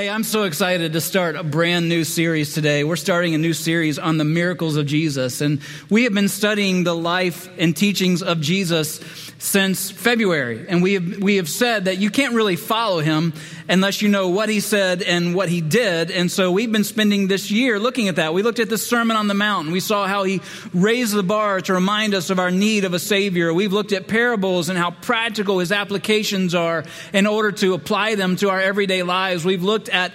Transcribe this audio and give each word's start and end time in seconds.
Hey, 0.00 0.08
I'm 0.08 0.24
so 0.24 0.44
excited 0.44 0.94
to 0.94 1.00
start 1.02 1.36
a 1.36 1.44
brand 1.44 1.90
new 1.90 2.04
series 2.04 2.54
today. 2.54 2.84
We're 2.84 2.96
starting 2.96 3.34
a 3.34 3.38
new 3.38 3.52
series 3.52 3.98
on 3.98 4.16
the 4.16 4.24
miracles 4.24 4.76
of 4.76 4.86
Jesus. 4.86 5.42
And 5.42 5.60
we 5.90 6.04
have 6.04 6.14
been 6.14 6.30
studying 6.30 6.84
the 6.84 6.96
life 6.96 7.50
and 7.58 7.76
teachings 7.76 8.22
of 8.22 8.40
Jesus 8.40 9.02
since 9.40 9.90
February. 9.90 10.66
And 10.68 10.82
we 10.82 10.94
have, 10.94 11.16
we 11.16 11.36
have 11.36 11.48
said 11.48 11.86
that 11.86 11.96
you 11.96 12.10
can't 12.10 12.34
really 12.34 12.56
follow 12.56 13.00
him 13.00 13.32
unless 13.70 14.02
you 14.02 14.10
know 14.10 14.28
what 14.28 14.50
he 14.50 14.60
said 14.60 15.00
and 15.02 15.34
what 15.34 15.48
he 15.48 15.62
did. 15.62 16.10
And 16.10 16.30
so 16.30 16.52
we've 16.52 16.70
been 16.70 16.84
spending 16.84 17.26
this 17.26 17.50
year 17.50 17.78
looking 17.78 18.08
at 18.08 18.16
that. 18.16 18.34
We 18.34 18.42
looked 18.42 18.58
at 18.58 18.68
the 18.68 18.76
Sermon 18.76 19.16
on 19.16 19.28
the 19.28 19.34
Mount. 19.34 19.70
We 19.70 19.80
saw 19.80 20.06
how 20.06 20.24
he 20.24 20.42
raised 20.74 21.14
the 21.14 21.22
bar 21.22 21.62
to 21.62 21.72
remind 21.72 22.14
us 22.14 22.28
of 22.28 22.38
our 22.38 22.50
need 22.50 22.84
of 22.84 22.92
a 22.92 22.98
Savior. 22.98 23.52
We've 23.54 23.72
looked 23.72 23.92
at 23.92 24.08
parables 24.08 24.68
and 24.68 24.78
how 24.78 24.90
practical 24.90 25.58
his 25.58 25.72
applications 25.72 26.54
are 26.54 26.84
in 27.14 27.26
order 27.26 27.50
to 27.52 27.72
apply 27.72 28.16
them 28.16 28.36
to 28.36 28.50
our 28.50 28.60
everyday 28.60 29.02
lives. 29.02 29.42
We've 29.42 29.64
looked 29.64 29.88
at 29.88 30.12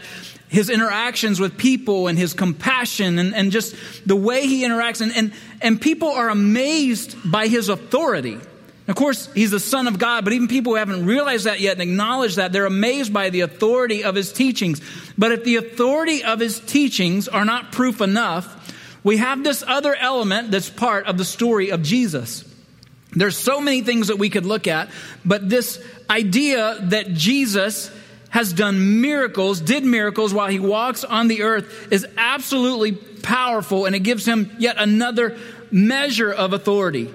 his 0.49 0.69
interactions 0.69 1.39
with 1.39 1.57
people 1.57 2.07
and 2.07 2.15
his 2.15 2.35
compassion 2.35 3.17
and, 3.17 3.33
and 3.33 3.51
just 3.51 3.75
the 4.05 4.15
way 4.15 4.45
he 4.45 4.63
interacts. 4.63 5.01
And, 5.01 5.11
and, 5.15 5.33
and 5.63 5.81
people 5.81 6.11
are 6.11 6.29
amazed 6.29 7.17
by 7.25 7.47
his 7.47 7.69
authority. 7.69 8.37
Of 8.87 8.95
course, 8.95 9.31
he's 9.33 9.49
the 9.49 9.59
Son 9.59 9.87
of 9.87 9.97
God, 9.97 10.23
but 10.23 10.33
even 10.33 10.47
people 10.47 10.73
who 10.73 10.77
haven't 10.77 11.07
realized 11.07 11.45
that 11.45 11.59
yet 11.59 11.73
and 11.73 11.81
acknowledged 11.81 12.35
that, 12.35 12.51
they're 12.51 12.67
amazed 12.67 13.11
by 13.11 13.31
the 13.31 13.41
authority 13.41 14.03
of 14.03 14.13
his 14.13 14.31
teachings. 14.31 14.79
But 15.17 15.31
if 15.31 15.43
the 15.43 15.55
authority 15.55 16.23
of 16.23 16.39
his 16.39 16.59
teachings 16.59 17.27
are 17.27 17.45
not 17.45 17.71
proof 17.71 17.99
enough, 17.99 18.73
we 19.03 19.17
have 19.17 19.43
this 19.43 19.63
other 19.65 19.95
element 19.95 20.51
that's 20.51 20.69
part 20.69 21.07
of 21.07 21.17
the 21.17 21.25
story 21.25 21.71
of 21.71 21.81
Jesus. 21.81 22.43
There's 23.11 23.37
so 23.37 23.59
many 23.59 23.81
things 23.81 24.07
that 24.07 24.19
we 24.19 24.29
could 24.29 24.45
look 24.45 24.67
at, 24.67 24.89
but 25.23 25.49
this 25.49 25.83
idea 26.09 26.77
that 26.89 27.13
Jesus 27.13 27.89
has 28.29 28.51
done 28.51 29.01
miracles, 29.01 29.61
did 29.61 29.83
miracles 29.83 30.33
while 30.33 30.47
he 30.47 30.59
walks 30.59 31.03
on 31.03 31.27
the 31.27 31.43
earth 31.43 31.87
is 31.91 32.05
absolutely 32.17 32.91
powerful 32.91 33.85
and 33.85 33.95
it 33.95 33.99
gives 33.99 34.27
him 34.27 34.53
yet 34.59 34.75
another 34.77 35.37
measure 35.71 36.31
of 36.31 36.53
authority. 36.53 37.11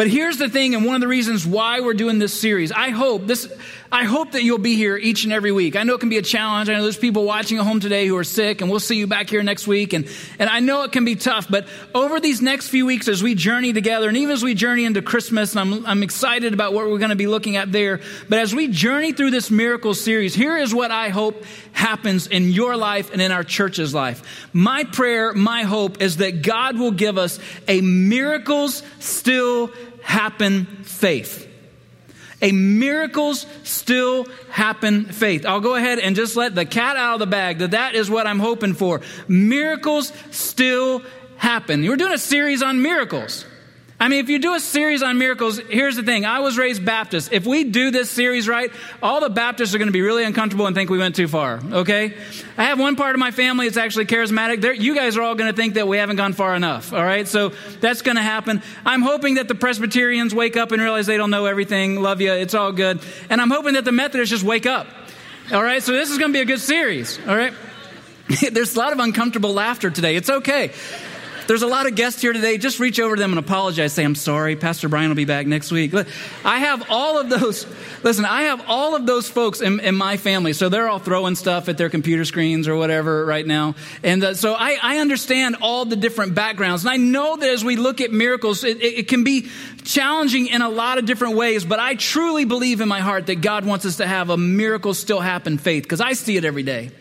But 0.00 0.08
here's 0.08 0.38
the 0.38 0.48
thing, 0.48 0.74
and 0.74 0.86
one 0.86 0.94
of 0.94 1.02
the 1.02 1.08
reasons 1.08 1.46
why 1.46 1.80
we're 1.80 1.92
doing 1.92 2.18
this 2.18 2.32
series. 2.32 2.72
I 2.72 2.88
hope 2.88 3.26
this, 3.26 3.52
I 3.92 4.04
hope 4.04 4.32
that 4.32 4.42
you'll 4.42 4.56
be 4.56 4.74
here 4.74 4.96
each 4.96 5.24
and 5.24 5.32
every 5.34 5.52
week. 5.52 5.76
I 5.76 5.82
know 5.82 5.92
it 5.92 6.00
can 6.00 6.08
be 6.08 6.16
a 6.16 6.22
challenge. 6.22 6.70
I 6.70 6.72
know 6.72 6.82
there's 6.84 6.96
people 6.96 7.26
watching 7.26 7.58
at 7.58 7.64
home 7.64 7.80
today 7.80 8.06
who 8.06 8.16
are 8.16 8.24
sick, 8.24 8.62
and 8.62 8.70
we'll 8.70 8.80
see 8.80 8.96
you 8.96 9.06
back 9.06 9.28
here 9.28 9.42
next 9.42 9.66
week. 9.66 9.92
And, 9.92 10.08
and 10.38 10.48
I 10.48 10.60
know 10.60 10.84
it 10.84 10.92
can 10.92 11.04
be 11.04 11.16
tough, 11.16 11.48
but 11.50 11.68
over 11.94 12.18
these 12.18 12.40
next 12.40 12.68
few 12.68 12.86
weeks 12.86 13.08
as 13.08 13.22
we 13.22 13.34
journey 13.34 13.74
together, 13.74 14.08
and 14.08 14.16
even 14.16 14.32
as 14.32 14.42
we 14.42 14.54
journey 14.54 14.86
into 14.86 15.02
Christmas, 15.02 15.54
and 15.54 15.74
I'm, 15.74 15.84
I'm 15.86 16.02
excited 16.02 16.54
about 16.54 16.72
what 16.72 16.88
we're 16.88 16.96
going 16.96 17.10
to 17.10 17.14
be 17.14 17.26
looking 17.26 17.56
at 17.56 17.70
there. 17.70 18.00
But 18.26 18.38
as 18.38 18.54
we 18.54 18.68
journey 18.68 19.12
through 19.12 19.32
this 19.32 19.50
miracle 19.50 19.92
series, 19.92 20.34
here 20.34 20.56
is 20.56 20.74
what 20.74 20.90
I 20.90 21.10
hope 21.10 21.44
happens 21.72 22.26
in 22.26 22.52
your 22.52 22.74
life 22.74 23.12
and 23.12 23.20
in 23.20 23.32
our 23.32 23.44
church's 23.44 23.92
life. 23.92 24.48
My 24.54 24.84
prayer, 24.84 25.34
my 25.34 25.64
hope 25.64 26.00
is 26.00 26.16
that 26.16 26.40
God 26.40 26.78
will 26.78 26.90
give 26.90 27.18
us 27.18 27.38
a 27.68 27.82
miracles 27.82 28.82
still 28.98 29.70
happen 30.02 30.66
faith. 30.82 31.48
A 32.42 32.52
miracles 32.52 33.44
still 33.64 34.26
happen 34.50 35.04
faith. 35.04 35.44
I'll 35.44 35.60
go 35.60 35.74
ahead 35.74 35.98
and 35.98 36.16
just 36.16 36.36
let 36.36 36.54
the 36.54 36.64
cat 36.64 36.96
out 36.96 37.14
of 37.14 37.20
the 37.20 37.26
bag 37.26 37.58
that 37.58 37.72
that 37.72 37.94
is 37.94 38.10
what 38.10 38.26
I'm 38.26 38.38
hoping 38.38 38.72
for. 38.74 39.02
Miracles 39.28 40.12
still 40.30 41.02
happen. 41.36 41.82
We're 41.86 41.96
doing 41.96 42.12
a 42.14 42.18
series 42.18 42.62
on 42.62 42.80
miracles. 42.80 43.44
I 44.00 44.08
mean, 44.08 44.20
if 44.20 44.30
you 44.30 44.38
do 44.38 44.54
a 44.54 44.60
series 44.60 45.02
on 45.02 45.18
miracles, 45.18 45.58
here's 45.58 45.94
the 45.94 46.02
thing. 46.02 46.24
I 46.24 46.40
was 46.40 46.56
raised 46.56 46.82
Baptist. 46.82 47.34
If 47.34 47.46
we 47.46 47.64
do 47.64 47.90
this 47.90 48.08
series 48.08 48.48
right, 48.48 48.72
all 49.02 49.20
the 49.20 49.28
Baptists 49.28 49.74
are 49.74 49.78
going 49.78 49.88
to 49.88 49.92
be 49.92 50.00
really 50.00 50.24
uncomfortable 50.24 50.66
and 50.66 50.74
think 50.74 50.88
we 50.88 50.96
went 50.96 51.16
too 51.16 51.28
far, 51.28 51.60
okay? 51.70 52.14
I 52.56 52.64
have 52.64 52.80
one 52.80 52.96
part 52.96 53.14
of 53.14 53.18
my 53.18 53.30
family 53.30 53.66
that's 53.66 53.76
actually 53.76 54.06
charismatic. 54.06 54.62
They're, 54.62 54.72
you 54.72 54.94
guys 54.94 55.18
are 55.18 55.22
all 55.22 55.34
going 55.34 55.50
to 55.50 55.56
think 55.56 55.74
that 55.74 55.86
we 55.86 55.98
haven't 55.98 56.16
gone 56.16 56.32
far 56.32 56.56
enough, 56.56 56.94
all 56.94 57.04
right? 57.04 57.28
So 57.28 57.50
that's 57.80 58.00
going 58.00 58.16
to 58.16 58.22
happen. 58.22 58.62
I'm 58.86 59.02
hoping 59.02 59.34
that 59.34 59.48
the 59.48 59.54
Presbyterians 59.54 60.34
wake 60.34 60.56
up 60.56 60.72
and 60.72 60.80
realize 60.80 61.04
they 61.04 61.18
don't 61.18 61.30
know 61.30 61.44
everything. 61.44 62.00
Love 62.00 62.22
you. 62.22 62.32
It's 62.32 62.54
all 62.54 62.72
good. 62.72 63.00
And 63.28 63.38
I'm 63.38 63.50
hoping 63.50 63.74
that 63.74 63.84
the 63.84 63.92
Methodists 63.92 64.30
just 64.30 64.44
wake 64.44 64.64
up, 64.64 64.86
all 65.52 65.62
right? 65.62 65.82
So 65.82 65.92
this 65.92 66.10
is 66.10 66.16
going 66.16 66.32
to 66.32 66.36
be 66.36 66.40
a 66.40 66.46
good 66.46 66.60
series, 66.60 67.18
all 67.28 67.36
right? 67.36 67.52
There's 68.50 68.76
a 68.76 68.78
lot 68.78 68.94
of 68.94 68.98
uncomfortable 68.98 69.52
laughter 69.52 69.90
today. 69.90 70.16
It's 70.16 70.30
okay. 70.30 70.72
There's 71.50 71.62
a 71.62 71.66
lot 71.66 71.88
of 71.88 71.96
guests 71.96 72.22
here 72.22 72.32
today. 72.32 72.58
Just 72.58 72.78
reach 72.78 73.00
over 73.00 73.16
to 73.16 73.20
them 73.20 73.32
and 73.32 73.38
apologize. 73.40 73.92
Say, 73.92 74.04
I'm 74.04 74.14
sorry. 74.14 74.54
Pastor 74.54 74.88
Brian 74.88 75.08
will 75.08 75.16
be 75.16 75.24
back 75.24 75.48
next 75.48 75.72
week. 75.72 75.92
I 76.44 76.58
have 76.60 76.88
all 76.88 77.18
of 77.18 77.28
those. 77.28 77.66
Listen, 78.04 78.24
I 78.24 78.42
have 78.42 78.62
all 78.68 78.94
of 78.94 79.04
those 79.04 79.28
folks 79.28 79.60
in, 79.60 79.80
in 79.80 79.96
my 79.96 80.16
family. 80.16 80.52
So 80.52 80.68
they're 80.68 80.88
all 80.88 81.00
throwing 81.00 81.34
stuff 81.34 81.68
at 81.68 81.76
their 81.76 81.90
computer 81.90 82.24
screens 82.24 82.68
or 82.68 82.76
whatever 82.76 83.26
right 83.26 83.44
now. 83.44 83.74
And 84.04 84.22
uh, 84.22 84.34
so 84.34 84.54
I, 84.54 84.78
I, 84.80 84.98
understand 84.98 85.56
all 85.60 85.84
the 85.84 85.96
different 85.96 86.36
backgrounds. 86.36 86.84
And 86.84 86.90
I 86.92 86.98
know 86.98 87.36
that 87.36 87.50
as 87.50 87.64
we 87.64 87.74
look 87.74 88.00
at 88.00 88.12
miracles, 88.12 88.62
it, 88.62 88.80
it, 88.80 88.98
it 88.98 89.08
can 89.08 89.24
be 89.24 89.48
challenging 89.82 90.46
in 90.46 90.62
a 90.62 90.68
lot 90.68 90.98
of 90.98 91.04
different 91.04 91.34
ways. 91.34 91.64
But 91.64 91.80
I 91.80 91.96
truly 91.96 92.44
believe 92.44 92.80
in 92.80 92.86
my 92.86 93.00
heart 93.00 93.26
that 93.26 93.40
God 93.40 93.64
wants 93.64 93.84
us 93.84 93.96
to 93.96 94.06
have 94.06 94.30
a 94.30 94.36
miracle 94.36 94.94
still 94.94 95.18
happen 95.18 95.58
faith 95.58 95.82
because 95.82 96.00
I 96.00 96.12
see 96.12 96.36
it 96.36 96.44
every 96.44 96.62
day. 96.62 96.92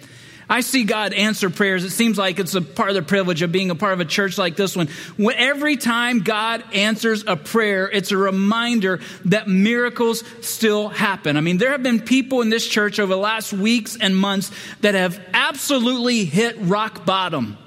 I 0.50 0.62
see 0.62 0.84
God 0.84 1.14
answer 1.14 1.52
prayers. 1.52 1.84
It 1.84 1.92
seems 1.92 2.18
like 2.18 2.40
it's 2.40 2.56
a 2.56 2.62
part 2.62 2.90
of 2.90 2.96
the 2.96 3.04
privilege 3.04 3.44
of 3.44 3.52
being 3.52 3.70
a 3.70 3.76
part 3.76 3.94
of 3.94 4.00
a 4.00 4.06
church 4.06 4.38
like 4.38 4.56
this 4.56 4.76
one. 4.76 4.88
When, 5.16 5.36
every 5.36 5.78
time 5.78 6.20
God 6.22 6.64
answers 6.74 7.24
a 7.28 7.36
prayer, 7.36 7.88
it's 7.90 8.12
a 8.12 8.18
reminder 8.18 9.00
that 9.26 9.48
miracles 9.48 10.24
still 10.42 10.90
happen. 10.90 11.38
I 11.38 11.42
mean, 11.42 11.60
there 11.60 11.72
have 11.72 11.84
been 11.84 12.00
people 12.00 12.42
in 12.42 12.50
this 12.50 12.68
church 12.68 13.00
over 13.00 13.14
the 13.14 13.20
last 13.20 13.54
weeks 13.54 13.96
and 13.96 14.18
months 14.18 14.52
that 14.82 14.96
have 14.96 15.22
absolutely 15.34 16.26
hit 16.26 16.58
rock 16.60 17.06
bottom 17.06 17.58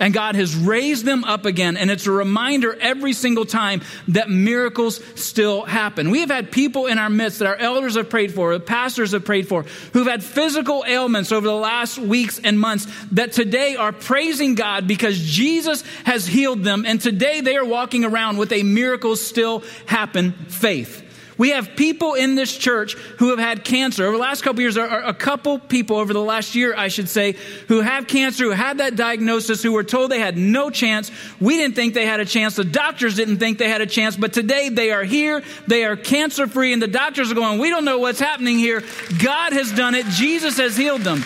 and 0.00 0.14
God 0.14 0.36
has 0.36 0.54
raised 0.54 1.04
them 1.04 1.24
up 1.24 1.44
again. 1.44 1.76
And 1.76 1.90
it's 1.90 2.06
a 2.06 2.12
reminder 2.12 2.76
every 2.80 3.12
single 3.12 3.44
time 3.44 3.82
that 4.08 4.30
miracles 4.30 5.00
still 5.14 5.64
happen. 5.64 6.10
We 6.10 6.20
have 6.20 6.30
had 6.30 6.52
people 6.52 6.86
in 6.86 6.98
our 6.98 7.10
midst 7.10 7.40
that 7.40 7.48
our 7.48 7.56
elders 7.56 7.96
have 7.96 8.10
prayed 8.10 8.32
for, 8.32 8.52
the 8.52 8.60
pastors 8.60 9.12
have 9.12 9.24
prayed 9.24 9.48
for, 9.48 9.64
who've 9.92 10.06
had 10.06 10.22
physical 10.22 10.84
ailments 10.86 11.32
over 11.32 11.46
the 11.46 11.54
last 11.54 11.98
weeks 11.98 12.40
and 12.42 12.58
months 12.58 12.86
that 13.12 13.32
today 13.32 13.76
are 13.76 13.92
praising 13.92 14.54
God 14.54 14.86
because 14.86 15.18
Jesus 15.18 15.82
has 16.04 16.26
healed 16.26 16.62
them. 16.64 16.84
And 16.86 17.00
today 17.00 17.40
they 17.40 17.56
are 17.56 17.64
walking 17.64 18.04
around 18.04 18.38
with 18.38 18.52
a 18.52 18.62
miracles 18.62 19.24
still 19.24 19.64
happen 19.86 20.32
faith. 20.32 21.07
We 21.38 21.50
have 21.50 21.76
people 21.76 22.14
in 22.14 22.34
this 22.34 22.54
church 22.56 22.94
who 23.18 23.30
have 23.30 23.38
had 23.38 23.64
cancer. 23.64 24.04
Over 24.04 24.16
the 24.16 24.22
last 24.22 24.42
couple 24.42 24.60
years, 24.60 24.76
a 24.76 25.14
couple 25.16 25.60
people 25.60 25.96
over 25.96 26.12
the 26.12 26.20
last 26.20 26.56
year, 26.56 26.74
I 26.76 26.88
should 26.88 27.08
say, 27.08 27.36
who 27.68 27.80
have 27.80 28.08
cancer, 28.08 28.44
who 28.44 28.50
had 28.50 28.78
that 28.78 28.96
diagnosis, 28.96 29.62
who 29.62 29.72
were 29.72 29.84
told 29.84 30.10
they 30.10 30.18
had 30.18 30.36
no 30.36 30.68
chance. 30.68 31.12
We 31.40 31.56
didn't 31.56 31.76
think 31.76 31.94
they 31.94 32.06
had 32.06 32.18
a 32.18 32.24
chance. 32.24 32.56
The 32.56 32.64
doctors 32.64 33.14
didn't 33.14 33.38
think 33.38 33.58
they 33.58 33.68
had 33.68 33.80
a 33.80 33.86
chance. 33.86 34.16
But 34.16 34.32
today 34.32 34.68
they 34.68 34.90
are 34.90 35.04
here. 35.04 35.42
They 35.68 35.84
are 35.84 35.96
cancer 35.96 36.48
free. 36.48 36.72
And 36.72 36.82
the 36.82 36.88
doctors 36.88 37.30
are 37.30 37.36
going, 37.36 37.60
we 37.60 37.70
don't 37.70 37.84
know 37.84 37.98
what's 37.98 38.20
happening 38.20 38.58
here. 38.58 38.82
God 39.22 39.52
has 39.52 39.72
done 39.72 39.94
it. 39.94 40.06
Jesus 40.06 40.58
has 40.58 40.76
healed 40.76 41.02
them. 41.02 41.22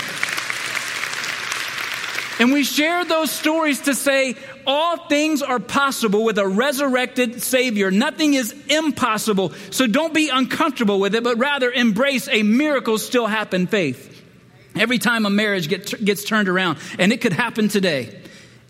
And 2.42 2.52
we 2.52 2.64
share 2.64 3.04
those 3.04 3.30
stories 3.30 3.82
to 3.82 3.94
say 3.94 4.34
all 4.66 5.06
things 5.06 5.42
are 5.42 5.60
possible 5.60 6.24
with 6.24 6.38
a 6.38 6.48
resurrected 6.48 7.40
Savior. 7.40 7.92
Nothing 7.92 8.34
is 8.34 8.52
impossible. 8.68 9.52
So 9.70 9.86
don't 9.86 10.12
be 10.12 10.28
uncomfortable 10.28 10.98
with 10.98 11.14
it, 11.14 11.22
but 11.22 11.38
rather 11.38 11.70
embrace 11.70 12.26
a 12.26 12.42
miracle 12.42 12.98
still 12.98 13.28
happen 13.28 13.68
faith. 13.68 14.24
Every 14.74 14.98
time 14.98 15.24
a 15.24 15.30
marriage 15.30 15.68
gets, 15.68 15.94
gets 15.94 16.24
turned 16.24 16.48
around, 16.48 16.78
and 16.98 17.12
it 17.12 17.20
could 17.20 17.32
happen 17.32 17.68
today. 17.68 18.21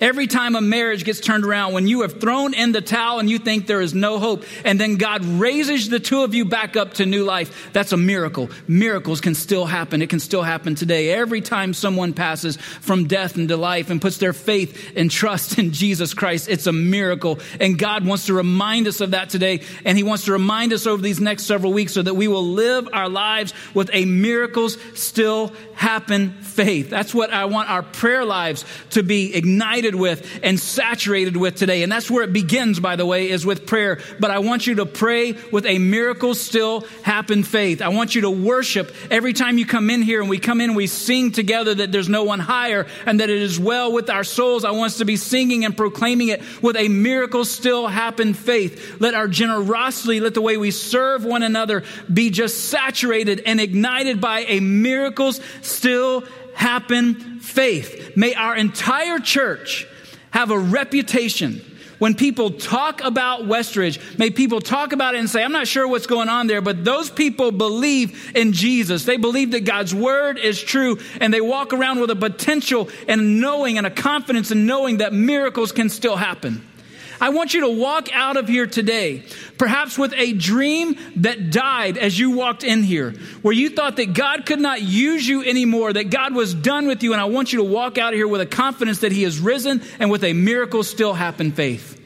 Every 0.02 0.26
time 0.26 0.56
a 0.56 0.60
marriage 0.60 1.04
gets 1.04 1.20
turned 1.20 1.44
around, 1.44 1.74
when 1.74 1.86
you 1.86 2.02
have 2.02 2.20
thrown 2.20 2.54
in 2.54 2.72
the 2.72 2.80
towel 2.80 3.20
and 3.20 3.30
you 3.30 3.38
think 3.38 3.68
there 3.68 3.80
is 3.80 3.94
no 3.94 4.18
hope, 4.18 4.42
and 4.64 4.80
then 4.80 4.96
God 4.96 5.24
raises 5.24 5.88
the 5.88 6.00
two 6.00 6.24
of 6.24 6.34
you 6.34 6.44
back 6.44 6.76
up 6.76 6.94
to 6.94 7.06
new 7.06 7.22
life, 7.22 7.70
that's 7.72 7.92
a 7.92 7.96
miracle. 7.96 8.50
Miracles 8.66 9.20
can 9.20 9.36
still 9.36 9.64
happen. 9.64 10.02
It 10.02 10.10
can 10.10 10.18
still 10.18 10.42
happen 10.42 10.74
today. 10.74 11.12
Every 11.12 11.40
time 11.40 11.72
someone 11.72 12.14
passes 12.14 12.56
from 12.56 13.06
death 13.06 13.36
into 13.36 13.56
life 13.56 13.90
and 13.90 14.02
puts 14.02 14.18
their 14.18 14.32
faith 14.32 14.92
and 14.96 15.08
trust 15.08 15.56
in 15.60 15.70
Jesus 15.70 16.14
Christ, 16.14 16.48
it's 16.48 16.66
a 16.66 16.72
miracle. 16.72 17.38
And 17.60 17.78
God 17.78 18.04
wants 18.04 18.26
to 18.26 18.34
remind 18.34 18.88
us 18.88 19.00
of 19.00 19.12
that 19.12 19.30
today. 19.30 19.60
And 19.84 19.96
He 19.96 20.02
wants 20.02 20.24
to 20.24 20.32
remind 20.32 20.72
us 20.72 20.84
over 20.84 21.00
these 21.00 21.20
next 21.20 21.44
several 21.44 21.72
weeks 21.72 21.92
so 21.92 22.02
that 22.02 22.14
we 22.14 22.26
will 22.26 22.44
live 22.44 22.88
our 22.92 23.08
lives 23.08 23.54
with 23.72 23.88
a 23.92 24.04
miracles 24.04 24.78
still 24.94 25.52
happen 25.74 26.32
faith. 26.42 26.90
That's 26.90 27.14
what 27.14 27.32
I 27.32 27.44
want 27.44 27.70
our 27.70 27.84
prayer 27.84 28.24
lives 28.24 28.64
to 28.90 29.04
be 29.04 29.32
ignited 29.34 29.91
with 29.94 30.40
and 30.42 30.58
saturated 30.58 31.36
with 31.36 31.56
today. 31.56 31.82
And 31.82 31.90
that's 31.90 32.10
where 32.10 32.24
it 32.24 32.32
begins, 32.32 32.80
by 32.80 32.96
the 32.96 33.06
way, 33.06 33.30
is 33.30 33.44
with 33.46 33.66
prayer. 33.66 33.98
But 34.18 34.30
I 34.30 34.40
want 34.40 34.66
you 34.66 34.76
to 34.76 34.86
pray 34.86 35.32
with 35.50 35.66
a 35.66 35.78
miracle 35.78 36.34
still 36.34 36.82
happen 37.02 37.42
faith. 37.42 37.82
I 37.82 37.88
want 37.88 38.14
you 38.14 38.22
to 38.22 38.30
worship 38.30 38.94
every 39.10 39.32
time 39.32 39.58
you 39.58 39.66
come 39.66 39.90
in 39.90 40.02
here 40.02 40.20
and 40.20 40.28
we 40.28 40.38
come 40.38 40.60
in, 40.60 40.74
we 40.74 40.86
sing 40.86 41.32
together 41.32 41.74
that 41.74 41.92
there's 41.92 42.08
no 42.08 42.24
one 42.24 42.40
higher 42.40 42.86
and 43.06 43.20
that 43.20 43.30
it 43.30 43.40
is 43.40 43.58
well 43.58 43.92
with 43.92 44.10
our 44.10 44.24
souls. 44.24 44.64
I 44.64 44.70
want 44.70 44.92
us 44.92 44.98
to 44.98 45.04
be 45.04 45.16
singing 45.16 45.64
and 45.64 45.76
proclaiming 45.76 46.28
it 46.28 46.42
with 46.62 46.76
a 46.76 46.88
miracle 46.88 47.44
still 47.44 47.86
happen 47.86 48.34
faith. 48.34 49.00
Let 49.00 49.14
our 49.14 49.28
generosity, 49.28 50.20
let 50.20 50.34
the 50.34 50.42
way 50.42 50.56
we 50.56 50.70
serve 50.70 51.24
one 51.24 51.42
another 51.42 51.84
be 52.12 52.30
just 52.30 52.68
saturated 52.68 53.42
and 53.46 53.60
ignited 53.60 54.20
by 54.20 54.40
a 54.40 54.60
miracles 54.60 55.40
still 55.62 56.24
happen 56.54 57.40
faith. 57.40 58.16
May 58.16 58.34
our 58.34 58.56
entire 58.56 59.18
church 59.18 59.86
have 60.30 60.50
a 60.50 60.58
reputation 60.58 61.60
when 62.02 62.16
people 62.16 62.50
talk 62.50 63.00
about 63.00 63.42
Westridge, 63.42 64.18
may 64.18 64.30
people 64.30 64.60
talk 64.60 64.92
about 64.92 65.14
it 65.14 65.18
and 65.18 65.30
say, 65.30 65.44
I'm 65.44 65.52
not 65.52 65.68
sure 65.68 65.86
what's 65.86 66.08
going 66.08 66.28
on 66.28 66.48
there, 66.48 66.60
but 66.60 66.84
those 66.84 67.08
people 67.08 67.52
believe 67.52 68.32
in 68.34 68.52
Jesus. 68.52 69.04
They 69.04 69.18
believe 69.18 69.52
that 69.52 69.60
God's 69.60 69.94
word 69.94 70.36
is 70.36 70.60
true, 70.60 70.98
and 71.20 71.32
they 71.32 71.40
walk 71.40 71.72
around 71.72 72.00
with 72.00 72.10
a 72.10 72.16
potential 72.16 72.88
and 73.06 73.40
knowing 73.40 73.78
and 73.78 73.86
a 73.86 73.90
confidence 73.92 74.50
in 74.50 74.66
knowing 74.66 74.96
that 74.96 75.12
miracles 75.12 75.70
can 75.70 75.88
still 75.88 76.16
happen. 76.16 76.66
I 77.22 77.28
want 77.28 77.54
you 77.54 77.60
to 77.60 77.70
walk 77.70 78.08
out 78.12 78.36
of 78.36 78.48
here 78.48 78.66
today, 78.66 79.22
perhaps 79.56 79.96
with 79.96 80.12
a 80.16 80.32
dream 80.32 80.96
that 81.16 81.52
died 81.52 81.96
as 81.96 82.18
you 82.18 82.32
walked 82.32 82.64
in 82.64 82.82
here, 82.82 83.12
where 83.42 83.54
you 83.54 83.70
thought 83.70 83.94
that 83.98 84.12
God 84.12 84.44
could 84.44 84.58
not 84.58 84.82
use 84.82 85.26
you 85.26 85.44
anymore, 85.44 85.92
that 85.92 86.10
God 86.10 86.34
was 86.34 86.52
done 86.52 86.88
with 86.88 87.04
you. 87.04 87.12
And 87.12 87.22
I 87.22 87.26
want 87.26 87.52
you 87.52 87.58
to 87.58 87.64
walk 87.64 87.96
out 87.96 88.12
of 88.12 88.16
here 88.16 88.26
with 88.26 88.40
a 88.40 88.46
confidence 88.46 88.98
that 89.00 89.12
He 89.12 89.22
has 89.22 89.38
risen 89.38 89.82
and 90.00 90.10
with 90.10 90.24
a 90.24 90.32
miracle 90.32 90.82
still 90.82 91.14
happen 91.14 91.52
faith. 91.52 91.96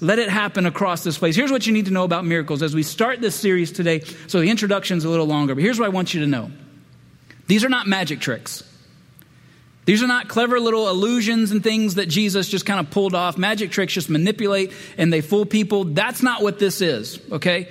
Let 0.00 0.20
it 0.20 0.28
happen 0.28 0.64
across 0.64 1.02
this 1.02 1.18
place. 1.18 1.34
Here's 1.34 1.50
what 1.50 1.66
you 1.66 1.72
need 1.72 1.86
to 1.86 1.92
know 1.92 2.04
about 2.04 2.24
miracles 2.24 2.62
as 2.62 2.72
we 2.72 2.84
start 2.84 3.20
this 3.20 3.34
series 3.34 3.72
today. 3.72 4.02
So 4.28 4.38
the 4.38 4.48
introduction's 4.48 5.04
a 5.04 5.08
little 5.08 5.26
longer, 5.26 5.56
but 5.56 5.64
here's 5.64 5.80
what 5.80 5.86
I 5.86 5.88
want 5.88 6.14
you 6.14 6.20
to 6.20 6.28
know. 6.28 6.52
These 7.48 7.64
are 7.64 7.68
not 7.68 7.88
magic 7.88 8.20
tricks. 8.20 8.62
These 9.84 10.02
are 10.02 10.06
not 10.06 10.28
clever 10.28 10.60
little 10.60 10.88
illusions 10.88 11.50
and 11.50 11.62
things 11.62 11.96
that 11.96 12.06
Jesus 12.06 12.48
just 12.48 12.64
kind 12.64 12.78
of 12.78 12.90
pulled 12.90 13.14
off. 13.14 13.36
Magic 13.36 13.70
tricks 13.70 13.92
just 13.92 14.08
manipulate 14.08 14.72
and 14.96 15.12
they 15.12 15.20
fool 15.20 15.44
people. 15.44 15.84
That's 15.84 16.22
not 16.22 16.42
what 16.42 16.60
this 16.60 16.80
is, 16.80 17.20
okay? 17.32 17.68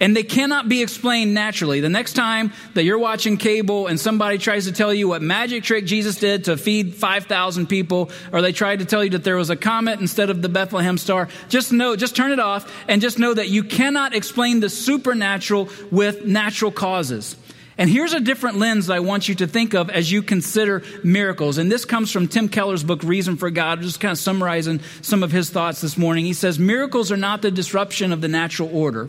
And 0.00 0.16
they 0.16 0.24
cannot 0.24 0.68
be 0.68 0.82
explained 0.82 1.32
naturally. 1.32 1.78
The 1.78 1.88
next 1.88 2.14
time 2.14 2.52
that 2.74 2.82
you're 2.82 2.98
watching 2.98 3.36
cable 3.36 3.86
and 3.86 4.00
somebody 4.00 4.36
tries 4.38 4.64
to 4.64 4.72
tell 4.72 4.92
you 4.92 5.06
what 5.06 5.22
magic 5.22 5.62
trick 5.62 5.84
Jesus 5.84 6.16
did 6.16 6.46
to 6.46 6.56
feed 6.56 6.96
5,000 6.96 7.68
people, 7.68 8.10
or 8.32 8.42
they 8.42 8.50
tried 8.50 8.80
to 8.80 8.84
tell 8.84 9.04
you 9.04 9.10
that 9.10 9.22
there 9.22 9.36
was 9.36 9.48
a 9.48 9.54
comet 9.54 10.00
instead 10.00 10.30
of 10.30 10.42
the 10.42 10.48
Bethlehem 10.48 10.98
star, 10.98 11.28
just 11.48 11.70
know, 11.70 11.94
just 11.94 12.16
turn 12.16 12.32
it 12.32 12.40
off 12.40 12.68
and 12.88 13.00
just 13.00 13.20
know 13.20 13.32
that 13.32 13.48
you 13.48 13.62
cannot 13.62 14.16
explain 14.16 14.58
the 14.58 14.68
supernatural 14.68 15.68
with 15.92 16.24
natural 16.24 16.72
causes. 16.72 17.36
And 17.78 17.88
here's 17.88 18.12
a 18.12 18.20
different 18.20 18.58
lens 18.58 18.90
I 18.90 19.00
want 19.00 19.28
you 19.28 19.34
to 19.36 19.46
think 19.46 19.74
of 19.74 19.88
as 19.88 20.10
you 20.12 20.22
consider 20.22 20.82
miracles. 21.02 21.58
And 21.58 21.72
this 21.72 21.84
comes 21.84 22.10
from 22.10 22.28
Tim 22.28 22.48
Keller's 22.48 22.84
book, 22.84 23.02
Reason 23.02 23.36
for 23.36 23.50
God. 23.50 23.78
I'm 23.78 23.84
just 23.84 24.00
kind 24.00 24.12
of 24.12 24.18
summarizing 24.18 24.80
some 25.00 25.22
of 25.22 25.32
his 25.32 25.48
thoughts 25.48 25.80
this 25.80 25.96
morning. 25.96 26.24
He 26.24 26.34
says, 26.34 26.58
Miracles 26.58 27.10
are 27.10 27.16
not 27.16 27.40
the 27.40 27.50
disruption 27.50 28.12
of 28.12 28.20
the 28.20 28.28
natural 28.28 28.74
order. 28.76 29.08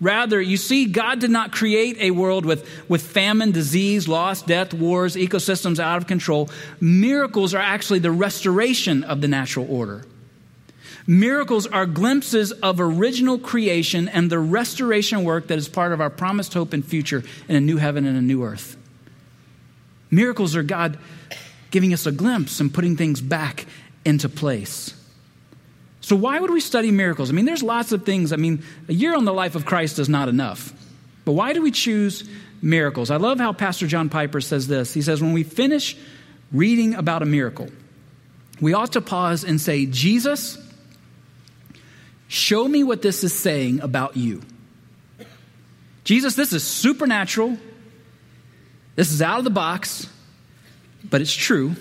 Rather, 0.00 0.40
you 0.40 0.56
see, 0.56 0.86
God 0.86 1.20
did 1.20 1.30
not 1.30 1.52
create 1.52 1.98
a 1.98 2.10
world 2.10 2.44
with, 2.44 2.68
with 2.88 3.02
famine, 3.02 3.52
disease, 3.52 4.08
loss, 4.08 4.42
death, 4.42 4.74
wars, 4.74 5.14
ecosystems 5.14 5.78
out 5.78 5.98
of 5.98 6.06
control. 6.06 6.50
Miracles 6.80 7.54
are 7.54 7.62
actually 7.62 8.00
the 8.00 8.10
restoration 8.10 9.04
of 9.04 9.20
the 9.20 9.28
natural 9.28 9.66
order. 9.70 10.04
Miracles 11.06 11.66
are 11.66 11.84
glimpses 11.84 12.50
of 12.52 12.80
original 12.80 13.38
creation 13.38 14.08
and 14.08 14.30
the 14.30 14.38
restoration 14.38 15.22
work 15.22 15.48
that 15.48 15.58
is 15.58 15.68
part 15.68 15.92
of 15.92 16.00
our 16.00 16.08
promised 16.08 16.54
hope 16.54 16.72
and 16.72 16.84
future 16.84 17.22
in 17.46 17.56
a 17.56 17.60
new 17.60 17.76
heaven 17.76 18.06
and 18.06 18.16
a 18.16 18.22
new 18.22 18.42
earth. 18.42 18.76
Miracles 20.10 20.56
are 20.56 20.62
God 20.62 20.98
giving 21.70 21.92
us 21.92 22.06
a 22.06 22.12
glimpse 22.12 22.60
and 22.60 22.72
putting 22.72 22.96
things 22.96 23.20
back 23.20 23.66
into 24.04 24.28
place. 24.28 24.94
So, 26.00 26.16
why 26.16 26.38
would 26.38 26.50
we 26.50 26.60
study 26.60 26.90
miracles? 26.90 27.30
I 27.30 27.32
mean, 27.32 27.46
there's 27.46 27.62
lots 27.62 27.92
of 27.92 28.04
things. 28.04 28.32
I 28.32 28.36
mean, 28.36 28.62
a 28.88 28.92
year 28.92 29.16
on 29.16 29.24
the 29.24 29.32
life 29.32 29.54
of 29.54 29.64
Christ 29.64 29.98
is 29.98 30.08
not 30.08 30.28
enough. 30.28 30.72
But 31.24 31.32
why 31.32 31.52
do 31.52 31.62
we 31.62 31.70
choose 31.70 32.28
miracles? 32.62 33.10
I 33.10 33.16
love 33.16 33.38
how 33.38 33.52
Pastor 33.52 33.86
John 33.86 34.08
Piper 34.08 34.40
says 34.40 34.66
this. 34.66 34.92
He 34.92 35.02
says, 35.02 35.22
when 35.22 35.32
we 35.32 35.42
finish 35.42 35.96
reading 36.52 36.94
about 36.94 37.22
a 37.22 37.26
miracle, 37.26 37.68
we 38.60 38.74
ought 38.74 38.92
to 38.92 39.00
pause 39.00 39.44
and 39.44 39.60
say, 39.60 39.86
Jesus, 39.86 40.58
Show 42.34 42.66
me 42.66 42.82
what 42.82 43.00
this 43.00 43.22
is 43.22 43.32
saying 43.32 43.80
about 43.80 44.16
you. 44.16 44.42
Jesus, 46.02 46.34
this 46.34 46.52
is 46.52 46.64
supernatural. 46.64 47.56
This 48.96 49.12
is 49.12 49.22
out 49.22 49.38
of 49.38 49.44
the 49.44 49.50
box, 49.50 50.08
but 51.08 51.20
it's 51.20 51.32
true. 51.32 51.76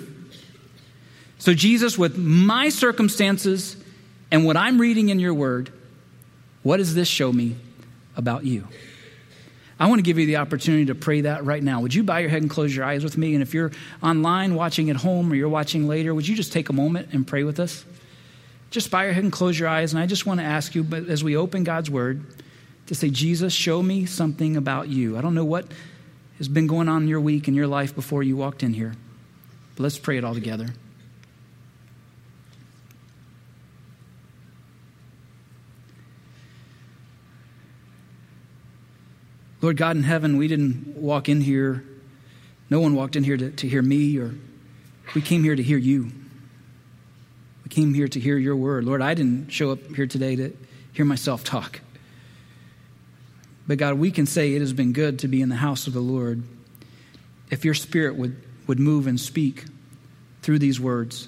So, 1.40 1.56
Jesus, 1.56 1.98
with 1.98 2.20
my 2.20 2.70
circumstances 2.70 3.76
and 4.30 4.46
what 4.46 4.56
I'm 4.56 4.80
reading 4.80 5.10
in 5.10 5.20
your 5.20 5.34
word, 5.34 5.74
what 6.62 6.78
does 6.78 6.94
this 6.94 7.08
show 7.08 7.34
me 7.34 7.56
about 8.16 8.46
you? 8.46 8.68
I 9.80 9.88
want 9.88 9.98
to 9.98 10.04
give 10.04 10.20
you 10.20 10.28
the 10.28 10.36
opportunity 10.36 10.86
to 10.86 10.96
pray 10.96 11.22
that 11.22 11.46
right 11.46 11.64
now. 11.64 11.82
Would 11.82 11.96
you 11.96 12.04
bow 12.04 12.18
your 12.18 12.30
head 12.30 12.44
and 12.44 12.52
close 12.52 12.76
your 12.76 12.86
eyes 12.86 13.04
with 13.04 13.18
me? 13.18 13.34
And 13.34 13.42
if 13.42 13.56
you're 13.56 13.72
online 14.04 14.54
watching 14.54 14.92
at 14.92 14.98
home 14.98 15.32
or 15.32 15.36
you're 15.36 15.50
watching 15.50 15.88
later, 15.88 16.14
would 16.14 16.28
you 16.28 16.36
just 16.36 16.54
take 16.54 16.70
a 16.70 16.74
moment 16.74 17.10
and 17.12 17.26
pray 17.26 17.44
with 17.44 17.60
us? 17.60 17.84
Just 18.74 18.90
bow 18.90 19.04
your 19.04 19.14
head 19.14 19.24
and 19.24 19.32
close 19.32 19.58
your 19.58 19.70
eyes. 19.70 19.94
And 19.94 20.02
I 20.02 20.08
just 20.08 20.26
want 20.26 20.40
to 20.40 20.46
ask 20.46 20.74
you, 20.74 20.84
but 20.84 21.08
as 21.08 21.24
we 21.24 21.38
open 21.38 21.64
God's 21.64 21.92
word, 21.92 22.26
to 22.88 22.96
say, 22.96 23.10
Jesus, 23.10 23.54
show 23.54 23.84
me 23.84 24.08
something 24.08 24.58
about 24.58 24.90
you. 24.90 25.16
I 25.16 25.22
don't 25.22 25.36
know 25.36 25.46
what 25.46 25.68
has 26.40 26.48
been 26.48 26.66
going 26.66 26.90
on 26.90 27.04
in 27.04 27.08
your 27.08 27.22
week 27.22 27.48
and 27.48 27.56
your 27.56 27.68
life 27.68 27.94
before 27.94 28.24
you 28.24 28.36
walked 28.36 28.64
in 28.64 28.74
here, 28.74 28.96
but 29.76 29.84
let's 29.84 30.00
pray 30.00 30.18
it 30.18 30.24
all 30.24 30.34
together. 30.34 30.68
Lord 39.62 39.78
God 39.78 39.96
in 39.96 40.04
heaven, 40.04 40.36
we 40.38 40.48
didn't 40.48 40.98
walk 40.98 41.30
in 41.30 41.42
here, 41.42 41.86
no 42.72 42.80
one 42.80 42.96
walked 42.96 43.16
in 43.16 43.24
here 43.24 43.38
to, 43.38 43.52
to 43.52 43.70
hear 43.70 43.84
me, 43.84 44.18
or 44.18 44.34
we 45.14 45.22
came 45.22 45.44
here 45.44 45.56
to 45.56 45.64
hear 45.64 45.78
you 45.78 46.12
came 47.70 47.94
here 47.94 48.08
to 48.08 48.20
hear 48.20 48.38
your 48.38 48.56
word. 48.56 48.84
Lord, 48.84 49.02
I 49.02 49.14
didn't 49.14 49.50
show 49.50 49.72
up 49.72 49.96
here 49.96 50.08
today 50.08 50.36
to 50.36 50.54
hear 50.92 51.06
myself 51.06 51.44
talk. 51.44 51.82
But 53.68 53.78
God, 53.78 53.96
we 53.96 54.12
can 54.12 54.26
say 54.26 54.54
it 54.54 54.60
has 54.60 54.74
been 54.74 54.94
good 54.94 55.20
to 55.20 55.28
be 55.28 55.42
in 55.42 55.50
the 55.50 55.56
house 55.56 55.88
of 55.88 55.94
the 55.94 56.02
Lord 56.02 56.44
if 57.50 57.64
your 57.64 57.74
spirit 57.74 58.16
would, 58.16 58.42
would 58.68 58.80
move 58.80 59.08
and 59.08 59.20
speak 59.20 59.66
through 60.42 60.60
these 60.60 60.80
words. 60.80 61.28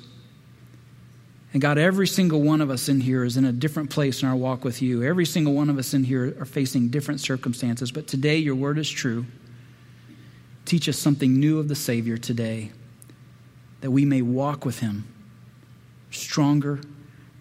And 1.53 1.61
God, 1.61 1.77
every 1.77 2.07
single 2.07 2.41
one 2.41 2.59
of 2.59 2.69
us 2.69 2.89
in 2.89 2.99
here 2.99 3.23
is 3.23 3.37
in 3.37 3.45
a 3.45 3.53
different 3.53 3.89
place 3.89 4.21
in 4.21 4.27
our 4.27 4.35
walk 4.35 4.65
with 4.65 4.81
you. 4.81 5.03
Every 5.03 5.25
single 5.25 5.53
one 5.53 5.69
of 5.69 5.77
us 5.77 5.93
in 5.93 6.03
here 6.03 6.35
are 6.39 6.45
facing 6.45 6.89
different 6.89 7.21
circumstances. 7.21 7.93
But 7.93 8.07
today, 8.07 8.37
your 8.37 8.55
word 8.55 8.77
is 8.77 8.89
true. 8.89 9.25
Teach 10.65 10.89
us 10.89 10.97
something 10.97 11.39
new 11.39 11.59
of 11.59 11.69
the 11.69 11.75
Savior 11.75 12.17
today 12.17 12.71
that 13.79 13.91
we 13.91 14.03
may 14.03 14.21
walk 14.21 14.65
with 14.65 14.79
him 14.79 15.07
stronger 16.11 16.79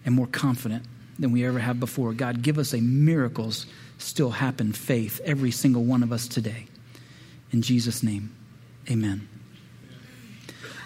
and 0.05 0.15
more 0.15 0.27
confident 0.27 0.83
than 1.17 1.31
we 1.31 1.45
ever 1.45 1.59
have 1.59 1.79
before. 1.79 2.13
God, 2.13 2.41
give 2.41 2.57
us 2.57 2.73
a 2.73 2.81
miracles 2.81 3.65
still 3.97 4.31
happen 4.31 4.73
faith, 4.73 5.21
every 5.23 5.51
single 5.51 5.83
one 5.83 6.03
of 6.03 6.11
us 6.11 6.27
today. 6.27 6.67
In 7.51 7.61
Jesus' 7.61 8.03
name, 8.03 8.35
amen. 8.89 9.27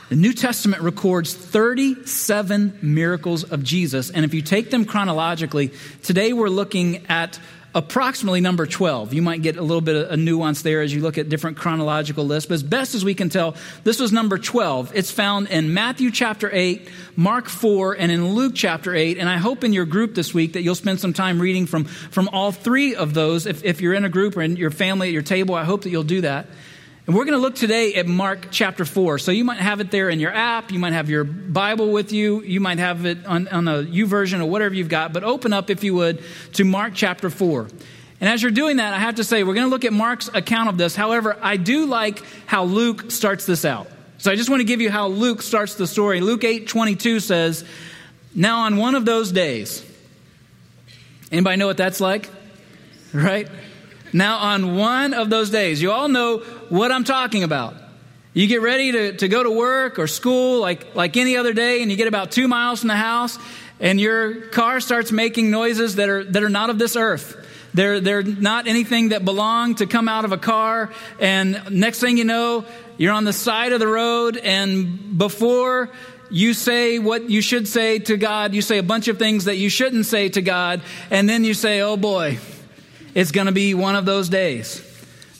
The 0.10 0.16
New 0.16 0.34
Testament 0.34 0.82
records 0.82 1.36
37 1.36 2.80
miracles 2.82 3.44
of 3.44 3.64
Jesus. 3.64 4.10
And 4.10 4.26
if 4.26 4.34
you 4.34 4.42
take 4.42 4.72
them 4.72 4.86
chronologically, 4.86 5.72
today 6.02 6.34
we're 6.34 6.50
looking 6.50 7.06
at 7.06 7.40
approximately 7.76 8.42
number 8.42 8.66
12. 8.66 9.14
You 9.14 9.22
might 9.22 9.44
get 9.44 9.58
a 9.58 9.62
little 9.62 9.82
bit 9.82 9.96
of 9.96 10.12
a 10.12 10.18
nuance 10.18 10.64
there 10.64 10.82
as 10.82 10.92
you 10.92 11.02
look 11.02 11.20
at 11.20 11.30
different 11.30 11.58
chronological 11.58 12.26
lists, 12.26 12.48
but 12.48 12.56
as 12.56 12.64
best 12.64 12.96
as 12.96 13.06
we 13.06 13.14
can 13.14 13.30
tell, 13.30 13.56
this 13.84 14.00
was 14.00 14.12
number 14.12 14.40
12. 14.40 14.94
It's 14.96 15.12
found 15.12 15.48
in 15.50 15.76
Matthew 15.76 16.10
chapter 16.10 16.50
8, 16.52 16.90
Mark 17.16 17.48
4, 17.48 17.94
and 17.94 18.12
in 18.12 18.34
Luke 18.34 18.54
chapter 18.56 18.96
8. 18.96 19.20
And 19.20 19.30
I 19.30 19.38
hope 19.38 19.64
in 19.64 19.74
your 19.74 19.86
group 19.86 20.16
this 20.16 20.34
week 20.34 20.54
that 20.54 20.64
you'll 20.64 20.74
spend 20.74 21.00
some 21.00 21.14
time 21.14 21.40
reading 21.40 21.68
from, 21.68 21.86
from 21.86 22.30
all 22.30 22.52
three 22.52 22.96
of 22.96 23.14
those. 23.14 23.46
If, 23.46 23.64
if 23.64 23.80
you're 23.80 23.94
in 23.94 24.06
a 24.06 24.10
group 24.10 24.38
or 24.38 24.42
in 24.42 24.56
your 24.56 24.72
family 24.72 25.10
at 25.10 25.14
your 25.14 25.22
table, 25.22 25.54
I 25.54 25.66
hope 25.66 25.84
that 25.84 25.92
you'll 25.92 26.02
do 26.02 26.22
that. 26.22 26.48
And 27.10 27.18
we're 27.18 27.26
going 27.26 27.38
to 27.38 27.42
look 27.42 27.56
today 27.56 27.96
at 27.96 28.06
Mark 28.06 28.50
chapter 28.52 28.86
4. 28.86 29.18
So 29.18 29.32
you 29.32 29.44
might 29.44 29.58
have 29.58 29.80
it 29.80 29.90
there 29.90 30.12
in 30.12 30.20
your 30.20 30.32
app. 30.32 30.72
You 30.72 30.78
might 30.78 30.94
have 30.94 31.10
your 31.10 31.24
Bible 31.24 31.92
with 31.92 32.12
you. 32.12 32.44
You 32.44 32.60
might 32.60 32.78
have 32.78 33.04
it 33.08 33.26
on, 33.26 33.48
on 33.48 33.68
a 33.68 33.82
YouVersion 33.82 34.42
or 34.42 34.46
whatever 34.46 34.76
you've 34.76 34.90
got. 34.90 35.12
But 35.12 35.24
open 35.24 35.52
up, 35.52 35.72
if 35.72 35.84
you 35.84 35.96
would, 35.96 36.22
to 36.54 36.66
Mark 36.66 36.94
chapter 36.94 37.32
4. 37.32 37.68
And 38.22 38.30
as 38.30 38.44
you're 38.44 38.52
doing 38.52 38.78
that, 38.78 38.94
I 38.94 39.00
have 39.00 39.16
to 39.16 39.24
say, 39.24 39.44
we're 39.44 39.56
going 39.56 39.66
to 39.66 39.72
look 39.72 39.86
at 39.86 39.92
Mark's 39.92 40.28
account 40.28 40.70
of 40.70 40.78
this. 40.78 40.96
However, 40.96 41.36
I 41.42 41.58
do 41.58 41.88
like 41.88 42.22
how 42.46 42.66
Luke 42.66 43.10
starts 43.10 43.48
this 43.48 43.66
out. 43.66 43.88
So 44.20 44.32
I 44.32 44.36
just 44.36 44.52
want 44.52 44.60
to 44.60 44.66
give 44.66 44.80
you 44.80 44.92
how 44.92 45.08
Luke 45.08 45.42
starts 45.42 45.74
the 45.74 45.88
story. 45.88 46.22
Luke 46.22 46.44
8 46.44 46.68
22 46.68 47.22
says, 47.22 47.66
Now 48.36 48.66
on 48.66 48.78
one 48.78 48.94
of 48.94 49.06
those 49.06 49.32
days, 49.32 49.84
anybody 51.32 51.58
know 51.58 51.66
what 51.66 51.78
that's 51.78 52.00
like? 52.00 52.30
Right? 53.12 53.50
Now, 54.14 54.38
on 54.38 54.76
one 54.76 55.14
of 55.14 55.30
those 55.30 55.50
days, 55.50 55.82
you 55.82 55.92
all 55.92 56.08
know 56.08 56.40
what 56.70 56.92
I'm 56.92 57.04
talking 57.04 57.44
about. 57.44 57.76
You 58.34 58.48
get 58.48 58.62
ready 58.62 58.92
to, 58.92 59.18
to 59.18 59.28
go 59.28 59.44
to 59.44 59.52
work 59.52 60.00
or 60.00 60.08
school 60.08 60.62
like, 60.62 60.96
like 60.96 61.18
any 61.18 61.36
other 61.36 61.54
day, 61.54 61.82
and 61.82 61.92
you 61.92 61.98
get 61.98 62.08
about 62.08 62.32
two 62.32 62.48
miles 62.48 62.80
from 62.80 62.90
the 62.90 62.96
house, 62.96 63.38
and 63.80 64.00
your 64.00 64.48
car 64.48 64.80
starts 64.80 65.12
making 65.12 65.52
noises 65.52 65.96
that 65.96 66.10
are, 66.10 66.24
that 66.24 66.44
are 66.44 66.50
not 66.50 66.70
of 66.70 66.78
this 66.78 66.96
earth. 66.96 67.48
They're, 67.74 68.00
they're 68.00 68.24
not 68.24 68.68
anything 68.68 69.10
that 69.10 69.24
belong 69.26 69.76
to 69.76 69.86
come 69.86 70.08
out 70.08 70.26
of 70.26 70.32
a 70.32 70.38
car. 70.38 70.92
And 71.20 71.62
next 71.70 72.00
thing 72.00 72.18
you 72.18 72.24
know, 72.24 72.66
you're 72.98 73.14
on 73.14 73.26
the 73.26 73.34
side 73.34 73.74
of 73.74 73.80
the 73.80 73.88
road, 73.88 74.38
and 74.38 75.18
before 75.18 75.90
you 76.32 76.54
say 76.54 77.00
what 77.00 77.30
you 77.30 77.42
should 77.42 77.68
say 77.68 78.00
to 78.00 78.18
God, 78.18 78.54
you 78.54 78.62
say 78.62 78.78
a 78.78 78.84
bunch 78.84 79.08
of 79.08 79.18
things 79.18 79.46
that 79.46 79.58
you 79.58 79.70
shouldn't 79.70 80.06
say 80.06 80.30
to 80.30 80.42
God, 80.42 80.82
and 81.10 81.28
then 81.28 81.44
you 81.44 81.54
say, 81.54 81.82
oh 81.82 81.98
boy, 81.98 82.38
it's 83.16 83.32
going 83.32 83.48
to 83.48 83.54
be 83.54 83.74
one 83.74 83.96
of 83.96 84.06
those 84.06 84.30
days. 84.30 84.86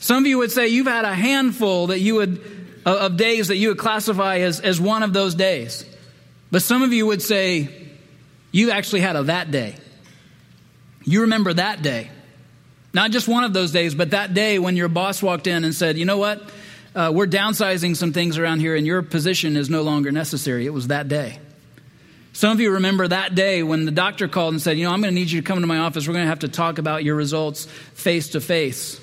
Some 0.00 0.24
of 0.24 0.26
you 0.26 0.38
would 0.38 0.50
say 0.50 0.68
you've 0.68 0.86
had 0.86 1.04
a 1.04 1.14
handful 1.14 1.88
that 1.88 2.00
you 2.00 2.16
would, 2.16 2.42
of 2.86 3.16
days 3.16 3.48
that 3.48 3.56
you 3.56 3.68
would 3.68 3.78
classify 3.78 4.38
as, 4.38 4.60
as 4.60 4.80
one 4.80 5.02
of 5.02 5.12
those 5.12 5.34
days. 5.34 5.84
But 6.50 6.62
some 6.62 6.82
of 6.82 6.92
you 6.92 7.06
would 7.06 7.22
say 7.22 7.68
you 8.50 8.70
actually 8.70 9.00
had 9.00 9.16
a 9.16 9.24
that 9.24 9.50
day. 9.50 9.76
You 11.04 11.22
remember 11.22 11.52
that 11.52 11.82
day. 11.82 12.10
Not 12.92 13.12
just 13.12 13.28
one 13.28 13.44
of 13.44 13.52
those 13.52 13.72
days, 13.72 13.94
but 13.94 14.10
that 14.10 14.34
day 14.34 14.58
when 14.58 14.76
your 14.76 14.88
boss 14.88 15.22
walked 15.22 15.46
in 15.46 15.64
and 15.64 15.74
said, 15.74 15.96
you 15.96 16.04
know 16.04 16.18
what? 16.18 16.42
Uh, 16.94 17.12
we're 17.14 17.26
downsizing 17.26 17.96
some 17.96 18.12
things 18.12 18.36
around 18.36 18.60
here 18.60 18.74
and 18.74 18.84
your 18.84 19.02
position 19.02 19.56
is 19.56 19.70
no 19.70 19.82
longer 19.82 20.10
necessary. 20.10 20.66
It 20.66 20.70
was 20.70 20.88
that 20.88 21.06
day. 21.06 21.38
Some 22.32 22.52
of 22.52 22.60
you 22.60 22.72
remember 22.72 23.08
that 23.08 23.34
day 23.34 23.62
when 23.62 23.84
the 23.84 23.90
doctor 23.90 24.28
called 24.28 24.54
and 24.54 24.62
said, 24.62 24.78
You 24.78 24.84
know, 24.84 24.92
I'm 24.92 25.00
going 25.00 25.12
to 25.12 25.18
need 25.18 25.30
you 25.30 25.40
to 25.40 25.46
come 25.46 25.60
to 25.60 25.66
my 25.66 25.78
office. 25.78 26.06
We're 26.06 26.14
going 26.14 26.24
to 26.24 26.30
have 26.30 26.40
to 26.40 26.48
talk 26.48 26.78
about 26.78 27.04
your 27.04 27.16
results 27.16 27.66
face 27.94 28.30
to 28.30 28.40
face. 28.40 29.00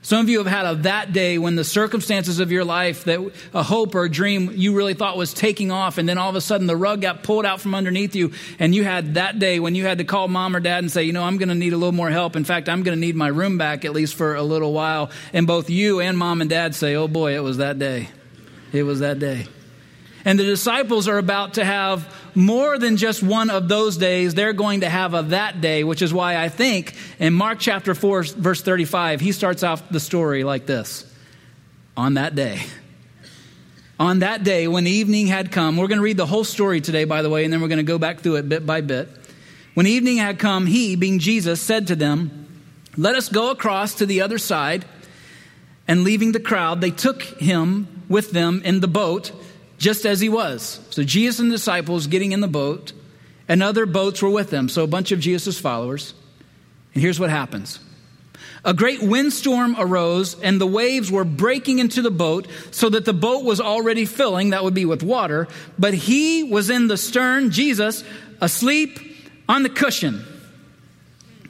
Some 0.00 0.20
of 0.20 0.28
you 0.28 0.38
have 0.38 0.46
had 0.46 0.64
a 0.64 0.74
that 0.82 1.12
day 1.12 1.38
when 1.38 1.56
the 1.56 1.64
circumstances 1.64 2.38
of 2.38 2.52
your 2.52 2.64
life 2.64 3.04
that 3.04 3.32
a 3.52 3.64
hope 3.64 3.96
or 3.96 4.04
a 4.04 4.10
dream 4.10 4.52
you 4.54 4.76
really 4.76 4.94
thought 4.94 5.16
was 5.16 5.34
taking 5.34 5.72
off, 5.72 5.98
and 5.98 6.08
then 6.08 6.18
all 6.18 6.30
of 6.30 6.36
a 6.36 6.40
sudden 6.40 6.68
the 6.68 6.76
rug 6.76 7.00
got 7.00 7.24
pulled 7.24 7.44
out 7.44 7.60
from 7.60 7.74
underneath 7.74 8.14
you, 8.14 8.32
and 8.60 8.74
you 8.74 8.84
had 8.84 9.14
that 9.14 9.40
day 9.40 9.58
when 9.58 9.74
you 9.74 9.84
had 9.84 9.98
to 9.98 10.04
call 10.04 10.28
mom 10.28 10.54
or 10.54 10.60
dad 10.60 10.78
and 10.78 10.90
say, 10.90 11.02
You 11.02 11.12
know, 11.12 11.24
I'm 11.24 11.36
going 11.36 11.48
to 11.48 11.54
need 11.54 11.72
a 11.72 11.76
little 11.76 11.92
more 11.92 12.10
help. 12.10 12.36
In 12.36 12.44
fact, 12.44 12.68
I'm 12.68 12.84
going 12.84 12.96
to 12.96 13.00
need 13.00 13.16
my 13.16 13.28
room 13.28 13.58
back 13.58 13.84
at 13.84 13.92
least 13.92 14.14
for 14.14 14.36
a 14.36 14.42
little 14.42 14.72
while. 14.72 15.10
And 15.32 15.46
both 15.48 15.68
you 15.68 16.00
and 16.00 16.16
mom 16.16 16.40
and 16.40 16.48
dad 16.48 16.76
say, 16.76 16.94
Oh 16.94 17.08
boy, 17.08 17.34
it 17.34 17.42
was 17.42 17.56
that 17.56 17.78
day. 17.78 18.08
It 18.72 18.84
was 18.84 19.00
that 19.00 19.18
day. 19.18 19.46
And 20.24 20.38
the 20.38 20.44
disciples 20.44 21.08
are 21.08 21.18
about 21.18 21.54
to 21.54 21.64
have 21.64 22.14
more 22.34 22.78
than 22.78 22.96
just 22.96 23.22
one 23.22 23.50
of 23.50 23.68
those 23.68 23.96
days. 23.96 24.34
They're 24.34 24.52
going 24.52 24.80
to 24.80 24.88
have 24.88 25.14
a 25.14 25.22
that 25.24 25.60
day, 25.60 25.84
which 25.84 26.02
is 26.02 26.12
why 26.12 26.36
I 26.36 26.48
think 26.48 26.94
in 27.18 27.32
Mark 27.34 27.58
chapter 27.58 27.94
4, 27.94 28.24
verse 28.24 28.62
35, 28.62 29.20
he 29.20 29.32
starts 29.32 29.62
off 29.62 29.88
the 29.88 30.00
story 30.00 30.44
like 30.44 30.66
this 30.66 31.04
On 31.96 32.14
that 32.14 32.34
day. 32.34 32.60
On 34.00 34.20
that 34.20 34.44
day, 34.44 34.68
when 34.68 34.86
evening 34.86 35.26
had 35.26 35.50
come, 35.50 35.76
we're 35.76 35.88
going 35.88 35.98
to 35.98 36.04
read 36.04 36.16
the 36.16 36.26
whole 36.26 36.44
story 36.44 36.80
today, 36.80 37.04
by 37.04 37.22
the 37.22 37.30
way, 37.30 37.42
and 37.42 37.52
then 37.52 37.60
we're 37.60 37.68
going 37.68 37.78
to 37.78 37.82
go 37.82 37.98
back 37.98 38.20
through 38.20 38.36
it 38.36 38.48
bit 38.48 38.64
by 38.64 38.80
bit. 38.80 39.08
When 39.74 39.86
evening 39.86 40.18
had 40.18 40.38
come, 40.38 40.66
he, 40.66 40.94
being 40.94 41.18
Jesus, 41.18 41.60
said 41.60 41.88
to 41.88 41.96
them, 41.96 42.46
Let 42.96 43.16
us 43.16 43.28
go 43.28 43.50
across 43.50 43.94
to 43.96 44.06
the 44.06 44.20
other 44.20 44.38
side. 44.38 44.84
And 45.88 46.04
leaving 46.04 46.32
the 46.32 46.40
crowd, 46.40 46.80
they 46.80 46.90
took 46.90 47.22
him 47.22 48.04
with 48.08 48.30
them 48.30 48.60
in 48.64 48.80
the 48.80 48.88
boat 48.88 49.32
just 49.78 50.04
as 50.04 50.20
he 50.20 50.28
was. 50.28 50.80
So 50.90 51.02
Jesus 51.02 51.40
and 51.40 51.50
the 51.50 51.56
disciples 51.56 52.06
getting 52.06 52.32
in 52.32 52.40
the 52.40 52.48
boat, 52.48 52.92
and 53.48 53.62
other 53.62 53.86
boats 53.86 54.20
were 54.20 54.30
with 54.30 54.50
them. 54.50 54.68
So 54.68 54.84
a 54.84 54.88
bunch 54.88 55.12
of 55.12 55.20
Jesus' 55.20 55.58
followers. 55.58 56.12
And 56.92 57.02
here's 57.02 57.18
what 57.18 57.30
happens. 57.30 57.80
A 58.64 58.74
great 58.74 59.02
windstorm 59.02 59.76
arose, 59.78 60.38
and 60.40 60.60
the 60.60 60.66
waves 60.66 61.10
were 61.10 61.24
breaking 61.24 61.78
into 61.78 62.02
the 62.02 62.10
boat, 62.10 62.48
so 62.72 62.88
that 62.90 63.04
the 63.04 63.12
boat 63.12 63.44
was 63.44 63.60
already 63.60 64.04
filling, 64.04 64.50
that 64.50 64.64
would 64.64 64.74
be 64.74 64.84
with 64.84 65.02
water. 65.02 65.48
But 65.78 65.94
he 65.94 66.42
was 66.42 66.68
in 66.68 66.88
the 66.88 66.96
stern, 66.96 67.50
Jesus, 67.50 68.04
asleep 68.40 68.98
on 69.48 69.62
the 69.62 69.68
cushion. 69.68 70.24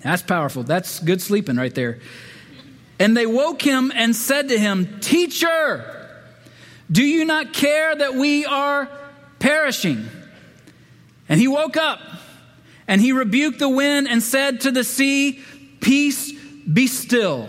That's 0.02 0.22
powerful. 0.22 0.62
That's 0.62 1.00
good 1.00 1.20
sleeping 1.20 1.56
right 1.56 1.74
there. 1.74 1.98
And 3.00 3.16
they 3.16 3.26
woke 3.26 3.62
him 3.62 3.90
and 3.94 4.14
said 4.14 4.48
to 4.48 4.58
him, 4.58 5.00
Teacher, 5.00 5.97
do 6.90 7.02
you 7.02 7.24
not 7.24 7.52
care 7.52 7.94
that 7.94 8.14
we 8.14 8.46
are 8.46 8.88
perishing? 9.38 10.08
And 11.28 11.40
he 11.40 11.48
woke 11.48 11.76
up 11.76 12.00
and 12.86 13.00
he 13.00 13.12
rebuked 13.12 13.58
the 13.58 13.68
wind 13.68 14.08
and 14.08 14.22
said 14.22 14.62
to 14.62 14.70
the 14.70 14.84
sea, 14.84 15.40
Peace, 15.80 16.32
be 16.32 16.86
still. 16.86 17.48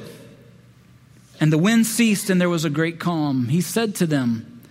And 1.39 1.53
the 1.53 1.58
wind 1.58 1.86
ceased 1.86 2.29
and 2.29 2.39
there 2.39 2.50
was 2.50 2.65
a 2.65 2.69
great 2.69 3.00
calm. 3.00 3.48
He 3.48 3.62
said 3.62 3.96
to 3.96 4.05
them, 4.05 4.62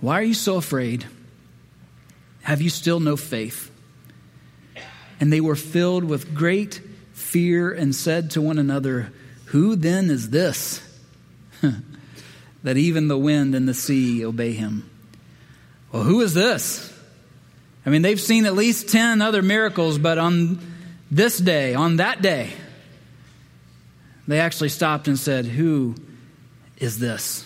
Why 0.00 0.20
are 0.20 0.24
you 0.24 0.34
so 0.34 0.56
afraid? 0.56 1.06
Have 2.42 2.60
you 2.60 2.68
still 2.68 3.00
no 3.00 3.16
faith? 3.16 3.70
And 5.20 5.32
they 5.32 5.40
were 5.40 5.56
filled 5.56 6.04
with 6.04 6.34
great 6.34 6.80
fear 7.12 7.72
and 7.72 7.94
said 7.94 8.32
to 8.32 8.42
one 8.42 8.58
another, 8.58 9.12
Who 9.46 9.76
then 9.76 10.10
is 10.10 10.30
this? 10.30 10.82
that 12.62 12.76
even 12.76 13.08
the 13.08 13.18
wind 13.18 13.54
and 13.54 13.68
the 13.68 13.74
sea 13.74 14.24
obey 14.24 14.52
him. 14.52 14.88
Well, 15.90 16.04
who 16.04 16.20
is 16.20 16.34
this? 16.34 16.92
I 17.84 17.90
mean, 17.90 18.02
they've 18.02 18.20
seen 18.20 18.46
at 18.46 18.54
least 18.54 18.88
10 18.88 19.20
other 19.20 19.42
miracles, 19.42 19.98
but 19.98 20.18
on 20.18 20.58
this 21.10 21.36
day, 21.38 21.74
on 21.74 21.96
that 21.96 22.22
day, 22.22 22.50
they 24.28 24.40
actually 24.40 24.68
stopped 24.68 25.08
and 25.08 25.18
said, 25.18 25.46
Who 25.46 25.96
is 26.78 26.98
this? 26.98 27.44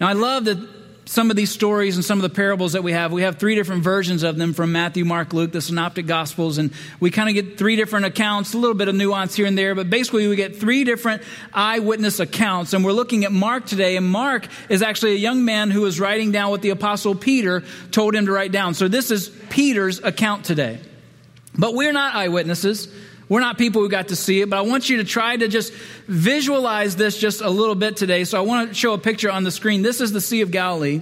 Now, 0.00 0.08
I 0.08 0.12
love 0.12 0.44
that 0.44 0.75
some 1.08 1.30
of 1.30 1.36
these 1.36 1.50
stories 1.50 1.94
and 1.94 2.04
some 2.04 2.18
of 2.18 2.22
the 2.22 2.34
parables 2.34 2.72
that 2.72 2.82
we 2.82 2.90
have, 2.90 3.12
we 3.12 3.22
have 3.22 3.38
three 3.38 3.54
different 3.54 3.84
versions 3.84 4.24
of 4.24 4.36
them 4.36 4.52
from 4.52 4.72
Matthew, 4.72 5.04
Mark, 5.04 5.32
Luke, 5.32 5.52
the 5.52 5.60
Synoptic 5.60 6.06
Gospels, 6.06 6.58
and 6.58 6.72
we 6.98 7.12
kind 7.12 7.28
of 7.28 7.34
get 7.34 7.56
three 7.56 7.76
different 7.76 8.06
accounts, 8.06 8.54
a 8.54 8.58
little 8.58 8.74
bit 8.74 8.88
of 8.88 8.94
nuance 8.96 9.36
here 9.36 9.46
and 9.46 9.56
there, 9.56 9.76
but 9.76 9.88
basically 9.88 10.26
we 10.26 10.34
get 10.34 10.56
three 10.56 10.82
different 10.82 11.22
eyewitness 11.54 12.18
accounts. 12.18 12.72
And 12.72 12.84
we're 12.84 12.90
looking 12.90 13.24
at 13.24 13.30
Mark 13.30 13.66
today, 13.66 13.96
and 13.96 14.04
Mark 14.04 14.48
is 14.68 14.82
actually 14.82 15.12
a 15.12 15.18
young 15.18 15.44
man 15.44 15.70
who 15.70 15.86
is 15.86 16.00
writing 16.00 16.32
down 16.32 16.50
what 16.50 16.62
the 16.62 16.70
Apostle 16.70 17.14
Peter 17.14 17.62
told 17.92 18.16
him 18.16 18.26
to 18.26 18.32
write 18.32 18.50
down. 18.50 18.74
So 18.74 18.88
this 18.88 19.12
is 19.12 19.28
Peter's 19.48 20.02
account 20.02 20.44
today. 20.44 20.80
But 21.56 21.74
we're 21.74 21.92
not 21.92 22.16
eyewitnesses. 22.16 22.88
We're 23.28 23.40
not 23.40 23.58
people 23.58 23.82
who 23.82 23.88
got 23.88 24.08
to 24.08 24.16
see 24.16 24.40
it, 24.40 24.50
but 24.50 24.56
I 24.56 24.62
want 24.62 24.88
you 24.88 24.98
to 24.98 25.04
try 25.04 25.36
to 25.36 25.48
just 25.48 25.72
visualize 26.06 26.94
this 26.94 27.18
just 27.18 27.40
a 27.40 27.50
little 27.50 27.74
bit 27.74 27.96
today. 27.96 28.24
So 28.24 28.38
I 28.38 28.42
want 28.42 28.68
to 28.68 28.74
show 28.74 28.92
a 28.92 28.98
picture 28.98 29.30
on 29.30 29.42
the 29.42 29.50
screen. 29.50 29.82
This 29.82 30.00
is 30.00 30.12
the 30.12 30.20
Sea 30.20 30.42
of 30.42 30.50
Galilee. 30.52 31.00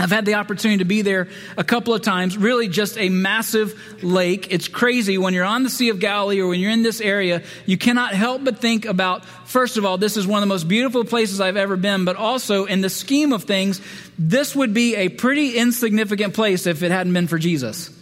I've 0.00 0.10
had 0.10 0.26
the 0.26 0.34
opportunity 0.34 0.78
to 0.78 0.84
be 0.84 1.02
there 1.02 1.26
a 1.56 1.64
couple 1.64 1.92
of 1.92 2.02
times. 2.02 2.36
Really, 2.36 2.68
just 2.68 2.96
a 2.98 3.08
massive 3.08 4.02
lake. 4.04 4.46
It's 4.50 4.68
crazy 4.68 5.18
when 5.18 5.34
you're 5.34 5.44
on 5.44 5.64
the 5.64 5.70
Sea 5.70 5.88
of 5.88 5.98
Galilee 5.98 6.40
or 6.40 6.48
when 6.48 6.60
you're 6.60 6.70
in 6.70 6.84
this 6.84 7.00
area. 7.00 7.42
You 7.66 7.76
cannot 7.76 8.14
help 8.14 8.44
but 8.44 8.60
think 8.60 8.84
about, 8.84 9.24
first 9.24 9.76
of 9.76 9.84
all, 9.84 9.98
this 9.98 10.16
is 10.16 10.24
one 10.24 10.40
of 10.40 10.42
the 10.42 10.54
most 10.54 10.68
beautiful 10.68 11.04
places 11.04 11.40
I've 11.40 11.56
ever 11.56 11.76
been, 11.76 12.04
but 12.04 12.14
also 12.14 12.66
in 12.66 12.80
the 12.80 12.90
scheme 12.90 13.32
of 13.32 13.42
things, 13.44 13.80
this 14.16 14.54
would 14.54 14.72
be 14.72 14.94
a 14.94 15.08
pretty 15.08 15.56
insignificant 15.56 16.34
place 16.34 16.66
if 16.66 16.84
it 16.84 16.92
hadn't 16.92 17.12
been 17.12 17.26
for 17.26 17.38
Jesus. 17.38 17.97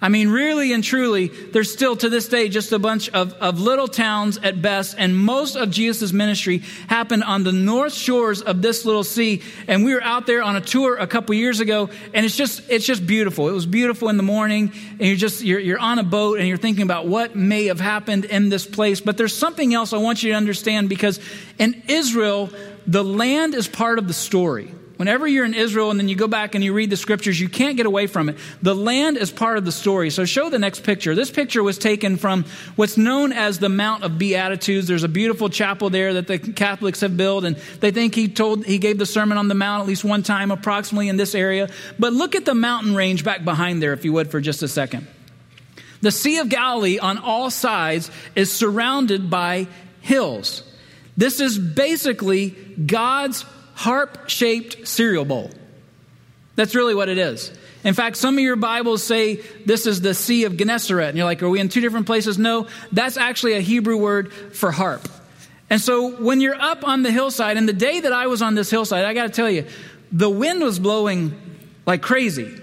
I 0.00 0.10
mean, 0.10 0.28
really 0.28 0.72
and 0.72 0.84
truly, 0.84 1.26
there's 1.26 1.72
still 1.72 1.96
to 1.96 2.08
this 2.08 2.28
day 2.28 2.48
just 2.48 2.70
a 2.70 2.78
bunch 2.78 3.08
of, 3.08 3.34
of 3.34 3.58
little 3.58 3.88
towns 3.88 4.38
at 4.38 4.62
best, 4.62 4.94
and 4.96 5.16
most 5.18 5.56
of 5.56 5.72
Jesus' 5.72 6.12
ministry 6.12 6.58
happened 6.86 7.24
on 7.24 7.42
the 7.42 7.50
north 7.50 7.94
shores 7.94 8.40
of 8.40 8.62
this 8.62 8.84
little 8.84 9.02
sea. 9.02 9.42
And 9.66 9.84
we 9.84 9.92
were 9.92 10.02
out 10.02 10.24
there 10.24 10.40
on 10.40 10.54
a 10.54 10.60
tour 10.60 10.96
a 10.96 11.08
couple 11.08 11.34
years 11.34 11.58
ago, 11.58 11.90
and 12.14 12.24
it's 12.24 12.36
just 12.36 12.62
it's 12.70 12.86
just 12.86 13.08
beautiful. 13.08 13.48
It 13.48 13.52
was 13.52 13.66
beautiful 13.66 14.08
in 14.08 14.16
the 14.16 14.22
morning, 14.22 14.72
and 14.92 15.00
you're 15.00 15.16
just 15.16 15.42
you're, 15.42 15.58
you're 15.58 15.80
on 15.80 15.98
a 15.98 16.04
boat 16.04 16.38
and 16.38 16.46
you're 16.46 16.58
thinking 16.58 16.84
about 16.84 17.08
what 17.08 17.34
may 17.34 17.64
have 17.64 17.80
happened 17.80 18.24
in 18.24 18.50
this 18.50 18.66
place. 18.66 19.00
But 19.00 19.16
there's 19.16 19.36
something 19.36 19.74
else 19.74 19.92
I 19.92 19.98
want 19.98 20.22
you 20.22 20.30
to 20.30 20.36
understand 20.36 20.88
because 20.88 21.18
in 21.58 21.82
Israel, 21.88 22.50
the 22.86 23.02
land 23.02 23.52
is 23.52 23.66
part 23.66 23.98
of 23.98 24.06
the 24.06 24.14
story. 24.14 24.70
Whenever 24.98 25.28
you're 25.28 25.44
in 25.44 25.54
Israel 25.54 25.92
and 25.92 26.00
then 26.00 26.08
you 26.08 26.16
go 26.16 26.26
back 26.26 26.56
and 26.56 26.64
you 26.64 26.72
read 26.72 26.90
the 26.90 26.96
scriptures, 26.96 27.40
you 27.40 27.48
can't 27.48 27.76
get 27.76 27.86
away 27.86 28.08
from 28.08 28.28
it. 28.28 28.36
The 28.62 28.74
land 28.74 29.16
is 29.16 29.30
part 29.30 29.56
of 29.56 29.64
the 29.64 29.70
story. 29.70 30.10
So 30.10 30.24
show 30.24 30.50
the 30.50 30.58
next 30.58 30.82
picture. 30.82 31.14
This 31.14 31.30
picture 31.30 31.62
was 31.62 31.78
taken 31.78 32.16
from 32.16 32.44
what's 32.74 32.96
known 32.96 33.32
as 33.32 33.60
the 33.60 33.68
Mount 33.68 34.02
of 34.02 34.18
Beatitudes. 34.18 34.88
There's 34.88 35.04
a 35.04 35.08
beautiful 35.08 35.50
chapel 35.50 35.88
there 35.88 36.14
that 36.14 36.26
the 36.26 36.40
Catholics 36.40 37.00
have 37.02 37.16
built, 37.16 37.44
and 37.44 37.54
they 37.78 37.92
think 37.92 38.16
he 38.16 38.26
told 38.26 38.66
he 38.66 38.78
gave 38.78 38.98
the 38.98 39.06
Sermon 39.06 39.38
on 39.38 39.46
the 39.46 39.54
Mount 39.54 39.82
at 39.82 39.86
least 39.86 40.04
one 40.04 40.24
time, 40.24 40.50
approximately 40.50 41.08
in 41.08 41.16
this 41.16 41.32
area. 41.32 41.70
But 41.96 42.12
look 42.12 42.34
at 42.34 42.44
the 42.44 42.54
mountain 42.56 42.96
range 42.96 43.22
back 43.22 43.44
behind 43.44 43.80
there, 43.80 43.92
if 43.92 44.04
you 44.04 44.12
would, 44.14 44.32
for 44.32 44.40
just 44.40 44.64
a 44.64 44.68
second. 44.68 45.06
The 46.00 46.10
Sea 46.10 46.38
of 46.38 46.48
Galilee 46.48 46.98
on 46.98 47.18
all 47.18 47.50
sides 47.50 48.10
is 48.34 48.52
surrounded 48.52 49.30
by 49.30 49.68
hills. 50.00 50.64
This 51.16 51.38
is 51.38 51.56
basically 51.56 52.50
God's 52.50 53.44
harp 53.78 54.28
shaped 54.28 54.88
cereal 54.88 55.24
bowl. 55.24 55.52
That's 56.56 56.74
really 56.74 56.96
what 56.96 57.08
it 57.08 57.16
is. 57.16 57.52
In 57.84 57.94
fact, 57.94 58.16
some 58.16 58.34
of 58.34 58.40
your 58.40 58.56
Bibles 58.56 59.04
say 59.04 59.36
this 59.64 59.86
is 59.86 60.00
the 60.00 60.14
Sea 60.14 60.44
of 60.44 60.56
Gennesaret. 60.56 61.10
And 61.10 61.16
you're 61.16 61.24
like, 61.24 61.40
are 61.44 61.48
we 61.48 61.60
in 61.60 61.68
two 61.68 61.80
different 61.80 62.06
places? 62.06 62.38
No, 62.38 62.66
that's 62.90 63.16
actually 63.16 63.52
a 63.52 63.60
Hebrew 63.60 63.96
word 63.96 64.32
for 64.32 64.72
harp. 64.72 65.08
And 65.70 65.80
so 65.80 66.10
when 66.16 66.40
you're 66.40 66.60
up 66.60 66.82
on 66.82 67.04
the 67.04 67.12
hillside, 67.12 67.56
and 67.56 67.68
the 67.68 67.72
day 67.72 68.00
that 68.00 68.12
I 68.12 68.26
was 68.26 68.42
on 68.42 68.56
this 68.56 68.68
hillside, 68.68 69.04
I 69.04 69.14
got 69.14 69.28
to 69.28 69.32
tell 69.32 69.48
you, 69.48 69.64
the 70.10 70.28
wind 70.28 70.60
was 70.60 70.80
blowing 70.80 71.40
like 71.86 72.02
crazy. 72.02 72.60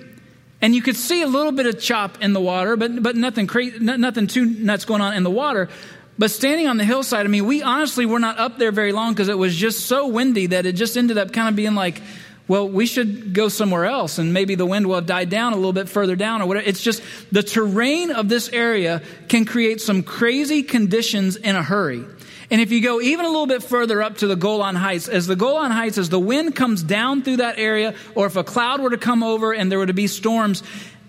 And 0.62 0.76
you 0.76 0.82
could 0.82 0.98
see 0.98 1.22
a 1.22 1.28
little 1.28 1.54
bit 1.54 1.66
of 1.66 1.80
chop 1.80 2.22
in 2.22 2.34
the 2.34 2.42
water, 2.42 2.76
but, 2.76 3.02
but 3.02 3.16
nothing, 3.16 3.48
cra- 3.48 3.80
nothing 3.80 4.28
too 4.28 4.46
nuts 4.46 4.84
going 4.84 5.02
on 5.02 5.14
in 5.14 5.24
the 5.24 5.32
water. 5.32 5.70
But 6.18 6.32
standing 6.32 6.68
on 6.68 6.78
the 6.78 6.86
hillside, 6.86 7.26
I 7.26 7.30
mean, 7.30 7.46
we 7.46 7.62
honestly 7.62 8.06
were 8.06 8.20
not 8.20 8.40
up 8.40 8.58
there 8.58 8.72
very 8.72 8.94
long 8.94 9.14
because 9.14 9.28
it 9.28 9.38
was 9.38 9.56
just 9.56 9.86
so 9.86 10.08
windy 10.08 10.48
that 10.48 10.66
it 10.66 10.74
just 10.74 10.96
ended 10.98 11.18
up 11.18 11.34
kind 11.34 11.50
of 11.50 11.56
being 11.56 11.76
like, 11.76 12.02
well, 12.48 12.70
we 12.70 12.86
should 12.86 13.34
go 13.34 13.50
somewhere 13.50 13.86
else 13.86 14.18
and 14.18 14.32
maybe 14.32 14.56
the 14.56 14.66
wind 14.66 14.88
will 14.88 15.02
died 15.02 15.30
down 15.30 15.54
a 15.54 15.56
little 15.56 15.74
bit 15.74 15.90
further 15.90 16.16
down 16.16 16.42
or 16.42 16.46
whatever. 16.46 16.68
It's 16.68 16.82
just 16.82 17.02
the 17.32 17.44
terrain 17.44 18.12
of 18.12 18.30
this 18.30 18.50
area 18.50 19.02
can 19.28 19.46
create 19.46 19.82
some 19.82 20.04
crazy 20.04 20.64
conditions 20.64 21.36
in 21.36 21.56
a 21.56 21.64
hurry. 21.64 22.06
And 22.52 22.62
if 22.62 22.72
you 22.72 22.82
go 22.82 23.02
even 23.02 23.26
a 23.26 23.30
little 23.30 23.48
bit 23.48 23.64
further 23.64 24.02
up 24.04 24.20
to 24.20 24.28
the 24.28 24.36
Golan 24.36 24.76
Heights, 24.76 25.08
as 25.08 25.26
the 25.26 25.36
Golan 25.36 25.72
Heights, 25.72 25.98
as 25.98 26.10
the 26.10 26.20
wind 26.20 26.56
comes 26.56 26.84
down 26.84 27.24
through 27.24 27.38
that 27.38 27.58
area, 27.58 27.96
or 28.14 28.28
if 28.28 28.36
a 28.36 28.44
cloud 28.44 28.82
were 28.82 28.92
to 28.92 29.00
come 29.00 29.24
over 29.24 29.52
and 29.52 29.72
there 29.72 29.80
were 29.80 29.88
to 29.88 29.94
be 29.94 30.06
storms, 30.06 30.62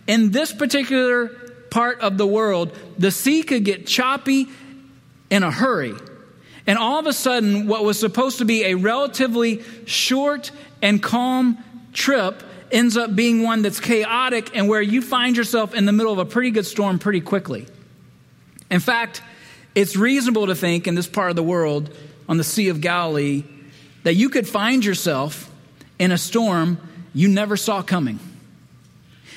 in 0.07 0.31
this 0.31 0.53
particular 0.53 1.29
part 1.71 2.01
of 2.01 2.17
the 2.17 2.27
world, 2.27 2.75
the 2.97 3.11
sea 3.11 3.43
could 3.43 3.65
get 3.65 3.87
choppy 3.87 4.49
in 5.31 5.43
a 5.43 5.51
hurry. 5.51 5.95
And 6.67 6.79
all 6.79 6.99
of 6.99 7.07
a 7.07 7.13
sudden, 7.13 7.69
what 7.69 7.85
was 7.85 7.99
supposed 7.99 8.39
to 8.39 8.45
be 8.45 8.65
a 8.65 8.75
relatively 8.75 9.63
short 9.85 10.51
and 10.83 11.03
calm 11.03 11.59
trip 11.93 12.43
ends 12.73 12.97
up 12.97 13.15
being 13.15 13.43
one 13.43 13.63
that's 13.63 13.79
chaotic 13.79 14.57
and 14.57 14.69
where 14.69 14.83
you 14.83 15.01
find 15.01 15.37
yourself 15.37 15.75
in 15.75 15.85
the 15.85 15.93
middle 15.93 16.13
of 16.13 16.19
a 16.19 16.25
pretty 16.25 16.51
good 16.51 16.67
storm 16.67 16.99
pretty 16.99 17.21
quickly. 17.21 17.67
In 18.71 18.81
fact, 18.81 19.23
it's 19.75 19.97
reasonable 19.97 20.47
to 20.47 20.55
think 20.55 20.87
in 20.87 20.95
this 20.95 21.07
part 21.07 21.31
of 21.31 21.37
the 21.37 21.43
world, 21.43 21.95
on 22.29 22.39
the 22.39 22.45
Sea 22.45 22.69
of 22.69 22.81
Galilee, 22.81 23.45
that 24.03 24.15
you 24.15 24.29
could 24.29 24.49
find 24.49 24.85
yourself 24.85 25.51
in 25.99 26.11
a 26.11 26.19
storm 26.19 26.79
you 27.15 27.29
never 27.29 27.57
saw 27.57 27.83
coming. 27.83 28.19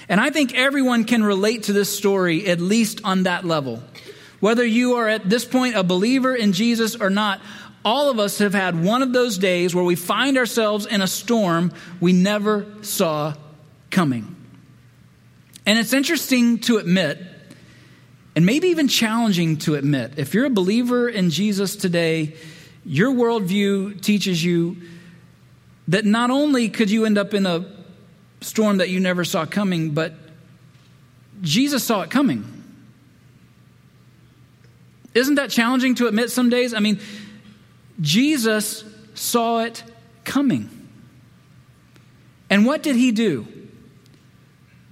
And 0.08 0.20
I 0.20 0.32
think 0.32 0.56
everyone 0.56 1.06
can 1.06 1.24
relate 1.24 1.64
to 1.64 1.74
this 1.74 1.96
story, 1.96 2.48
at 2.48 2.60
least 2.60 3.02
on 3.04 3.24
that 3.24 3.46
level. 3.46 3.84
Whether 4.40 4.66
you 4.66 4.96
are 4.96 5.08
at 5.08 5.30
this 5.30 5.46
point 5.46 5.76
a 5.76 5.84
believer 5.84 6.36
in 6.36 6.54
Jesus 6.54 6.96
or 6.96 7.10
not, 7.10 7.42
all 7.84 8.10
of 8.10 8.20
us 8.20 8.40
have 8.40 8.54
had 8.54 8.82
one 8.82 9.02
of 9.02 9.14
those 9.14 9.38
days 9.38 9.74
where 9.74 9.84
we 9.84 9.96
find 9.96 10.38
ourselves 10.38 10.86
in 10.86 11.02
a 11.02 11.08
storm 11.08 11.72
we 12.00 12.14
never 12.14 12.66
saw 12.82 13.34
coming. 13.90 14.36
And 15.66 15.78
it's 15.78 15.94
interesting 15.94 16.60
to 16.60 16.78
admit 16.78 17.20
and 18.36 18.46
maybe 18.46 18.70
even 18.70 18.88
challenging 18.88 19.58
to 19.58 19.76
admit. 19.76 20.14
If 20.18 20.34
you're 20.34 20.46
a 20.46 20.50
believer 20.50 21.10
in 21.10 21.30
Jesus 21.30 21.76
today, 21.76 22.36
your 22.86 23.12
worldview 23.12 24.02
teaches 24.02 24.44
you 24.44 24.78
that 25.90 26.06
not 26.06 26.30
only 26.30 26.70
could 26.70 26.90
you 26.90 27.06
end 27.06 27.18
up 27.18 27.34
in 27.34 27.46
a 27.46 27.66
storm 28.42 28.78
that 28.78 28.90
you 28.90 29.00
never 29.00 29.26
saw 29.26 29.46
coming, 29.46 29.92
but 29.92 30.14
Jesus 31.42 31.84
saw 31.84 32.02
it 32.02 32.10
coming. 32.12 32.59
Isn't 35.14 35.36
that 35.36 35.50
challenging 35.50 35.96
to 35.96 36.08
admit 36.08 36.32
some 36.32 36.50
days? 36.50 36.74
I 36.74 36.80
mean, 36.80 37.00
Jesus 38.00 38.84
saw 39.14 39.60
it 39.60 39.84
coming. 40.24 40.70
And 42.50 42.66
what 42.66 42.84
did 42.84 42.96
he 42.96 43.12
do? 43.12 43.48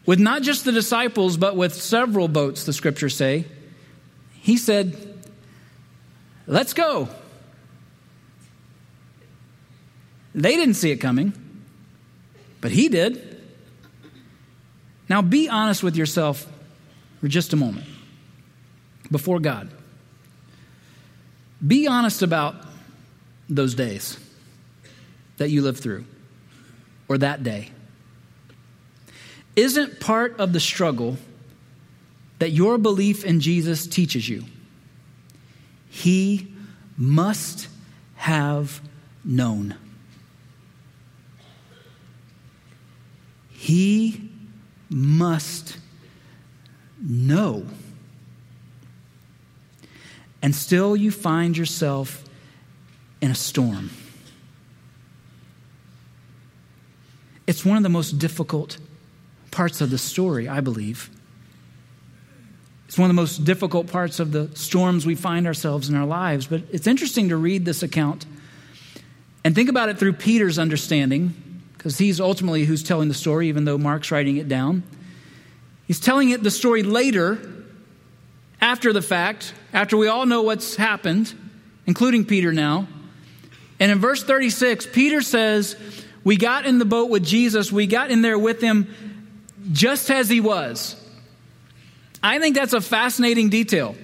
with 0.07 0.19
not 0.19 0.41
just 0.41 0.65
the 0.65 0.71
disciples, 0.71 1.37
but 1.37 1.55
with 1.55 1.75
several 1.75 2.27
boats, 2.29 2.63
the 2.63 2.73
scriptures 2.73 3.15
say, 3.15 3.45
he 4.31 4.57
said, 4.57 5.13
Let's 6.47 6.73
go. 6.73 7.09
They 10.33 10.55
didn't 10.55 10.75
see 10.75 10.91
it 10.91 10.97
coming, 10.97 11.33
but 12.61 12.71
he 12.71 12.87
did. 12.87 13.43
Now 15.09 15.21
be 15.21 15.49
honest 15.49 15.83
with 15.83 15.97
yourself 15.97 16.47
for 17.19 17.27
just 17.27 17.51
a 17.51 17.57
moment 17.57 17.85
before 19.11 19.39
God. 19.41 19.69
Be 21.65 21.87
honest 21.87 22.21
about 22.21 22.55
those 23.49 23.73
days 23.73 24.19
that 25.37 25.49
you 25.49 25.61
lived 25.61 25.79
through 25.79 26.05
or 27.07 27.17
that 27.17 27.43
day 27.43 27.71
isn't 29.55 29.99
part 29.99 30.39
of 30.39 30.53
the 30.53 30.59
struggle 30.59 31.17
that 32.39 32.51
your 32.51 32.77
belief 32.77 33.25
in 33.25 33.39
Jesus 33.39 33.87
teaches 33.87 34.29
you. 34.29 34.43
He 35.89 36.53
must 36.95 37.67
have 38.15 38.81
known. 39.25 39.75
He 43.49 44.29
must 44.89 45.77
know. 47.01 47.65
And 50.41 50.55
still 50.55 50.95
you 50.95 51.11
find 51.11 51.57
yourself 51.57 52.23
in 53.21 53.31
a 53.31 53.35
storm. 53.35 53.89
It's 57.47 57.65
one 57.65 57.77
of 57.77 57.83
the 57.83 57.89
most 57.89 58.19
difficult 58.19 58.77
parts 59.51 59.81
of 59.81 59.89
the 59.89 59.97
story, 59.97 60.47
I 60.47 60.59
believe. 60.59 61.09
It's 62.87 62.97
one 62.97 63.09
of 63.09 63.15
the 63.15 63.21
most 63.21 63.43
difficult 63.43 63.87
parts 63.87 64.19
of 64.19 64.31
the 64.31 64.49
storms 64.55 65.05
we 65.05 65.15
find 65.15 65.47
ourselves 65.47 65.89
in 65.89 65.95
our 65.95 66.05
lives. 66.05 66.47
But 66.47 66.63
it's 66.71 66.87
interesting 66.87 67.29
to 67.29 67.37
read 67.37 67.65
this 67.65 67.83
account 67.83 68.25
and 69.43 69.55
think 69.55 69.69
about 69.69 69.89
it 69.89 69.97
through 69.97 70.13
Peter's 70.13 70.59
understanding, 70.59 71.33
because 71.77 71.97
he's 71.97 72.19
ultimately 72.19 72.65
who's 72.65 72.83
telling 72.83 73.07
the 73.07 73.13
story, 73.13 73.47
even 73.47 73.65
though 73.65 73.77
Mark's 73.77 74.11
writing 74.11 74.37
it 74.37 74.47
down. 74.47 74.83
He's 75.85 75.99
telling 75.99 76.29
it 76.29 76.43
the 76.43 76.51
story 76.51 76.83
later, 76.83 77.39
after 78.59 78.93
the 78.93 79.01
fact, 79.01 79.53
after 79.73 79.97
we 79.97 80.07
all 80.07 80.25
know 80.25 80.41
what's 80.41 80.75
happened, 80.75 81.33
including 81.85 82.25
Peter 82.25 82.51
now. 82.51 82.87
And 83.79 83.91
in 83.91 83.99
verse 83.99 84.23
36, 84.23 84.87
Peter 84.87 85.21
says, 85.21 85.75
We 86.23 86.37
got 86.37 86.65
in 86.65 86.79
the 86.79 86.85
boat 86.85 87.09
with 87.09 87.23
Jesus, 87.23 87.71
we 87.71 87.87
got 87.87 88.11
in 88.11 88.21
there 88.21 88.39
with 88.39 88.61
him 88.61 88.87
just 89.71 90.09
as 90.09 90.29
he 90.29 90.39
was. 90.39 90.95
I 92.23 92.39
think 92.39 92.55
that's 92.55 92.73
a 92.73 92.81
fascinating 92.81 93.49
detail. 93.49 93.95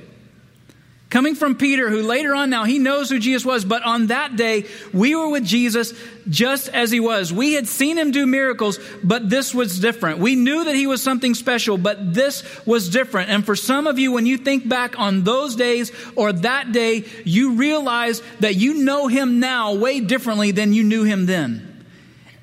Coming 1.14 1.36
from 1.36 1.54
Peter, 1.54 1.92
who 1.92 2.02
later 2.02 2.34
on 2.34 2.50
now 2.50 2.64
he 2.64 2.80
knows 2.80 3.08
who 3.08 3.20
Jesus 3.20 3.46
was, 3.46 3.64
but 3.64 3.84
on 3.84 4.08
that 4.08 4.36
day 4.36 4.66
we 4.92 5.14
were 5.14 5.30
with 5.30 5.46
Jesus 5.46 5.94
just 6.28 6.70
as 6.70 6.90
he 6.90 7.00
was. 7.00 7.32
We 7.32 7.54
had 7.54 7.68
seen 7.68 8.00
him 8.00 8.10
do 8.10 8.26
miracles, 8.26 8.80
but 9.04 9.30
this 9.30 9.54
was 9.54 9.80
different. 9.80 10.18
We 10.18 10.36
knew 10.36 10.64
that 10.64 10.74
he 10.74 10.88
was 10.88 11.04
something 11.04 11.36
special, 11.36 11.78
but 11.78 12.16
this 12.16 12.44
was 12.66 12.90
different. 12.90 13.30
And 13.30 13.46
for 13.46 13.56
some 13.56 13.86
of 13.86 14.00
you, 14.00 14.12
when 14.12 14.26
you 14.26 14.40
think 14.40 14.68
back 14.68 14.98
on 14.98 15.24
those 15.24 15.56
days 15.56 15.92
or 16.16 16.34
that 16.34 16.72
day, 16.72 17.06
you 17.26 17.58
realize 17.58 18.24
that 18.40 18.56
you 18.56 18.84
know 18.84 19.08
him 19.08 19.40
now 19.40 19.76
way 19.76 20.00
differently 20.00 20.50
than 20.50 20.74
you 20.74 20.84
knew 20.84 21.04
him 21.04 21.28
then. 21.28 21.86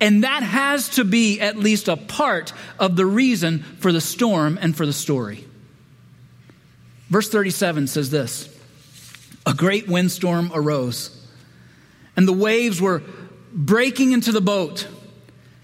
And 0.00 0.22
that 0.22 0.44
has 0.44 0.90
to 0.90 1.02
be 1.02 1.40
at 1.40 1.56
least 1.56 1.88
a 1.88 1.96
part 1.96 2.52
of 2.78 2.94
the 2.94 3.04
reason 3.04 3.64
for 3.80 3.90
the 3.90 4.00
storm 4.00 4.60
and 4.62 4.76
for 4.76 4.86
the 4.86 4.92
story. 4.92 5.44
Verse 7.08 7.28
37 7.28 7.88
says 7.88 8.10
this 8.10 8.59
A 9.50 9.52
great 9.52 9.88
windstorm 9.88 10.52
arose, 10.54 11.10
and 12.14 12.28
the 12.28 12.32
waves 12.32 12.80
were 12.80 13.02
breaking 13.52 14.12
into 14.12 14.30
the 14.30 14.40
boat 14.40 14.86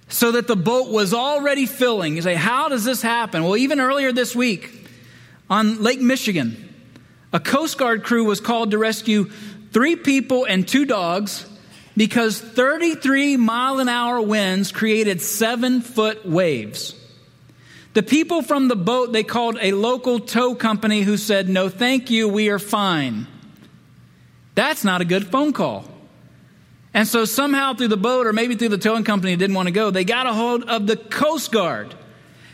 so 0.09 0.33
that 0.33 0.49
the 0.49 0.57
boat 0.57 0.91
was 0.91 1.15
already 1.15 1.67
filling. 1.67 2.17
You 2.17 2.23
say, 2.23 2.35
How 2.35 2.69
does 2.69 2.85
this 2.85 3.01
happen? 3.01 3.45
Well, 3.45 3.57
even 3.57 3.79
earlier 3.79 4.11
this 4.11 4.35
week 4.35 4.89
on 5.49 5.85
Lake 5.85 6.01
Michigan, 6.01 6.75
a 7.33 7.39
Coast 7.39 7.79
Guard 7.79 8.03
crew 8.03 8.25
was 8.25 8.41
called 8.41 8.73
to 8.73 8.79
rescue 8.79 9.31
three 9.71 9.95
people 9.95 10.47
and 10.47 10.67
two 10.67 10.85
dogs 10.85 11.49
because 11.97 12.41
33 12.41 13.37
mile 13.37 13.79
an 13.79 13.89
hour 13.89 14.21
winds 14.21 14.73
created 14.73 15.23
seven 15.23 15.81
foot 15.81 16.27
waves. 16.27 16.97
The 17.95 18.03
people 18.03 18.43
from 18.43 18.67
the 18.67 18.75
boat, 18.75 19.13
they 19.13 19.23
called 19.23 19.59
a 19.61 19.71
local 19.71 20.19
tow 20.19 20.57
company 20.57 21.03
who 21.03 21.17
said, 21.17 21.49
No, 21.49 21.69
thank 21.69 22.11
you, 22.11 22.27
we 22.27 22.49
are 22.49 22.59
fine. 22.59 23.29
That's 24.57 24.83
not 24.83 25.01
a 25.01 25.05
good 25.05 25.29
phone 25.29 25.53
call. 25.53 25.85
And 26.93 27.07
so 27.07 27.27
somehow 27.27 27.75
through 27.75 27.89
the 27.89 27.97
boat 27.99 28.27
or 28.27 28.33
maybe 28.33 28.57
through 28.57 28.71
the 28.71 28.79
towing 28.79 29.05
company 29.05 29.37
didn't 29.37 29.55
want 29.55 29.69
to 29.69 29.73
go, 29.73 29.91
they 29.91 30.03
got 30.03 30.27
a 30.27 30.33
hold 30.33 30.65
of 30.65 30.87
the 30.87 30.97
Coast 30.97 31.53
Guard. 31.53 31.95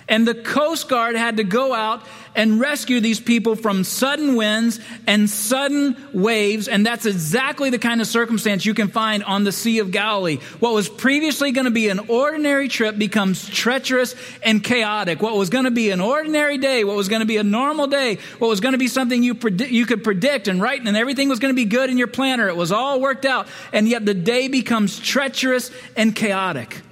And 0.08 0.26
the 0.26 0.34
Coast 0.34 0.88
Guard 0.88 1.16
had 1.16 1.36
to 1.38 1.44
go 1.44 1.72
out 1.72 2.02
and 2.34 2.58
rescue 2.58 3.00
these 3.00 3.20
people 3.20 3.56
from 3.56 3.84
sudden 3.84 4.36
winds 4.36 4.80
and 5.06 5.28
sudden 5.28 5.96
waves. 6.12 6.68
And 6.68 6.84
that's 6.84 7.06
exactly 7.06 7.70
the 7.70 7.78
kind 7.78 8.00
of 8.00 8.06
circumstance 8.06 8.64
you 8.64 8.74
can 8.74 8.88
find 8.88 9.22
on 9.24 9.44
the 9.44 9.52
Sea 9.52 9.78
of 9.80 9.90
Galilee. 9.90 10.38
What 10.58 10.72
was 10.72 10.88
previously 10.88 11.52
going 11.52 11.66
to 11.66 11.70
be 11.70 11.88
an 11.88 12.00
ordinary 12.08 12.68
trip 12.68 12.98
becomes 12.98 13.48
treacherous 13.48 14.14
and 14.42 14.62
chaotic. 14.62 15.20
What 15.22 15.36
was 15.36 15.50
going 15.50 15.66
to 15.66 15.70
be 15.70 15.90
an 15.90 16.00
ordinary 16.00 16.58
day, 16.58 16.84
what 16.84 16.96
was 16.96 17.08
going 17.08 17.20
to 17.20 17.26
be 17.26 17.36
a 17.36 17.44
normal 17.44 17.86
day, 17.86 18.18
what 18.38 18.48
was 18.48 18.60
going 18.60 18.72
to 18.72 18.78
be 18.78 18.88
something 18.88 19.22
you, 19.22 19.34
predi- 19.34 19.70
you 19.70 19.86
could 19.86 20.02
predict 20.02 20.48
and 20.48 20.60
write, 20.60 20.86
and 20.86 20.96
everything 20.96 21.28
was 21.28 21.38
going 21.38 21.52
to 21.52 21.56
be 21.56 21.64
good 21.64 21.90
in 21.90 21.98
your 21.98 22.08
planner. 22.08 22.48
It 22.48 22.56
was 22.56 22.72
all 22.72 23.00
worked 23.00 23.24
out. 23.24 23.46
And 23.72 23.88
yet 23.88 24.06
the 24.06 24.14
day 24.14 24.48
becomes 24.48 24.98
treacherous 24.98 25.70
and 25.96 26.14
chaotic. 26.14 26.82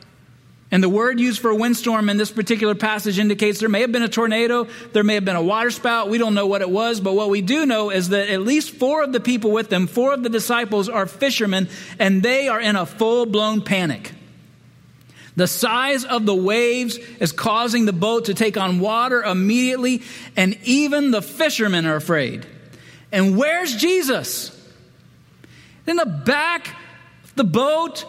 And 0.73 0.83
the 0.83 0.89
word 0.89 1.19
used 1.19 1.41
for 1.41 1.51
a 1.51 1.55
windstorm 1.55 2.09
in 2.09 2.17
this 2.17 2.31
particular 2.31 2.77
passage 2.77 3.19
indicates 3.19 3.59
there 3.59 3.69
may 3.69 3.81
have 3.81 3.91
been 3.91 4.05
a 4.05 4.09
tornado, 4.09 4.69
there 4.93 5.03
may 5.03 5.15
have 5.15 5.25
been 5.25 5.35
a 5.35 5.43
waterspout. 5.43 6.09
We 6.09 6.19
don't 6.19 6.35
know 6.35 6.47
what 6.47 6.61
it 6.61 6.71
was, 6.71 7.01
but 7.01 7.15
what 7.15 7.29
we 7.29 7.43
do 7.43 7.67
know 7.67 7.91
is 7.91 8.11
that 8.11 8.29
at 8.29 8.43
least 8.43 8.71
four 8.71 9.03
of 9.03 9.13
the 9.13 9.19
people 9.19 9.51
with 9.51 9.69
them, 9.69 9.89
four 9.89 10.13
of 10.13 10.23
the 10.23 10.29
disciples, 10.29 10.89
are 10.89 11.07
fishermen, 11.07 11.69
and 11.99 12.23
they 12.23 12.47
are 12.47 12.61
in 12.61 12.77
a 12.77 12.87
full 12.87 13.27
blown 13.27 13.63
panic. 13.63 14.13
The 15.35 15.49
size 15.49 16.05
of 16.05 16.25
the 16.25 16.35
waves 16.35 16.99
is 17.19 17.33
causing 17.33 17.87
the 17.87 17.93
boat 17.93 18.27
to 18.27 18.35
take 18.35 18.57
on 18.57 18.79
water 18.79 19.23
immediately, 19.23 20.03
and 20.37 20.57
even 20.63 21.11
the 21.11 21.23
fishermen 21.23 21.85
are 21.87 21.97
afraid. 21.97 22.47
And 23.11 23.37
where's 23.37 23.75
Jesus? 23.75 24.57
In 25.87 25.97
the 25.97 26.07
back 26.07 26.69
of 27.25 27.35
the 27.35 27.45
boat, 27.45 28.05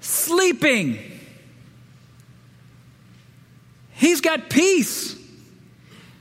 sleeping. 0.00 1.15
He's 3.96 4.20
got 4.20 4.50
peace. 4.50 5.16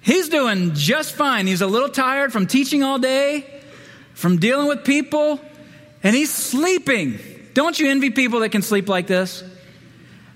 He's 0.01 0.29
doing 0.29 0.75
just 0.75 1.13
fine. 1.13 1.45
He's 1.45 1.61
a 1.61 1.67
little 1.67 1.89
tired 1.89 2.31
from 2.31 2.47
teaching 2.47 2.83
all 2.83 2.99
day, 2.99 3.45
from 4.13 4.38
dealing 4.38 4.67
with 4.67 4.85
people, 4.85 5.41
and 6.01 6.15
he's 6.15 6.31
sleeping. 6.31 7.19
Don't 7.53 7.77
you 7.79 7.89
envy 7.89 8.11
people 8.11 8.39
that 8.41 8.49
can 8.49 8.61
sleep 8.61 8.88
like 8.88 9.07
this? 9.07 9.43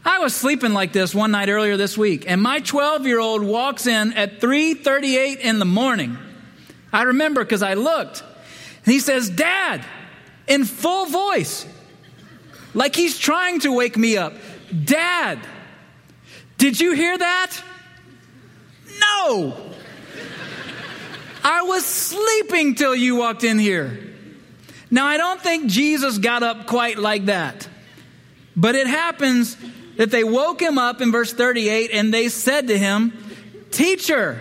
I 0.04 0.20
was 0.20 0.34
sleeping 0.34 0.74
like 0.74 0.92
this 0.92 1.14
one 1.14 1.32
night 1.32 1.50
earlier 1.50 1.78
this 1.78 1.98
week, 1.98 2.26
and 2.28 2.42
my 2.42 2.60
12 2.60 3.06
year 3.06 3.20
old 3.20 3.44
walks 3.44 3.88
in 3.88 4.14
at 4.14 4.42
3:38 4.42 5.40
in 5.40 5.60
the 5.60 5.66
morning. 5.66 6.18
I 6.92 7.04
remember 7.04 7.44
because 7.44 7.62
I 7.62 7.76
looked. 7.76 8.24
And 8.86 8.94
he 8.94 9.00
says, 9.00 9.30
"Dad," 9.30 9.86
in 10.48 10.66
full 10.66 11.06
voice, 11.06 11.66
like 12.74 12.96
he's 12.96 13.18
trying 13.18 13.60
to 13.62 13.72
wake 13.72 13.98
me 13.98 14.18
up. 14.18 14.34
"Dad, 14.86 15.40
did 16.60 16.80
you 16.80 16.92
hear 16.92 17.18
that?" 17.18 17.64
No. 19.00 19.56
I 21.44 21.64
was 21.64 21.86
sleeping 21.86 22.76
till 22.76 22.96
you 22.96 23.16
walked 23.16 23.44
in 23.44 23.58
here. 23.58 24.00
Now, 24.92 25.06
I 25.06 25.18
don't 25.18 25.42
think 25.42 25.68
Jesus 25.68 26.18
got 26.18 26.44
up 26.44 26.68
quite 26.68 26.98
like 26.98 27.26
that. 27.26 27.68
But 28.56 28.76
it 28.76 28.88
happens 28.88 29.56
that 29.98 30.12
they 30.12 30.24
woke 30.24 30.62
him 30.62 30.78
up 30.78 31.02
in 31.02 31.12
verse 31.12 31.32
38 31.32 31.92
and 31.94 32.14
they 32.14 32.30
said 32.30 32.68
to 32.68 32.78
him, 32.78 33.14
Teacher, 33.72 34.40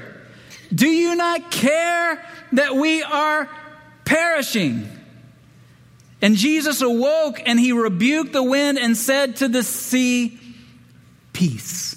do 0.74 0.88
you 0.88 1.14
not 1.14 1.50
care 1.50 2.24
that 2.52 2.74
we 2.74 3.02
are 3.02 3.48
perishing? 4.04 4.88
And 6.20 6.34
Jesus 6.34 6.80
awoke 6.80 7.40
and 7.44 7.60
he 7.60 7.72
rebuked 7.72 8.32
the 8.32 8.42
wind 8.42 8.78
and 8.78 8.96
said 8.96 9.36
to 9.36 9.48
the 9.48 9.62
sea, 9.62 10.38
Peace, 11.32 11.87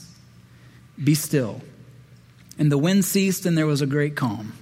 be 1.03 1.15
still. 1.15 1.61
And 2.57 2.71
the 2.71 2.77
wind 2.77 3.05
ceased 3.05 3.45
and 3.45 3.57
there 3.57 3.67
was 3.67 3.81
a 3.81 3.85
great 3.85 4.15
calm. 4.15 4.53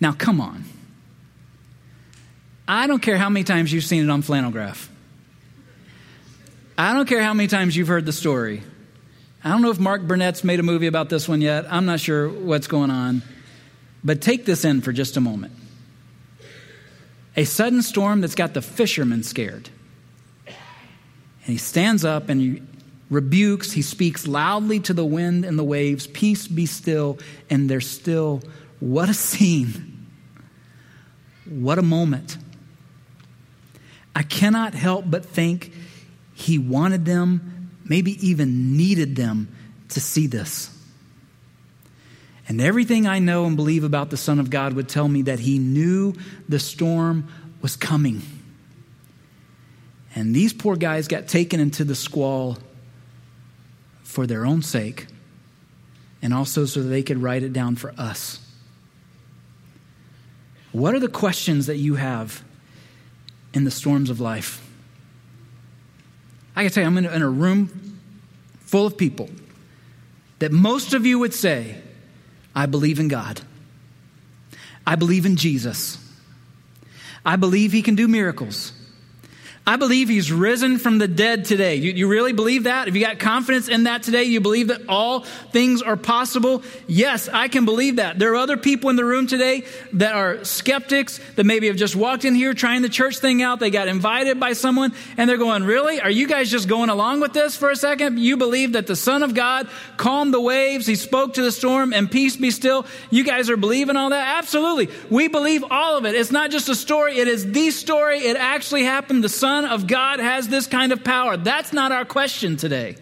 Now, 0.00 0.12
come 0.12 0.40
on. 0.40 0.64
I 2.66 2.86
don't 2.86 3.00
care 3.00 3.16
how 3.16 3.30
many 3.30 3.44
times 3.44 3.72
you've 3.72 3.84
seen 3.84 4.04
it 4.04 4.10
on 4.10 4.22
flannel 4.22 4.50
graph. 4.50 4.90
I 6.76 6.92
don't 6.92 7.08
care 7.08 7.22
how 7.22 7.34
many 7.34 7.48
times 7.48 7.76
you've 7.76 7.88
heard 7.88 8.06
the 8.06 8.12
story. 8.12 8.62
I 9.42 9.50
don't 9.50 9.62
know 9.62 9.70
if 9.70 9.80
Mark 9.80 10.02
Burnett's 10.02 10.44
made 10.44 10.60
a 10.60 10.62
movie 10.62 10.86
about 10.86 11.08
this 11.08 11.28
one 11.28 11.40
yet. 11.40 11.66
I'm 11.72 11.86
not 11.86 12.00
sure 12.00 12.28
what's 12.28 12.66
going 12.66 12.90
on. 12.90 13.22
But 14.04 14.20
take 14.20 14.44
this 14.44 14.64
in 14.64 14.80
for 14.80 14.92
just 14.92 15.16
a 15.16 15.20
moment. 15.20 15.54
A 17.36 17.44
sudden 17.44 17.82
storm 17.82 18.20
that's 18.20 18.34
got 18.34 18.54
the 18.54 18.62
fishermen 18.62 19.22
scared. 19.22 19.68
And 20.46 20.56
he 21.46 21.56
stands 21.56 22.04
up 22.04 22.28
and 22.28 22.66
rebukes, 23.10 23.72
he 23.72 23.82
speaks 23.82 24.26
loudly 24.26 24.80
to 24.80 24.92
the 24.92 25.04
wind 25.04 25.44
and 25.44 25.58
the 25.58 25.64
waves, 25.64 26.06
Peace 26.06 26.46
be 26.46 26.66
still. 26.66 27.18
And 27.50 27.68
they're 27.68 27.80
still. 27.80 28.42
What 28.80 29.08
a 29.08 29.14
scene! 29.14 30.06
What 31.48 31.78
a 31.78 31.82
moment. 31.82 32.36
I 34.14 34.22
cannot 34.22 34.74
help 34.74 35.04
but 35.08 35.24
think 35.24 35.72
he 36.34 36.58
wanted 36.58 37.04
them, 37.04 37.70
maybe 37.84 38.12
even 38.26 38.76
needed 38.76 39.16
them 39.16 39.48
to 39.90 40.00
see 40.00 40.26
this. 40.26 40.74
And 42.48 42.60
everything 42.60 43.06
I 43.06 43.18
know 43.18 43.44
and 43.44 43.56
believe 43.56 43.84
about 43.84 44.10
the 44.10 44.16
Son 44.16 44.38
of 44.38 44.50
God 44.50 44.72
would 44.74 44.88
tell 44.88 45.06
me 45.06 45.22
that 45.22 45.38
he 45.38 45.58
knew 45.58 46.14
the 46.48 46.58
storm 46.58 47.28
was 47.60 47.76
coming. 47.76 48.22
And 50.14 50.34
these 50.34 50.52
poor 50.52 50.76
guys 50.76 51.08
got 51.08 51.28
taken 51.28 51.60
into 51.60 51.84
the 51.84 51.94
squall 51.94 52.58
for 54.08 54.26
their 54.26 54.46
own 54.46 54.62
sake 54.62 55.06
and 56.22 56.32
also 56.32 56.64
so 56.64 56.82
that 56.82 56.88
they 56.88 57.02
could 57.02 57.18
write 57.18 57.42
it 57.42 57.52
down 57.52 57.76
for 57.76 57.92
us. 57.98 58.40
What 60.72 60.94
are 60.94 60.98
the 60.98 61.08
questions 61.08 61.66
that 61.66 61.76
you 61.76 61.96
have 61.96 62.42
in 63.52 63.64
the 63.64 63.70
storms 63.70 64.08
of 64.08 64.18
life? 64.18 64.66
I 66.56 66.62
can 66.62 66.72
tell 66.72 66.82
you, 66.84 66.86
I'm 66.86 66.96
in 66.96 67.04
a, 67.04 67.10
in 67.10 67.20
a 67.20 67.28
room 67.28 68.00
full 68.60 68.86
of 68.86 68.96
people 68.96 69.28
that 70.38 70.52
most 70.52 70.94
of 70.94 71.04
you 71.04 71.18
would 71.18 71.34
say, 71.34 71.76
I 72.56 72.64
believe 72.64 72.98
in 72.98 73.08
God. 73.08 73.42
I 74.86 74.96
believe 74.96 75.26
in 75.26 75.36
Jesus. 75.36 75.98
I 77.26 77.36
believe 77.36 77.72
he 77.72 77.82
can 77.82 77.94
do 77.94 78.08
miracles. 78.08 78.72
I 79.68 79.76
believe 79.76 80.08
he's 80.08 80.32
risen 80.32 80.78
from 80.78 80.96
the 80.96 81.06
dead 81.06 81.44
today. 81.44 81.74
You, 81.74 81.92
you, 81.92 82.08
really 82.08 82.32
believe 82.32 82.64
that? 82.64 82.88
If 82.88 82.94
you 82.94 83.04
got 83.04 83.18
confidence 83.18 83.68
in 83.68 83.84
that 83.84 84.02
today, 84.02 84.24
you 84.24 84.40
believe 84.40 84.68
that 84.68 84.80
all 84.88 85.24
things 85.52 85.82
are 85.82 85.98
possible? 85.98 86.62
Yes, 86.86 87.28
I 87.28 87.48
can 87.48 87.66
believe 87.66 87.96
that. 87.96 88.18
There 88.18 88.32
are 88.32 88.36
other 88.36 88.56
people 88.56 88.88
in 88.88 88.96
the 88.96 89.04
room 89.04 89.26
today 89.26 89.64
that 89.92 90.14
are 90.14 90.42
skeptics 90.42 91.20
that 91.36 91.44
maybe 91.44 91.66
have 91.66 91.76
just 91.76 91.94
walked 91.94 92.24
in 92.24 92.34
here 92.34 92.54
trying 92.54 92.80
the 92.80 92.88
church 92.88 93.18
thing 93.18 93.42
out. 93.42 93.60
They 93.60 93.68
got 93.68 93.88
invited 93.88 94.40
by 94.40 94.54
someone 94.54 94.94
and 95.18 95.28
they're 95.28 95.36
going, 95.36 95.64
Really? 95.64 96.00
Are 96.00 96.08
you 96.08 96.26
guys 96.26 96.50
just 96.50 96.66
going 96.66 96.88
along 96.88 97.20
with 97.20 97.34
this 97.34 97.54
for 97.54 97.68
a 97.68 97.76
second? 97.76 98.18
You 98.18 98.38
believe 98.38 98.72
that 98.72 98.86
the 98.86 98.96
Son 98.96 99.22
of 99.22 99.34
God 99.34 99.68
calmed 99.98 100.32
the 100.32 100.40
waves, 100.40 100.86
he 100.86 100.94
spoke 100.94 101.34
to 101.34 101.42
the 101.42 101.52
storm, 101.52 101.92
and 101.92 102.10
peace 102.10 102.38
be 102.38 102.50
still? 102.50 102.86
You 103.10 103.22
guys 103.22 103.50
are 103.50 103.58
believing 103.58 103.96
all 103.96 104.08
that? 104.08 104.38
Absolutely. 104.38 104.88
We 105.10 105.28
believe 105.28 105.62
all 105.70 105.98
of 105.98 106.06
it. 106.06 106.14
It's 106.14 106.32
not 106.32 106.50
just 106.50 106.70
a 106.70 106.74
story, 106.74 107.18
it 107.18 107.28
is 107.28 107.52
the 107.52 107.70
story. 107.70 108.20
It 108.20 108.38
actually 108.38 108.84
happened. 108.84 109.22
The 109.22 109.28
Son 109.28 109.57
Son 109.58 109.64
of 109.64 109.88
God 109.88 110.20
has 110.20 110.46
this 110.46 110.68
kind 110.68 110.92
of 110.92 111.02
power? 111.02 111.36
That's 111.36 111.72
not 111.72 111.90
our 111.90 112.04
question 112.04 112.56
today. 112.56 112.96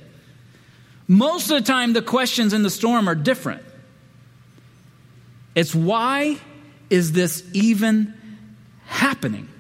Most 1.07 1.51
of 1.51 1.59
the 1.59 1.65
time, 1.65 1.93
the 1.93 2.01
questions 2.01 2.55
in 2.55 2.63
the 2.63 2.71
storm 2.71 3.11
are 3.11 3.15
different. 3.15 3.63
It's 5.55 5.75
why 5.75 6.39
is 6.89 7.13
this 7.13 7.45
even 7.53 8.15
happening? 8.87 9.51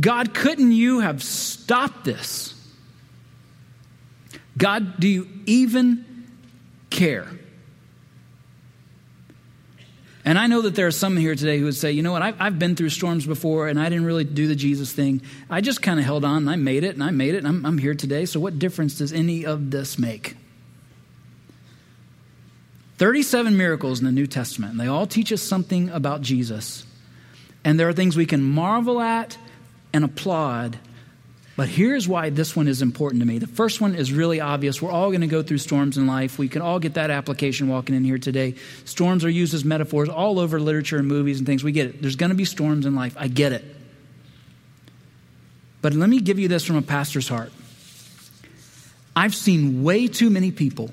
God, 0.00 0.34
couldn't 0.34 0.72
you 0.72 0.98
have 0.98 1.22
stopped 1.22 2.04
this? 2.04 2.54
God, 4.56 4.98
do 4.98 5.06
you 5.06 5.28
even 5.46 6.26
care? 6.90 7.28
And 10.28 10.38
I 10.38 10.46
know 10.46 10.60
that 10.60 10.74
there 10.74 10.86
are 10.86 10.90
some 10.90 11.16
here 11.16 11.34
today 11.34 11.58
who 11.58 11.64
would 11.64 11.74
say, 11.74 11.90
you 11.90 12.02
know 12.02 12.12
what, 12.12 12.20
I've, 12.20 12.38
I've 12.38 12.58
been 12.58 12.76
through 12.76 12.90
storms 12.90 13.24
before 13.24 13.66
and 13.66 13.80
I 13.80 13.88
didn't 13.88 14.04
really 14.04 14.24
do 14.24 14.46
the 14.46 14.54
Jesus 14.54 14.92
thing. 14.92 15.22
I 15.48 15.62
just 15.62 15.80
kind 15.80 15.98
of 15.98 16.04
held 16.04 16.22
on 16.22 16.36
and 16.36 16.50
I 16.50 16.56
made 16.56 16.84
it 16.84 16.92
and 16.94 17.02
I 17.02 17.10
made 17.10 17.34
it 17.34 17.38
and 17.38 17.48
I'm, 17.48 17.64
I'm 17.64 17.78
here 17.78 17.94
today. 17.94 18.26
So 18.26 18.38
what 18.38 18.58
difference 18.58 18.98
does 18.98 19.10
any 19.10 19.46
of 19.46 19.70
this 19.70 19.98
make? 19.98 20.36
37 22.98 23.56
miracles 23.56 24.00
in 24.00 24.04
the 24.04 24.12
New 24.12 24.26
Testament, 24.26 24.72
and 24.72 24.78
they 24.78 24.86
all 24.86 25.06
teach 25.06 25.32
us 25.32 25.40
something 25.40 25.88
about 25.88 26.20
Jesus. 26.20 26.84
And 27.64 27.80
there 27.80 27.88
are 27.88 27.94
things 27.94 28.14
we 28.14 28.26
can 28.26 28.42
marvel 28.42 29.00
at 29.00 29.38
and 29.94 30.04
applaud 30.04 30.78
but 31.58 31.68
here's 31.68 32.06
why 32.06 32.30
this 32.30 32.54
one 32.54 32.68
is 32.68 32.82
important 32.82 33.20
to 33.20 33.26
me. 33.26 33.38
The 33.38 33.48
first 33.48 33.80
one 33.80 33.96
is 33.96 34.12
really 34.12 34.40
obvious. 34.40 34.80
We're 34.80 34.92
all 34.92 35.08
going 35.08 35.22
to 35.22 35.26
go 35.26 35.42
through 35.42 35.58
storms 35.58 35.98
in 35.98 36.06
life. 36.06 36.38
We 36.38 36.48
can 36.48 36.62
all 36.62 36.78
get 36.78 36.94
that 36.94 37.10
application 37.10 37.66
walking 37.66 37.96
in 37.96 38.04
here 38.04 38.16
today. 38.16 38.54
Storms 38.84 39.24
are 39.24 39.28
used 39.28 39.54
as 39.54 39.64
metaphors 39.64 40.08
all 40.08 40.38
over 40.38 40.60
literature 40.60 40.98
and 40.98 41.08
movies 41.08 41.38
and 41.38 41.48
things. 41.48 41.64
We 41.64 41.72
get 41.72 41.88
it. 41.88 42.00
There's 42.00 42.14
going 42.14 42.30
to 42.30 42.36
be 42.36 42.44
storms 42.44 42.86
in 42.86 42.94
life. 42.94 43.16
I 43.18 43.26
get 43.26 43.50
it. 43.50 43.64
But 45.82 45.94
let 45.94 46.08
me 46.08 46.20
give 46.20 46.38
you 46.38 46.46
this 46.46 46.64
from 46.64 46.76
a 46.76 46.82
pastor's 46.82 47.26
heart. 47.26 47.50
I've 49.16 49.34
seen 49.34 49.82
way 49.82 50.06
too 50.06 50.30
many 50.30 50.52
people 50.52 50.92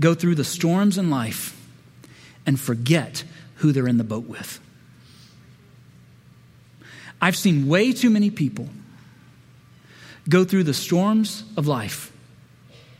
go 0.00 0.14
through 0.14 0.36
the 0.36 0.44
storms 0.44 0.96
in 0.96 1.10
life 1.10 1.54
and 2.46 2.58
forget 2.58 3.24
who 3.56 3.72
they're 3.72 3.88
in 3.88 3.98
the 3.98 4.04
boat 4.04 4.24
with. 4.24 4.58
I've 7.20 7.36
seen 7.36 7.68
way 7.68 7.92
too 7.92 8.08
many 8.08 8.30
people 8.30 8.70
go 10.28 10.44
through 10.44 10.64
the 10.64 10.74
storms 10.74 11.44
of 11.56 11.66
life, 11.66 12.12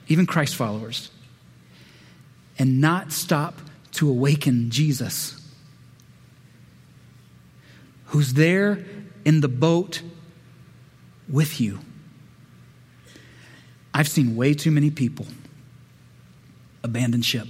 even 0.08 0.26
Christ 0.26 0.56
followers, 0.56 1.10
and 2.58 2.80
not 2.80 3.12
stop 3.12 3.54
to 3.92 4.08
awaken 4.08 4.70
Jesus, 4.70 5.40
who's 8.06 8.34
there 8.34 8.84
in 9.24 9.40
the 9.40 9.48
boat 9.48 10.02
with 11.28 11.60
you. 11.60 11.78
I've 13.94 14.08
seen 14.08 14.36
way 14.36 14.54
too 14.54 14.70
many 14.70 14.90
people 14.90 15.26
abandon 16.82 17.22
ship. 17.22 17.46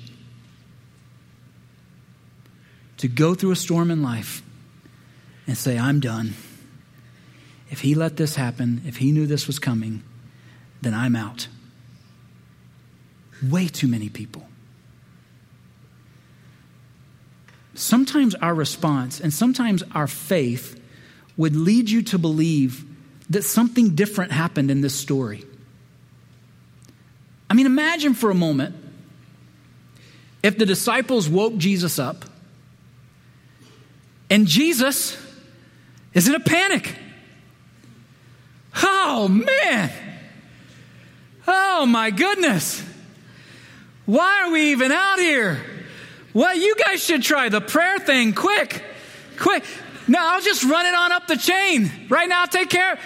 To 2.98 3.08
go 3.08 3.34
through 3.34 3.52
a 3.52 3.56
storm 3.56 3.90
in 3.90 4.02
life 4.02 4.42
and 5.46 5.56
say, 5.56 5.78
I'm 5.78 6.00
done. 6.00 6.34
If 7.72 7.80
he 7.80 7.94
let 7.94 8.18
this 8.18 8.36
happen, 8.36 8.82
if 8.86 8.98
he 8.98 9.12
knew 9.12 9.26
this 9.26 9.46
was 9.46 9.58
coming, 9.58 10.02
then 10.82 10.92
I'm 10.92 11.16
out. 11.16 11.48
Way 13.42 13.66
too 13.66 13.88
many 13.88 14.10
people. 14.10 14.46
Sometimes 17.74 18.34
our 18.34 18.54
response 18.54 19.20
and 19.20 19.32
sometimes 19.32 19.82
our 19.94 20.06
faith 20.06 20.78
would 21.38 21.56
lead 21.56 21.88
you 21.88 22.02
to 22.02 22.18
believe 22.18 22.84
that 23.30 23.42
something 23.42 23.94
different 23.94 24.32
happened 24.32 24.70
in 24.70 24.82
this 24.82 24.94
story. 24.94 25.42
I 27.48 27.54
mean, 27.54 27.64
imagine 27.64 28.12
for 28.12 28.30
a 28.30 28.34
moment 28.34 28.76
if 30.42 30.58
the 30.58 30.66
disciples 30.66 31.26
woke 31.26 31.56
Jesus 31.56 31.98
up 31.98 32.26
and 34.28 34.46
Jesus 34.46 35.16
is 36.12 36.28
in 36.28 36.34
a 36.34 36.40
panic. 36.40 36.98
Oh, 38.82 39.28
man. 39.28 39.90
Oh, 41.46 41.86
my 41.86 42.10
goodness. 42.10 42.82
Why 44.06 44.44
are 44.44 44.52
we 44.52 44.72
even 44.72 44.92
out 44.92 45.18
here? 45.18 45.60
Well, 46.34 46.56
you 46.56 46.74
guys 46.76 47.04
should 47.04 47.22
try 47.22 47.48
the 47.48 47.60
prayer 47.60 47.98
thing 47.98 48.32
quick. 48.32 48.82
Quick. 49.38 49.64
No, 50.08 50.18
I'll 50.20 50.40
just 50.40 50.64
run 50.64 50.86
it 50.86 50.94
on 50.94 51.12
up 51.12 51.26
the 51.26 51.36
chain. 51.36 51.90
Right 52.08 52.28
now, 52.28 52.42
I'll 52.42 52.48
take 52.48 52.70
care. 52.70 52.98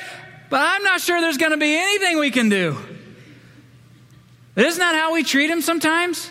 But 0.49 0.61
I'm 0.61 0.83
not 0.83 1.01
sure 1.01 1.21
there's 1.21 1.39
going 1.39 1.53
to 1.53 1.59
be 1.59 1.77
anything 1.77 2.19
we 2.19 2.31
can 2.31 2.49
do. 2.49 2.77
Isn't 4.55 4.79
that 4.79 4.95
how 4.95 5.13
we 5.13 5.23
treat 5.23 5.51
him 5.51 5.61
sometimes? 5.61 6.31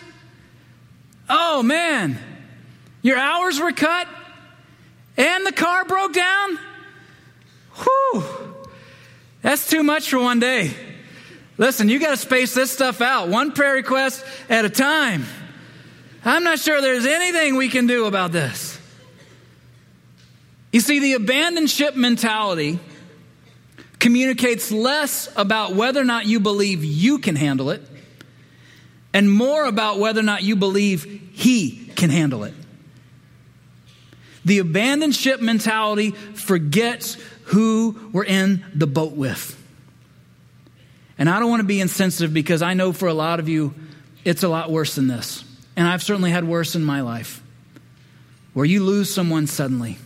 Oh, 1.29 1.61
man. 1.61 2.17
Your 3.01 3.17
hours 3.17 3.59
were 3.59 3.71
cut 3.71 4.07
and 5.17 5.45
the 5.45 5.51
car 5.51 5.85
broke 5.85 6.13
down? 6.13 6.59
Whew. 7.83 8.23
That's 9.45 9.69
too 9.69 9.84
much 9.84 10.10
for 10.10 10.17
one 10.17 10.39
day. 10.39 10.71
Listen, 11.60 11.88
you 11.88 11.99
got 11.99 12.10
to 12.10 12.17
space 12.17 12.55
this 12.55 12.71
stuff 12.71 12.99
out, 12.99 13.29
one 13.29 13.51
prayer 13.51 13.75
request 13.75 14.25
at 14.49 14.65
a 14.65 14.71
time. 14.71 15.23
I'm 16.25 16.43
not 16.43 16.58
sure 16.58 16.81
there's 16.81 17.05
anything 17.05 17.55
we 17.55 17.69
can 17.69 17.86
do 17.86 18.08
about 18.08 18.31
this. 18.31 18.79
You 20.73 20.79
see, 20.79 20.97
the 20.97 21.13
abandoned 21.13 21.69
ship 21.69 21.95
mentality 21.95 22.79
communicates 23.99 24.71
less 24.71 25.29
about 25.36 25.75
whether 25.75 26.01
or 26.01 26.05
not 26.05 26.25
you 26.25 26.39
believe 26.39 26.84
you 26.84 27.19
can 27.19 27.36
handle 27.36 27.69
it 27.69 27.84
and 29.13 29.31
more 29.31 29.65
about 29.65 29.99
whether 29.99 30.21
or 30.21 30.23
not 30.23 30.41
you 30.41 30.55
believe 30.55 31.03
He 31.34 31.91
can 31.95 32.10
handle 32.10 32.45
it. 32.45 32.55
The 34.43 34.58
abandoned 34.58 35.13
ship 35.13 35.39
mentality 35.39 36.12
forgets 36.12 37.17
who 37.45 38.10
we're 38.12 38.25
in 38.25 38.63
the 38.73 38.88
boat 38.88 39.13
with. 39.13 39.62
And 41.17 41.29
I 41.29 41.39
don't 41.39 41.49
want 41.49 41.62
to 41.62 41.67
be 41.67 41.79
insensitive 41.79 42.34
because 42.34 42.62
I 42.62 42.73
know 42.73 42.91
for 42.91 43.08
a 43.08 43.13
lot 43.13 43.39
of 43.39 43.47
you, 43.47 43.73
it's 44.23 44.43
a 44.43 44.49
lot 44.49 44.69
worse 44.69 44.95
than 44.95 45.08
this. 45.08 45.43
And 45.75 45.88
I've 45.88 46.03
certainly 46.03 46.31
had 46.31 46.45
worse 46.45 46.75
in 46.75 46.84
my 46.84 47.01
life 47.01 47.41
where 48.53 48.65
you 48.65 48.84
lose 48.84 49.13
someone 49.13 49.47
suddenly, 49.47 49.97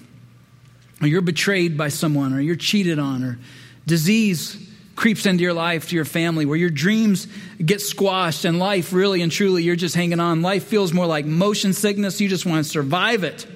or 1.01 1.07
you're 1.07 1.21
betrayed 1.21 1.77
by 1.77 1.89
someone, 1.89 2.33
or 2.33 2.41
you're 2.41 2.55
cheated 2.55 2.99
on, 2.99 3.23
or 3.23 3.39
disease 3.85 4.69
creeps 4.95 5.25
into 5.25 5.43
your 5.43 5.53
life, 5.53 5.89
to 5.89 5.95
your 5.95 6.03
family, 6.03 6.45
where 6.45 6.57
your 6.57 6.69
dreams 6.69 7.27
get 7.63 7.79
squashed, 7.79 8.43
and 8.43 8.59
life 8.59 8.91
really 8.91 9.21
and 9.21 9.31
truly, 9.31 9.63
you're 9.63 9.75
just 9.75 9.95
hanging 9.95 10.19
on. 10.19 10.41
Life 10.41 10.65
feels 10.65 10.91
more 10.91 11.05
like 11.05 11.25
motion 11.25 11.73
sickness. 11.73 12.19
You 12.19 12.27
just 12.27 12.45
want 12.45 12.65
to 12.65 12.69
survive 12.69 13.23
it. 13.23 13.47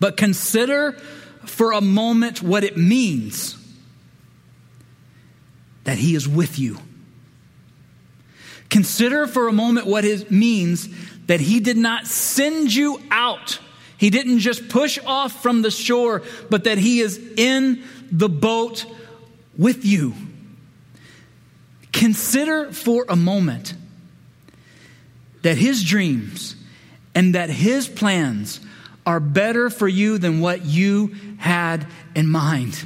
But 0.00 0.16
consider 0.16 1.00
for 1.48 1.72
a 1.72 1.80
moment 1.80 2.42
what 2.42 2.64
it 2.64 2.76
means 2.76 3.56
that 5.84 5.98
He 5.98 6.14
is 6.14 6.28
with 6.28 6.58
you. 6.58 6.78
Consider 8.70 9.26
for 9.26 9.48
a 9.48 9.52
moment 9.52 9.86
what 9.86 10.04
it 10.04 10.30
means 10.30 10.88
that 11.26 11.40
He 11.40 11.60
did 11.60 11.76
not 11.76 12.06
send 12.06 12.74
you 12.74 13.00
out. 13.10 13.58
He 13.96 14.10
didn't 14.10 14.40
just 14.40 14.68
push 14.68 14.98
off 15.06 15.42
from 15.42 15.62
the 15.62 15.70
shore, 15.70 16.22
but 16.50 16.64
that 16.64 16.78
He 16.78 17.00
is 17.00 17.18
in 17.36 17.84
the 18.10 18.28
boat 18.28 18.84
with 19.56 19.84
you. 19.84 20.14
Consider 21.92 22.72
for 22.72 23.06
a 23.08 23.16
moment 23.16 23.74
that 25.42 25.56
His 25.56 25.84
dreams 25.84 26.56
and 27.14 27.34
that 27.34 27.50
His 27.50 27.86
plans 27.86 28.60
are 29.06 29.20
better 29.20 29.70
for 29.70 29.88
you 29.88 30.18
than 30.18 30.40
what 30.40 30.64
you 30.64 31.14
had 31.38 31.86
in 32.14 32.28
mind. 32.28 32.84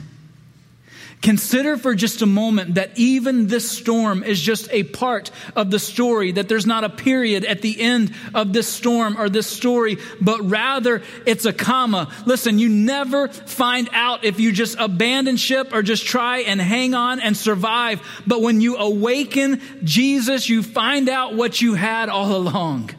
Consider 1.21 1.77
for 1.77 1.97
just 1.97 2.23
a 2.23 2.27
moment 2.27 2.77
that 2.77 2.97
even 2.97 3.49
this 3.49 3.69
storm 3.69 4.23
is 4.23 4.41
just 4.41 4.69
a 4.71 4.85
part 4.85 5.33
of 5.57 5.69
the 5.69 5.81
story, 5.81 6.31
that 6.33 6.49
there's 6.49 6.67
not 6.67 6.85
a 6.85 6.89
period 6.89 7.45
at 7.45 7.61
the 7.61 7.81
end 7.81 8.15
of 8.35 8.53
this 8.53 8.69
storm 8.69 9.19
or 9.19 9.29
this 9.29 9.49
story, 9.49 9.99
but 10.21 10.49
rather 10.49 11.03
it's 11.27 11.45
a 11.45 11.53
comma. 11.53 12.13
Listen, 12.25 12.61
you 12.61 12.69
never 12.69 13.27
find 13.27 13.89
out 13.93 14.25
if 14.25 14.39
you 14.39 14.53
just 14.53 14.79
abandon 14.79 15.37
ship 15.37 15.75
or 15.75 15.83
just 15.83 16.07
try 16.07 16.39
and 16.39 16.61
hang 16.61 16.95
on 16.95 17.19
and 17.19 17.37
survive. 17.37 18.01
But 18.25 18.41
when 18.41 18.61
you 18.61 18.77
awaken 18.77 19.61
Jesus, 19.83 20.49
you 20.49 20.63
find 20.63 21.09
out 21.09 21.35
what 21.35 21.61
you 21.61 21.75
had 21.75 22.09
all 22.09 22.37
along 22.37 22.91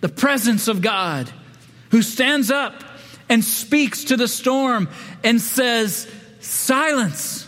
the 0.00 0.08
presence 0.10 0.68
of 0.68 0.82
God 0.82 1.32
who 1.94 2.02
stands 2.02 2.50
up 2.50 2.82
and 3.28 3.44
speaks 3.44 4.02
to 4.02 4.16
the 4.16 4.26
storm 4.26 4.88
and 5.22 5.40
says, 5.40 6.10
Silence, 6.40 7.46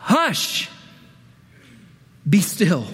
hush, 0.00 0.68
be 2.28 2.40
still. 2.40 2.88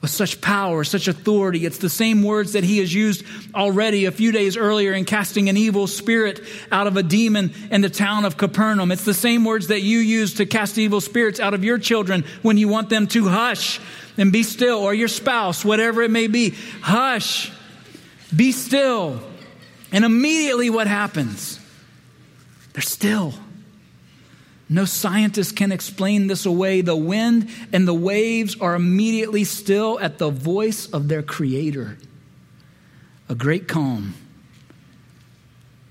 With 0.00 0.12
such 0.12 0.40
power, 0.40 0.84
such 0.84 1.08
authority, 1.08 1.66
it's 1.66 1.78
the 1.78 1.90
same 1.90 2.22
words 2.22 2.52
that 2.52 2.62
he 2.62 2.78
has 2.78 2.94
used 2.94 3.24
already 3.56 4.04
a 4.04 4.12
few 4.12 4.30
days 4.30 4.56
earlier 4.56 4.92
in 4.92 5.04
casting 5.04 5.48
an 5.48 5.56
evil 5.56 5.88
spirit 5.88 6.40
out 6.70 6.86
of 6.86 6.96
a 6.96 7.02
demon 7.02 7.52
in 7.72 7.80
the 7.80 7.90
town 7.90 8.24
of 8.24 8.36
Capernaum. 8.36 8.92
It's 8.92 9.04
the 9.04 9.14
same 9.14 9.44
words 9.44 9.66
that 9.66 9.80
you 9.80 9.98
use 9.98 10.34
to 10.34 10.46
cast 10.46 10.78
evil 10.78 11.00
spirits 11.00 11.40
out 11.40 11.54
of 11.54 11.64
your 11.64 11.78
children 11.78 12.24
when 12.42 12.56
you 12.56 12.68
want 12.68 12.88
them 12.88 13.08
to 13.08 13.26
hush 13.26 13.80
and 14.16 14.30
be 14.30 14.44
still, 14.44 14.78
or 14.78 14.94
your 14.94 15.08
spouse, 15.08 15.64
whatever 15.64 16.02
it 16.02 16.10
may 16.12 16.28
be. 16.28 16.50
Hush 16.82 17.50
be 18.36 18.52
still. 18.52 19.20
And 19.92 20.04
immediately 20.04 20.70
what 20.70 20.86
happens? 20.86 21.60
They're 22.72 22.82
still. 22.82 23.34
No 24.68 24.84
scientist 24.84 25.56
can 25.56 25.72
explain 25.72 26.26
this 26.26 26.46
away. 26.46 26.80
The 26.80 26.96
wind 26.96 27.48
and 27.72 27.86
the 27.86 27.94
waves 27.94 28.60
are 28.60 28.74
immediately 28.74 29.44
still 29.44 30.00
at 30.00 30.18
the 30.18 30.30
voice 30.30 30.88
of 30.90 31.08
their 31.08 31.22
creator. 31.22 31.96
A 33.28 33.34
great 33.34 33.68
calm. 33.68 34.14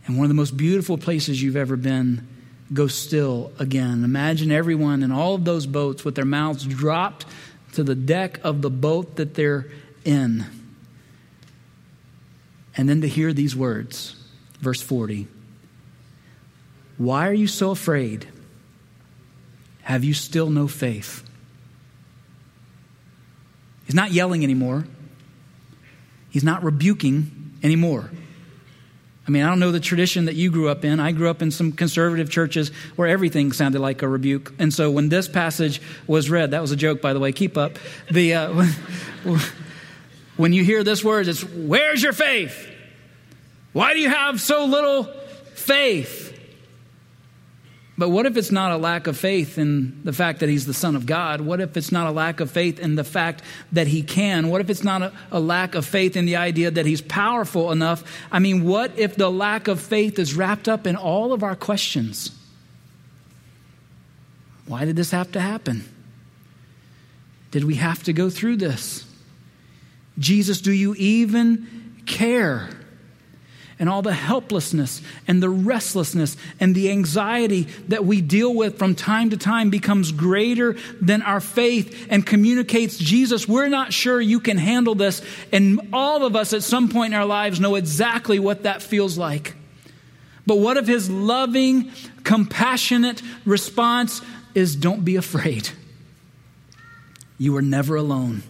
And 0.06 0.17
one 0.17 0.25
of 0.25 0.29
the 0.29 0.36
most 0.36 0.58
beautiful 0.58 0.97
places 0.97 1.41
you've 1.41 1.56
ever 1.56 1.77
been 1.77 2.27
go 2.73 2.88
still 2.88 3.51
again. 3.60 4.03
Imagine 4.03 4.51
everyone 4.51 5.03
in 5.03 5.12
all 5.12 5.36
of 5.36 5.45
those 5.45 5.65
boats 5.65 6.03
with 6.03 6.15
their 6.15 6.25
mouths 6.25 6.65
dropped 6.65 7.25
to 7.73 7.84
the 7.84 7.95
deck 7.95 8.39
of 8.43 8.62
the 8.62 8.69
boat 8.69 9.15
that 9.15 9.36
they're 9.36 9.67
in. 10.03 10.45
And 12.75 12.89
then 12.89 13.01
to 13.01 13.07
hear 13.07 13.33
these 13.33 13.55
words, 13.55 14.15
verse 14.59 14.81
40 14.81 15.27
Why 16.97 17.27
are 17.27 17.33
you 17.33 17.47
so 17.47 17.71
afraid? 17.71 18.27
Have 19.83 20.03
you 20.03 20.13
still 20.13 20.49
no 20.49 20.67
faith? 20.67 21.27
He's 23.86 23.95
not 23.95 24.12
yelling 24.12 24.43
anymore. 24.43 24.86
He's 26.29 26.43
not 26.43 26.63
rebuking 26.63 27.51
anymore. 27.62 28.09
I 29.25 29.31
mean, 29.31 29.43
I 29.43 29.49
don't 29.49 29.59
know 29.59 29.71
the 29.71 29.79
tradition 29.79 30.25
that 30.25 30.36
you 30.36 30.51
grew 30.51 30.67
up 30.67 30.83
in. 30.83 30.99
I 30.99 31.13
grew 31.13 31.29
up 31.29 31.41
in 31.41 31.51
some 31.51 31.71
conservative 31.71 32.29
churches 32.29 32.69
where 32.95 33.07
everything 33.07 33.51
sounded 33.53 33.79
like 33.79 34.01
a 34.01 34.07
rebuke. 34.07 34.53
And 34.59 34.73
so 34.73 34.91
when 34.91 35.09
this 35.09 35.29
passage 35.29 35.81
was 36.07 36.29
read, 36.29 36.51
that 36.51 36.62
was 36.62 36.71
a 36.71 36.75
joke, 36.75 37.01
by 37.01 37.13
the 37.13 37.19
way, 37.19 37.31
keep 37.31 37.57
up. 37.57 37.77
The, 38.12 38.33
uh, 38.33 38.67
When 40.38 40.54
you 40.54 40.63
hear 40.63 40.84
this 40.84 41.04
word, 41.04 41.28
it's 41.28 41.43
where's 41.43 42.02
your 42.02 42.13
faith? 42.13 42.69
Why 43.72 43.93
do 43.93 44.00
you 44.00 44.10
have 44.10 44.41
so 44.41 44.65
little 44.65 45.06
faith? 45.56 46.30
But 47.96 48.10
what 48.10 48.26
if 48.26 48.38
it's 48.38 48.52
not 48.52 48.72
a 48.72 48.78
lack 48.78 49.06
of 49.06 49.17
faith 49.17 49.60
in 49.60 50.02
the 50.04 50.13
fact 50.13 50.39
that 50.39 50.50
he's 50.50 50.65
the 50.65 50.74
Son 50.74 50.96
of 50.96 51.06
God? 51.06 51.41
What 51.41 51.62
if 51.62 51.78
it's 51.78 51.91
not 51.91 52.08
a 52.08 52.12
lack 52.12 52.39
of 52.39 52.50
faith 52.50 52.80
in 52.80 52.96
the 52.96 53.04
fact 53.04 53.43
that 53.72 53.86
he 53.86 54.02
can? 54.02 54.50
What 54.50 54.62
if 54.62 54.69
it's 54.72 54.84
not 54.84 55.04
a, 55.04 55.13
a, 55.32 55.39
lack 55.39 55.76
of 55.76 55.86
faith 55.86 56.17
in 56.17 56.26
the 56.26 56.38
idea 56.38 56.72
that 56.72 56.88
he's 56.88 57.02
powerful 57.02 57.72
enough? 57.72 58.04
I 58.32 58.39
mean, 58.39 58.63
what 58.63 58.98
if 58.98 59.15
the 59.15 59.30
lack 59.30 59.67
of 59.67 59.80
faith 59.80 60.17
is 60.17 60.34
wrapped 60.34 60.67
up 60.67 60.88
in 60.88 60.96
all 60.96 61.34
of 61.34 61.43
our 61.43 61.56
questions? 61.56 62.32
Why 64.65 64.86
did 64.86 64.96
this 64.96 65.12
have 65.12 65.32
to 65.34 65.39
happen? 65.39 65.88
Did 67.52 67.63
we 67.63 67.76
have 67.76 68.02
to 68.04 68.13
go 68.13 68.32
through 68.32 68.58
this? 68.58 69.06
Jesus, 70.17 70.62
do 70.62 70.71
you 70.71 70.95
even 70.95 72.02
care? 72.06 72.69
And 73.80 73.89
all 73.89 74.02
the 74.02 74.13
helplessness 74.13 75.02
and 75.28 75.41
the 75.41 75.49
restlessness 75.49 76.38
and 76.60 76.76
the 76.76 76.91
anxiety 76.91 77.63
that 77.88 78.06
we 78.06 78.21
deal 78.21 78.54
with 78.54 78.78
from 78.78 78.95
time 78.95 79.32
to 79.32 79.38
time 79.38 79.71
becomes 79.71 80.12
greater 80.12 80.78
than 81.02 81.21
our 81.23 81.39
faith 81.39 82.08
and 82.10 82.26
communicates 82.26 82.97
Jesus, 82.97 83.47
we're 83.47 83.67
not 83.67 83.91
sure 83.91 84.21
you 84.21 84.39
can 84.39 84.58
handle 84.58 84.95
this. 84.95 85.21
And 85.52 85.89
all 85.91 86.23
of 86.23 86.36
us 86.36 86.54
at 86.54 86.63
some 86.63 86.88
point 86.88 87.13
in 87.13 87.19
our 87.19 87.26
lives 87.26 87.60
know 87.60 87.76
exactly 87.76 88.39
what 88.39 88.63
that 88.63 88.82
feels 88.82 89.17
like. 89.17 89.56
But 90.45 90.60
what 90.60 90.78
if 90.78 90.88
his 90.88 91.10
loving, 91.10 91.91
compassionate 92.23 93.21
response 93.43 94.21
is 94.54 94.76
don't 94.76 95.04
be 95.04 95.15
afraid? 95.15 95.69
You 97.38 97.58
are 97.58 97.62
never 97.62 97.95
alone. 97.95 98.43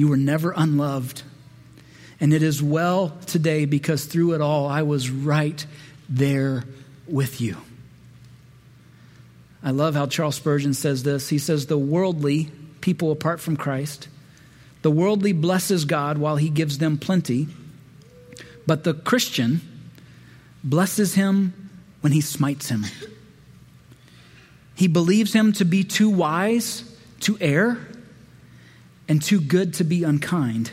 You 0.00 0.08
were 0.08 0.16
never 0.16 0.54
unloved. 0.56 1.24
And 2.20 2.32
it 2.32 2.42
is 2.42 2.62
well 2.62 3.10
today 3.26 3.66
because 3.66 4.06
through 4.06 4.32
it 4.32 4.40
all, 4.40 4.66
I 4.66 4.80
was 4.80 5.10
right 5.10 5.66
there 6.08 6.64
with 7.06 7.42
you. 7.42 7.58
I 9.62 9.72
love 9.72 9.94
how 9.94 10.06
Charles 10.06 10.36
Spurgeon 10.36 10.72
says 10.72 11.02
this. 11.02 11.28
He 11.28 11.36
says, 11.36 11.66
The 11.66 11.76
worldly, 11.76 12.50
people 12.80 13.12
apart 13.12 13.40
from 13.40 13.58
Christ, 13.58 14.08
the 14.80 14.90
worldly 14.90 15.34
blesses 15.34 15.84
God 15.84 16.16
while 16.16 16.36
he 16.36 16.48
gives 16.48 16.78
them 16.78 16.96
plenty, 16.96 17.48
but 18.66 18.84
the 18.84 18.94
Christian 18.94 19.60
blesses 20.64 21.12
him 21.12 21.68
when 22.00 22.14
he 22.14 22.22
smites 22.22 22.70
him. 22.70 22.86
He 24.74 24.88
believes 24.88 25.34
him 25.34 25.52
to 25.52 25.66
be 25.66 25.84
too 25.84 26.08
wise 26.08 26.84
to 27.20 27.36
err 27.38 27.86
and 29.10 29.20
too 29.20 29.40
good 29.40 29.74
to 29.74 29.82
be 29.82 30.04
unkind. 30.04 30.70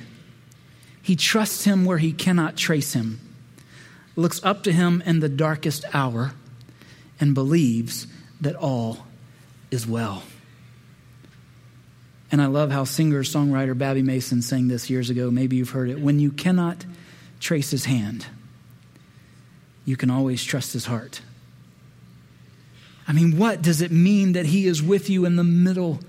He 1.01 1.15
trusts 1.15 1.63
him 1.63 1.85
where 1.85 1.97
he 1.97 2.13
cannot 2.13 2.55
trace 2.55 2.93
him, 2.93 3.19
looks 4.15 4.39
up 4.43 4.61
to 4.65 4.71
him 4.71 5.01
in 5.07 5.21
the 5.21 5.27
darkest 5.27 5.85
hour, 5.91 6.33
and 7.19 7.33
believes 7.33 8.05
that 8.39 8.55
all 8.55 8.99
is 9.71 9.87
well. 9.87 10.21
And 12.31 12.39
I 12.39 12.45
love 12.45 12.69
how 12.69 12.83
singer 12.83 13.23
songwriter 13.23 13.75
Babbie 13.75 14.03
Mason 14.03 14.43
sang 14.43 14.67
this 14.67 14.87
years 14.87 15.09
ago. 15.09 15.31
Maybe 15.31 15.55
you've 15.55 15.71
heard 15.71 15.89
it. 15.89 15.99
When 15.99 16.19
you 16.19 16.29
cannot 16.29 16.85
trace 17.39 17.71
his 17.71 17.85
hand, 17.85 18.27
you 19.83 19.97
can 19.97 20.11
always 20.11 20.43
trust 20.43 20.73
his 20.73 20.85
heart. 20.85 21.21
I 23.07 23.13
mean, 23.13 23.39
what 23.39 23.63
does 23.63 23.81
it 23.81 23.91
mean 23.91 24.33
that 24.33 24.45
he 24.45 24.67
is 24.67 24.83
with 24.83 25.09
you 25.09 25.25
in 25.25 25.37
the 25.37 25.43
middle 25.43 26.01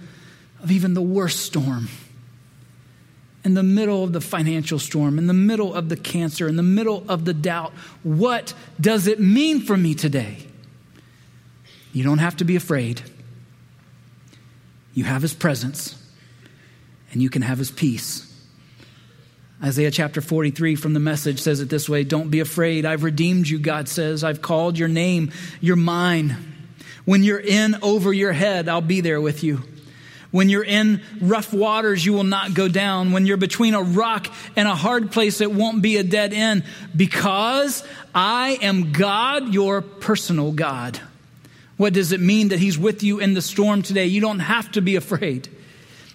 of 0.63 0.71
even 0.71 0.93
the 0.93 1.01
worst 1.01 1.41
storm? 1.41 1.89
In 3.49 3.55
the 3.55 3.63
middle 3.63 4.05
of 4.05 4.13
the 4.13 4.21
financial 4.21 4.79
storm, 4.79 5.17
in 5.17 5.27
the 5.27 5.33
middle 5.33 5.75
of 5.75 5.89
the 5.89 5.97
cancer, 5.97 6.47
in 6.49 6.57
the 6.57 6.63
middle 6.63 7.03
of 7.09 7.25
the 7.25 7.33
doubt, 7.33 7.73
what 8.03 8.53
does 8.79 9.07
it 9.07 9.19
mean 9.19 9.63
for 9.63 9.75
me 9.75 9.95
today? 9.95 10.37
You 11.95 12.05
don't 12.05 12.19
have 12.19 12.37
to 12.37 12.45
be 12.45 12.57
afraid. 12.57 13.01
You 14.93 15.05
have 15.05 15.23
his 15.23 15.33
presence, 15.33 15.97
and 17.11 17.23
you 17.23 17.31
can 17.31 17.41
have 17.41 17.57
his 17.57 17.71
peace. 17.71 18.31
Isaiah 19.65 19.91
chapter 19.91 20.21
43 20.21 20.75
from 20.75 20.93
the 20.93 21.01
message 21.01 21.41
says 21.41 21.61
it 21.61 21.71
this 21.71 21.89
way 21.89 22.05
Don't 22.05 22.29
be 22.29 22.41
afraid. 22.41 22.85
I've 22.85 23.03
redeemed 23.03 23.49
you, 23.49 23.59
God 23.59 23.89
says. 23.89 24.25
I've 24.25 24.43
called 24.43 24.79
your 24.79 24.89
name. 24.89 25.33
You're 25.63 25.77
mine. 25.77 26.37
When 27.07 27.23
you're 27.23 27.41
in 27.41 27.77
over 27.81 28.13
your 28.13 28.33
head, 28.33 28.69
I'll 28.69 28.83
be 28.83 29.01
there 29.01 29.23
with 29.23 29.43
you. 29.43 29.63
When 30.31 30.51
you're 30.51 30.65
in 30.65 31.03
rough 31.21 31.55
waters, 31.55 32.05
you 32.05 32.13
will 32.13 32.25
not 32.25 32.53
go 32.53 32.69
down. 32.69 33.13
When 33.13 33.25
you're 33.25 33.39
between 33.39 33.75
a 33.75 33.83
rock 33.83 34.27
and 34.57 34.69
a 34.69 34.75
hard 34.75 35.11
place, 35.11 35.41
it 35.41 35.51
won't 35.53 35.81
be 35.81 35.97
a 35.97 36.03
dead 36.03 36.35
end 36.35 36.65
because 36.95 37.83
I 38.15 38.59
am 38.61 38.93
God, 38.93 39.55
your 39.55 39.81
personal 39.81 40.53
God. 40.53 41.01
What 41.79 41.95
does 41.95 42.13
it 42.13 42.21
mean 42.21 42.49
that 42.49 42.59
He's 42.59 42.79
with 42.79 43.03
you 43.03 43.21
in 43.21 43.35
the 43.35 43.41
storm 43.41 43.83
today? 43.83 44.07
You 44.07 44.21
don't 44.21 44.41
have 44.41 44.71
to 44.73 44.83
be 44.83 44.97
afraid 44.97 45.49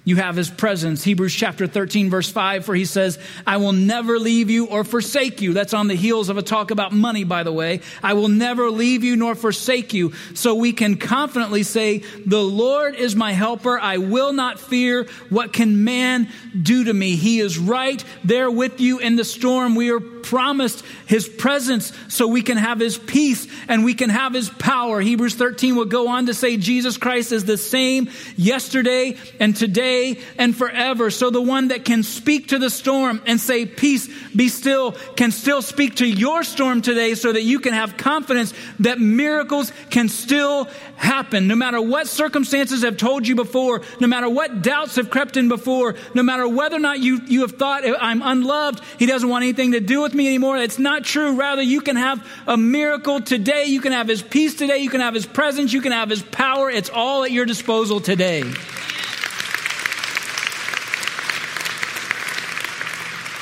you 0.06 0.18
have 0.18 0.36
his 0.36 0.50
presence. 0.50 1.04
Hebrews 1.04 1.34
chapter 1.34 1.66
13, 1.66 2.10
verse 2.10 2.30
5, 2.30 2.66
for 2.66 2.76
he 2.76 2.84
says, 2.84 3.18
I 3.48 3.58
will 3.58 3.72
never 3.72 4.20
leave 4.20 4.50
you 4.50 4.68
or 4.68 4.84
forsake 4.84 5.42
you. 5.42 5.54
That's 5.54 5.74
on 5.74 5.88
the 5.88 5.96
heels 5.96 6.28
of 6.28 6.38
a 6.38 6.42
talk 6.42 6.72
about 6.72 6.92
money, 6.92 7.24
by 7.24 7.44
the 7.44 7.54
way. 7.54 7.80
I 8.02 8.14
will 8.14 8.28
never 8.28 8.70
leave 8.70 9.04
you 9.04 9.16
nor 9.16 9.34
forsake 9.34 9.94
you. 9.94 10.14
So 10.34 10.56
we 10.56 10.74
can 10.74 10.98
confidently 10.98 11.64
say, 11.64 12.00
The 12.26 12.44
Lord 12.44 12.96
is 12.96 13.16
my 13.16 13.32
helper. 13.32 13.80
I 13.80 13.98
will 13.98 14.34
not 14.34 14.60
fear. 14.60 15.08
What 15.30 15.54
can 15.54 15.86
man 15.86 16.28
do 16.62 16.84
to 16.84 16.94
me? 16.94 17.16
He 17.16 17.40
is 17.40 17.58
right 17.58 18.04
there 18.26 18.52
with 18.52 18.82
you 18.82 19.00
in 19.00 19.16
the 19.16 19.24
storm. 19.24 19.76
We 19.76 19.92
are 19.92 20.02
promised 20.24 20.84
his 21.06 21.28
presence 21.28 21.92
so 22.08 22.28
we 22.28 22.42
can 22.42 22.58
have 22.58 22.80
his 22.80 22.98
peace 22.98 23.48
and 23.68 23.84
we 23.84 23.94
can 23.94 24.10
have 24.10 24.34
his 24.34 24.50
power. 24.50 25.02
Hebrews 25.02 25.36
13 25.36 25.76
will 25.76 25.86
go 25.86 26.08
on 26.08 26.26
to 26.28 26.34
say, 26.34 26.58
Jesus 26.58 26.98
Christ 26.98 27.32
is 27.32 27.46
the 27.46 27.58
same 27.58 28.10
yesterday 28.36 29.18
and 29.40 29.56
today 29.56 30.20
and 30.38 30.56
forever. 30.56 31.12
So 31.12 31.30
the 31.30 31.42
one 31.42 31.68
that 31.68 31.86
can 31.86 32.04
speak 32.04 32.50
to 32.50 32.60
the 32.60 32.70
storm 32.70 33.22
and 33.26 33.40
say, 33.40 33.66
Peace, 33.66 34.10
be 34.36 34.50
still, 34.50 34.94
can 35.16 35.32
still 35.32 35.62
speak 35.62 35.96
to 35.96 36.08
your 36.08 36.44
storm 36.44 36.82
today 36.82 37.16
so 37.16 37.32
that 37.32 37.44
you 37.44 37.60
can 37.60 37.74
have 37.74 37.98
confidence 37.98 38.54
that 38.80 39.00
miracles 39.00 39.72
can 39.90 40.10
still 40.10 40.66
happen. 40.96 41.48
No 41.48 41.56
matter 41.56 41.82
what 41.82 42.08
circumstances 42.08 42.84
have 42.84 42.98
told 42.98 43.28
you 43.28 43.36
before, 43.36 43.82
no 44.00 44.08
matter 44.08 44.30
what 44.30 44.62
doubts 44.62 44.96
have 44.96 45.10
crept 45.10 45.38
in 45.38 45.50
before, 45.50 45.96
no 46.14 46.24
matter 46.24 46.48
whether 46.48 46.78
or 46.78 46.80
not 46.80 47.00
you, 47.00 47.22
you 47.28 47.42
have 47.42 47.54
thought, 47.54 47.84
I'm 47.86 48.22
unloved, 48.22 48.82
he 48.98 49.06
doesn't 49.06 49.28
want 49.28 49.44
anything 49.44 49.74
to 49.74 49.80
do 49.80 50.02
with 50.02 50.13
me 50.14 50.28
anymore. 50.28 50.58
It's 50.58 50.80
not 50.80 51.04
true. 51.04 51.36
Rather, 51.36 51.62
you 51.62 51.82
can 51.82 51.96
have 51.96 52.26
a 52.48 52.58
miracle 52.58 53.22
today. 53.22 53.66
You 53.66 53.82
can 53.82 53.92
have 53.92 54.08
his 54.08 54.22
peace 54.22 54.56
today. 54.56 54.80
You 54.80 54.90
can 54.90 55.02
have 55.02 55.14
his 55.14 55.26
presence. 55.26 55.74
You 55.74 55.82
can 55.82 55.92
have 55.92 56.10
his 56.10 56.22
power. 56.22 56.70
It's 56.70 56.90
all 56.90 57.24
at 57.24 57.32
your 57.32 57.46
disposal 57.46 58.00
today. 58.00 58.44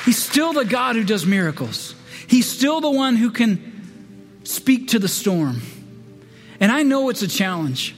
He's 0.04 0.18
still 0.18 0.52
the 0.52 0.64
God 0.64 0.96
who 0.96 1.04
does 1.04 1.24
miracles. 1.24 1.94
He's 2.26 2.50
still 2.50 2.80
the 2.80 2.90
one 2.90 3.16
who 3.16 3.30
can 3.30 4.40
speak 4.44 4.88
to 4.88 4.98
the 4.98 5.08
storm. 5.08 5.62
And 6.58 6.72
I 6.72 6.82
know 6.82 7.08
it's 7.08 7.22
a 7.22 7.28
challenge. 7.28 7.94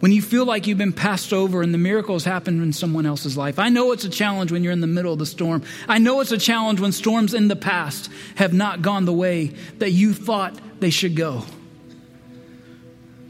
When 0.00 0.12
you 0.12 0.22
feel 0.22 0.46
like 0.46 0.66
you've 0.66 0.78
been 0.78 0.94
passed 0.94 1.32
over 1.32 1.60
and 1.60 1.74
the 1.74 1.78
miracles 1.78 2.24
happen 2.24 2.62
in 2.62 2.72
someone 2.72 3.04
else's 3.04 3.36
life. 3.36 3.58
I 3.58 3.68
know 3.68 3.92
it's 3.92 4.04
a 4.04 4.08
challenge 4.08 4.50
when 4.50 4.64
you're 4.64 4.72
in 4.72 4.80
the 4.80 4.86
middle 4.86 5.12
of 5.12 5.18
the 5.18 5.26
storm. 5.26 5.62
I 5.86 5.98
know 5.98 6.20
it's 6.20 6.32
a 6.32 6.38
challenge 6.38 6.80
when 6.80 6.92
storms 6.92 7.34
in 7.34 7.48
the 7.48 7.56
past 7.56 8.10
have 8.36 8.54
not 8.54 8.80
gone 8.80 9.04
the 9.04 9.12
way 9.12 9.48
that 9.78 9.90
you 9.90 10.14
thought 10.14 10.58
they 10.80 10.88
should 10.88 11.16
go. 11.16 11.44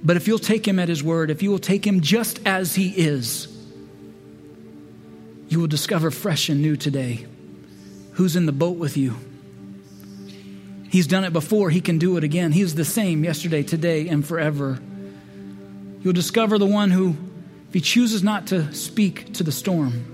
But 0.02 0.16
if 0.16 0.28
you'll 0.28 0.38
take 0.38 0.66
him 0.66 0.78
at 0.78 0.88
his 0.88 1.02
word, 1.02 1.30
if 1.30 1.42
you 1.42 1.50
will 1.50 1.58
take 1.58 1.84
him 1.84 2.00
just 2.00 2.40
as 2.46 2.74
he 2.74 2.88
is, 2.88 3.48
you 5.48 5.58
will 5.58 5.66
discover 5.66 6.12
fresh 6.12 6.48
and 6.48 6.62
new 6.62 6.76
today 6.76 7.26
who's 8.12 8.36
in 8.36 8.46
the 8.46 8.52
boat 8.52 8.76
with 8.76 8.96
you. 8.96 9.16
He's 10.88 11.08
done 11.08 11.24
it 11.24 11.32
before, 11.32 11.70
he 11.70 11.80
can 11.80 11.98
do 11.98 12.16
it 12.16 12.22
again. 12.24 12.52
He's 12.52 12.76
the 12.76 12.84
same 12.84 13.24
yesterday, 13.24 13.64
today, 13.64 14.08
and 14.08 14.26
forever. 14.26 14.78
You'll 16.02 16.14
discover 16.14 16.58
the 16.58 16.66
one 16.66 16.90
who, 16.90 17.16
if 17.68 17.74
he 17.74 17.80
chooses 17.80 18.22
not 18.22 18.46
to 18.48 18.72
speak 18.72 19.34
to 19.34 19.42
the 19.42 19.52
storm, 19.52 20.06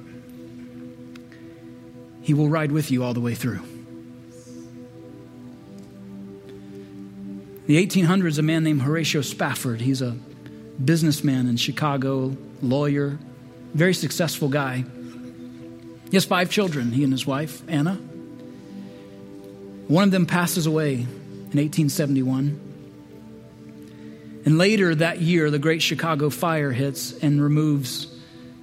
he 2.22 2.35
will 2.35 2.49
ride 2.49 2.72
with 2.72 2.90
you 2.90 3.05
all 3.05 3.14
the 3.14 3.20
way 3.20 3.35
through. 3.35 3.61
The 7.66 7.85
1800s, 7.85 8.38
a 8.38 8.42
man 8.42 8.64
named 8.64 8.83
Horatio 8.83 9.22
Spafford, 9.22 9.81
he's 9.81 10.03
a 10.03 10.16
businessman 10.85 11.49
in 11.49 11.57
Chicago, 11.57 12.37
lawyer, 12.62 13.18
very 13.75 13.94
successful 13.94 14.49
guy. 14.49 14.85
He 16.11 16.16
has 16.16 16.25
five 16.25 16.51
children, 16.51 16.92
he 16.92 17.05
and 17.05 17.12
his 17.12 17.27
wife, 17.27 17.62
Anna. 17.68 17.94
One 19.88 20.04
of 20.04 20.11
them 20.11 20.27
passes 20.27 20.67
away 20.67 20.94
in 20.94 21.58
1871. 21.58 22.65
And 24.47 24.59
later 24.59 24.94
that 24.94 25.21
year, 25.21 25.51
the 25.51 25.59
Great 25.59 25.83
Chicago 25.83 26.31
Fire 26.31 26.71
hits 26.71 27.13
and 27.19 27.42
removes 27.42 28.07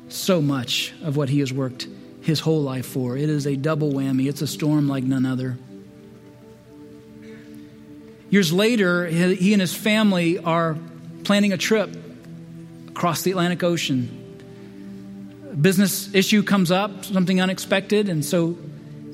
so 0.08 0.42
much 0.42 0.94
of 1.04 1.18
what 1.18 1.28
he 1.28 1.40
has 1.40 1.52
worked 1.52 1.88
his 2.22 2.40
whole 2.40 2.62
life 2.62 2.86
for. 2.86 3.18
It 3.18 3.30
is 3.30 3.46
a 3.46 3.58
double 3.58 3.92
whammy, 3.92 4.30
it's 4.30 4.42
a 4.42 4.48
storm 4.48 4.88
like 4.88 5.04
none 5.04 5.26
other. 5.26 5.58
Years 8.30 8.54
later, 8.54 9.06
he 9.06 9.52
and 9.54 9.62
his 9.62 9.76
family 9.76 10.40
are 10.40 10.78
planning 11.26 11.52
a 11.52 11.58
trip 11.58 11.94
across 12.88 13.24
the 13.24 13.32
Atlantic 13.32 13.62
Ocean 13.64 14.40
A 15.52 15.56
business 15.56 16.16
issue 16.16 16.44
comes 16.44 16.72
up, 16.72 17.04
something 17.04 17.42
unexpected, 17.42 18.08
and 18.08 18.24
so 18.24 18.58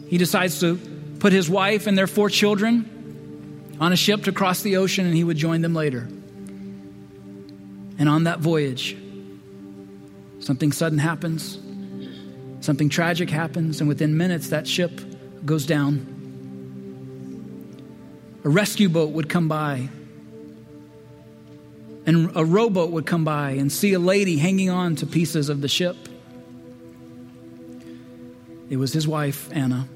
he 0.07 0.19
decides 0.19 0.59
to 0.59 0.77
put 1.17 1.33
his 1.33 1.49
wife 1.49 1.87
and 1.87 1.97
their 1.97 2.07
four 2.07 2.29
children 2.29 3.75
on 3.81 3.91
a 3.91 3.95
ship 3.95 4.25
to 4.25 4.31
cross 4.31 4.61
the 4.61 4.77
ocean, 4.77 5.07
and 5.07 5.15
he 5.15 5.23
would 5.23 5.37
join 5.37 5.61
them 5.61 5.73
later. 5.73 6.07
And 7.99 8.09
on 8.09 8.23
that 8.23 8.39
voyage, 8.39 8.95
Something 10.39 10.71
sudden 10.71 10.97
happens, 10.97 11.59
something 12.61 12.89
tragic 12.89 13.29
happens, 13.29 13.81
and 13.81 13.87
within 13.87 14.17
minutes 14.17 14.49
that 14.49 14.67
ship 14.67 15.01
goes 15.45 15.65
down. 15.65 16.15
A 18.45 18.49
rescue 18.49 18.87
boat 18.87 19.11
would 19.11 19.27
come 19.27 19.49
by, 19.49 19.89
and 22.05 22.31
a 22.35 22.45
rowboat 22.45 22.91
would 22.91 23.05
come 23.05 23.25
by 23.25 23.51
and 23.51 23.69
see 23.71 23.93
a 23.93 23.99
lady 23.99 24.37
hanging 24.37 24.69
on 24.69 24.95
to 24.97 25.05
pieces 25.05 25.49
of 25.49 25.59
the 25.61 25.67
ship. 25.67 25.97
It 28.69 28.77
was 28.77 28.93
his 28.93 29.07
wife, 29.07 29.49
Anna. 29.51 29.87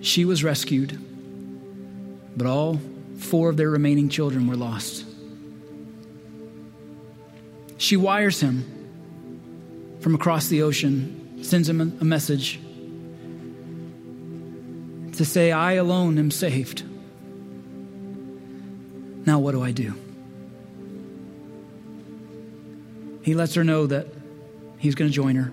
She 0.00 0.24
was 0.24 0.42
rescued, 0.42 0.98
but 2.36 2.48
all 2.48 2.80
four 3.16 3.48
of 3.48 3.56
their 3.56 3.70
remaining 3.70 4.08
children 4.08 4.48
were 4.48 4.56
lost. 4.56 5.04
She 7.80 7.96
wires 7.96 8.38
him 8.40 9.96
from 10.00 10.14
across 10.14 10.48
the 10.48 10.60
ocean, 10.60 11.42
sends 11.42 11.66
him 11.66 11.80
a 11.80 12.04
message 12.04 12.60
to 15.16 15.24
say, 15.24 15.50
I 15.50 15.72
alone 15.72 16.18
am 16.18 16.30
saved. 16.30 16.82
Now, 19.24 19.38
what 19.38 19.52
do 19.52 19.62
I 19.62 19.70
do? 19.70 19.94
He 23.22 23.34
lets 23.34 23.54
her 23.54 23.64
know 23.64 23.86
that 23.86 24.08
he's 24.76 24.94
going 24.94 25.10
to 25.10 25.14
join 25.14 25.36
her. 25.36 25.50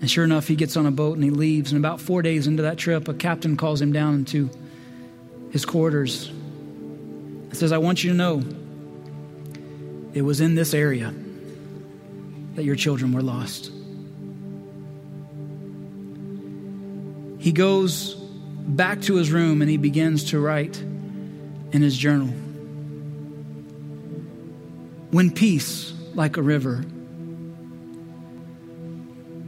And 0.00 0.10
sure 0.10 0.24
enough, 0.24 0.48
he 0.48 0.56
gets 0.56 0.78
on 0.78 0.86
a 0.86 0.90
boat 0.90 1.16
and 1.16 1.22
he 1.22 1.30
leaves. 1.30 1.72
And 1.72 1.78
about 1.78 2.00
four 2.00 2.22
days 2.22 2.46
into 2.46 2.62
that 2.62 2.78
trip, 2.78 3.06
a 3.06 3.12
captain 3.12 3.58
calls 3.58 3.82
him 3.82 3.92
down 3.92 4.14
into 4.14 4.48
his 5.50 5.66
quarters 5.66 6.28
and 6.28 7.54
says, 7.54 7.70
I 7.70 7.76
want 7.76 8.02
you 8.02 8.12
to 8.12 8.16
know 8.16 8.42
it 10.14 10.22
was 10.22 10.40
in 10.40 10.54
this 10.54 10.72
area 10.72 11.12
that 12.54 12.62
your 12.62 12.76
children 12.76 13.12
were 13.12 13.22
lost. 13.22 13.70
He 17.38 17.50
goes 17.52 18.14
back 18.14 19.02
to 19.02 19.16
his 19.16 19.30
room 19.32 19.60
and 19.60 19.70
he 19.70 19.76
begins 19.76 20.30
to 20.30 20.38
write 20.38 20.80
in 20.80 21.82
his 21.82 21.96
journal. 21.96 22.28
When 25.10 25.30
peace, 25.32 25.92
like 26.14 26.36
a 26.36 26.42
river, 26.42 26.84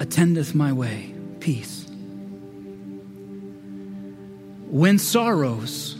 attendeth 0.00 0.54
my 0.54 0.72
way, 0.72 1.14
peace. 1.40 1.86
When 4.68 4.98
sorrows 4.98 5.96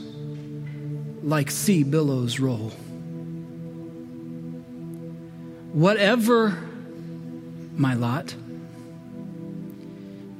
like 1.22 1.50
sea 1.52 1.84
billows 1.84 2.40
roll, 2.40 2.72
whatever 5.76 6.56
my 7.76 7.92
lot, 7.92 8.34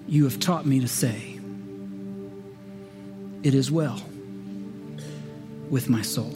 you 0.09 0.25
have 0.25 0.41
taught 0.41 0.65
me 0.65 0.81
to 0.81 0.89
say, 0.89 1.39
It 3.43 3.53
is 3.53 3.71
well 3.71 4.03
with 5.69 5.91
my 5.91 6.01
soul. 6.01 6.35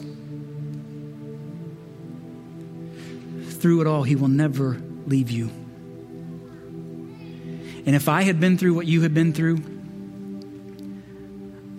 Through 3.49 3.81
it 3.81 3.87
all, 3.87 4.03
He 4.03 4.15
will 4.15 4.27
never 4.27 4.79
leave 5.07 5.31
you. 5.31 5.49
And 7.83 7.95
if 7.95 8.07
I 8.07 8.21
had 8.21 8.39
been 8.39 8.59
through 8.59 8.75
what 8.75 8.85
you 8.85 9.01
had 9.01 9.15
been 9.15 9.33
through, 9.33 9.63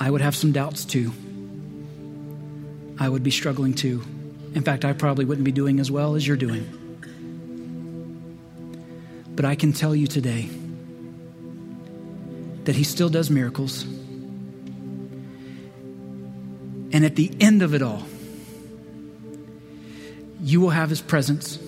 I 0.00 0.10
would 0.10 0.22
have 0.22 0.34
some 0.34 0.50
doubts 0.50 0.84
too. 0.84 1.12
I 2.98 3.08
would 3.08 3.22
be 3.22 3.30
struggling 3.30 3.74
too. 3.74 4.02
In 4.56 4.62
fact, 4.64 4.84
I 4.84 4.92
probably 4.92 5.24
wouldn't 5.24 5.44
be 5.44 5.52
doing 5.52 5.78
as 5.78 5.88
well 5.88 6.16
as 6.16 6.26
you're 6.26 6.36
doing. 6.36 6.81
But 9.42 9.48
I 9.48 9.56
can 9.56 9.72
tell 9.72 9.92
you 9.92 10.06
today 10.06 10.48
that 12.62 12.76
He 12.76 12.84
still 12.84 13.08
does 13.08 13.28
miracles. 13.28 13.82
And 16.92 17.04
at 17.04 17.16
the 17.16 17.28
end 17.40 17.62
of 17.62 17.74
it 17.74 17.82
all, 17.82 18.04
you 20.40 20.60
will 20.60 20.70
have 20.70 20.90
His 20.90 21.00
presence 21.00 21.58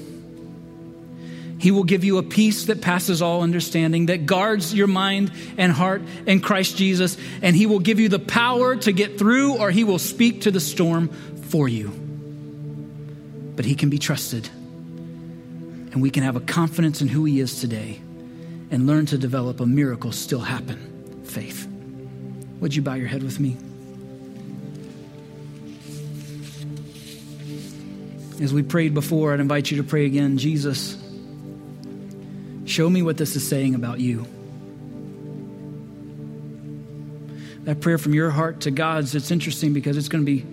he 1.58 1.70
will 1.70 1.84
give 1.84 2.04
you 2.04 2.18
a 2.18 2.22
peace 2.22 2.66
that 2.66 2.82
passes 2.82 3.22
all 3.22 3.40
understanding, 3.40 4.06
that 4.06 4.26
guards 4.26 4.74
your 4.74 4.86
mind 4.86 5.32
and 5.56 5.72
heart 5.72 6.02
in 6.26 6.40
Christ 6.40 6.76
Jesus. 6.76 7.16
And 7.40 7.56
He 7.56 7.64
will 7.64 7.78
give 7.78 7.98
you 7.98 8.10
the 8.10 8.18
power 8.18 8.76
to 8.76 8.92
get 8.92 9.18
through, 9.18 9.56
or 9.56 9.70
He 9.70 9.82
will 9.82 9.98
speak 9.98 10.42
to 10.42 10.50
the 10.50 10.60
storm 10.60 11.08
for 11.48 11.66
you. 11.66 11.88
But 13.56 13.64
He 13.64 13.76
can 13.76 13.88
be 13.88 13.98
trusted. 13.98 14.50
And 15.94 16.02
we 16.02 16.10
can 16.10 16.24
have 16.24 16.36
a 16.36 16.40
confidence 16.40 17.00
in 17.00 17.08
who 17.08 17.24
He 17.24 17.40
is 17.40 17.60
today 17.60 18.00
and 18.70 18.86
learn 18.86 19.06
to 19.06 19.16
develop 19.16 19.60
a 19.60 19.66
miracle 19.66 20.12
still 20.12 20.40
happen 20.40 21.22
faith. 21.24 21.66
Would 22.60 22.74
you 22.74 22.82
bow 22.82 22.94
your 22.94 23.08
head 23.08 23.22
with 23.22 23.40
me? 23.40 23.56
As 28.42 28.52
we 28.52 28.62
prayed 28.62 28.92
before, 28.92 29.32
I'd 29.32 29.40
invite 29.40 29.70
you 29.70 29.78
to 29.78 29.84
pray 29.84 30.04
again. 30.04 30.36
Jesus, 30.36 30.98
Show 32.64 32.88
me 32.88 33.02
what 33.02 33.16
this 33.16 33.36
is 33.36 33.46
saying 33.46 33.74
about 33.74 34.00
you. 34.00 34.26
That 37.64 37.80
prayer 37.80 37.98
from 37.98 38.14
your 38.14 38.30
heart 38.30 38.62
to 38.62 38.70
God's, 38.70 39.14
it's 39.14 39.30
interesting 39.30 39.74
because 39.74 39.96
it's 39.96 40.08
going 40.08 40.24
to 40.24 40.30
be 40.30 40.44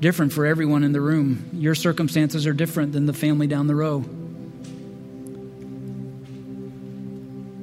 different 0.00 0.32
for 0.32 0.46
everyone 0.46 0.82
in 0.84 0.92
the 0.92 1.00
room. 1.00 1.48
Your 1.52 1.74
circumstances 1.74 2.46
are 2.46 2.52
different 2.52 2.92
than 2.92 3.06
the 3.06 3.12
family 3.12 3.46
down 3.46 3.66
the 3.66 3.74
row. 3.74 4.04